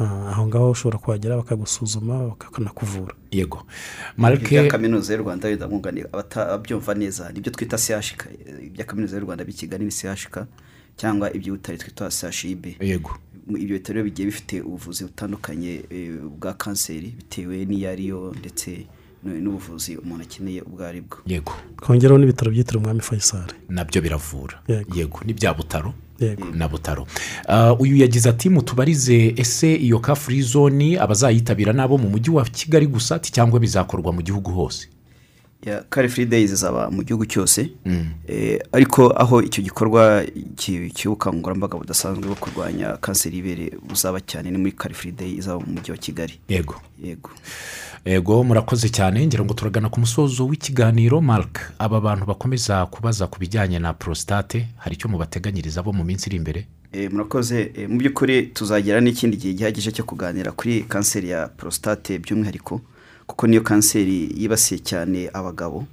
Aho 0.04 0.46
ngaho 0.46 0.70
ushobora 0.70 0.98
kuhagera 0.98 1.36
bakagusuzuma 1.36 2.28
bakanakuvura. 2.28 3.14
Yego. 3.30 3.58
Ibya 3.58 4.14
marike 4.16 4.68
kaminuza 4.68 5.14
y'u 5.14 5.22
rwanda 5.22 5.48
wenda 5.48 5.68
mwunganira 5.68 6.08
abatabyumva 6.12 6.94
neza 6.94 7.32
ni 7.32 7.40
byo 7.40 7.52
twita 7.52 7.78
sehashika. 7.78 8.26
Ibya 8.62 8.84
kaminuza 8.84 9.16
y'u 9.16 9.24
rwanda 9.24 9.44
by'i 9.44 9.54
kigali 9.56 9.84
ni 9.84 9.90
sehashika 9.90 10.46
cyangwa 10.96 11.32
iby'ubutare 11.32 11.78
twita 11.78 12.10
sehashibe. 12.10 12.76
Yego. 12.80 13.10
Ibyo 13.48 13.76
bitaro 13.78 13.94
rero 13.94 14.04
bigiye 14.04 14.26
bifite 14.26 14.60
ubuvuzi 14.60 15.04
butandukanye 15.04 15.82
eh, 15.90 16.12
bwa 16.38 16.52
kanseri 16.54 17.08
bitewe 17.18 17.64
n'iyo 17.64 17.90
ariyo 17.90 18.34
ndetse 18.38 18.86
n'ubuvuzi 19.24 19.96
umuntu 19.96 20.22
akeneye 20.22 20.60
ubwo 20.62 20.84
ari 20.86 21.00
bwo 21.00 21.18
yego. 21.26 21.52
Twongeraho 21.82 22.18
n'ibitaro 22.18 22.50
byitiriwe 22.50 22.80
umwami 22.82 23.00
fayisari 23.00 23.54
na 23.68 23.84
byo 23.84 24.00
biravura. 24.02 24.62
Yego. 24.68 24.94
yego. 24.98 25.18
N'ibya 25.24 25.54
butaro. 25.54 25.92
Na 26.54 26.68
butaro. 26.68 27.06
Ah, 27.48 27.72
uyu 27.78 27.96
yagize 27.96 28.28
ati 28.28 28.48
mutubarize 28.50 29.34
ese 29.36 29.74
iyo 29.74 29.98
ka 29.98 30.14
furi 30.14 30.42
zone 30.42 30.98
abazayitabira 31.00 31.72
n'abo 31.72 31.98
mu 31.98 32.08
mujyi 32.08 32.30
wa 32.30 32.44
kigali 32.44 32.86
gusa 32.86 33.18
cyangwa 33.18 33.60
bizakorwa 33.60 34.12
mu 34.12 34.22
gihugu 34.22 34.50
hose? 34.50 34.88
Ya 35.66 35.82
kare 35.90 36.08
free 36.08 36.26
days 36.26 36.54
zaba 36.54 36.90
mu 36.90 37.02
gihugu 37.04 37.26
cyose. 37.26 37.70
Eh, 38.28 38.58
ariko 38.72 39.12
aho 39.16 39.42
icyo 39.42 39.62
gikorwa 39.62 40.24
cy'ubukangurambaga 40.94 41.78
budasanzwe 41.78 42.24
bwo 42.26 42.34
kurwanya 42.34 42.96
kanseri 42.96 43.36
y'ibere 43.36 43.72
buzaba 43.88 44.20
cyane 44.20 44.50
ni 44.50 44.58
muri 44.58 44.72
kare 44.72 44.94
free 44.94 45.12
day 45.12 45.36
izaba 45.36 45.60
mu 45.60 45.72
mujyi 45.76 45.90
wa 45.92 45.96
kigali. 45.96 46.40
Yego. 46.48 46.74
Yego. 47.02 47.30
Yego 48.04 48.44
murakoze 48.44 48.88
cyane. 48.88 49.26
Ngira 49.26 49.44
ngo 49.44 49.54
turagana 49.54 49.88
ku 49.88 50.00
musozo 50.00 50.46
w'ikiganiro 50.46 51.20
mark. 51.20 51.72
Aba 51.78 52.00
bantu 52.00 52.24
bakomeza 52.26 52.86
kubaza 52.86 53.26
ku 53.26 53.38
bijyanye 53.38 53.78
na 53.78 53.92
prostate 53.92 54.66
hari 54.78 54.94
icyo 54.96 55.08
mubateganyiriza 55.08 55.82
bo 55.82 55.92
mu 55.92 56.04
minsi 56.04 56.28
iri 56.28 56.36
imbere? 56.36 56.66
Eh, 56.92 57.10
murakoze. 57.12 57.72
Eh, 57.76 57.88
mu 57.88 57.98
by'ukuri 57.98 58.42
tuzagera 58.56 59.00
n'ikindi 59.00 59.36
gihe 59.36 59.54
gihagije 59.54 59.92
cyo 59.92 60.04
kuganira 60.04 60.52
kuri 60.52 60.82
kanseri 60.88 61.28
ya 61.28 61.48
prostate 61.48 62.18
by'umwihariko. 62.18 62.80
Kuko 63.30 63.46
niyo 63.46 63.62
kanseri 63.62 64.34
yibasiye 64.36 64.80
cyane 64.82 65.30
abagabo 65.32 65.86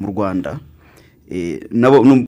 mu 0.00 0.06
rwanda. 0.14 0.58
Eh, 1.30 1.58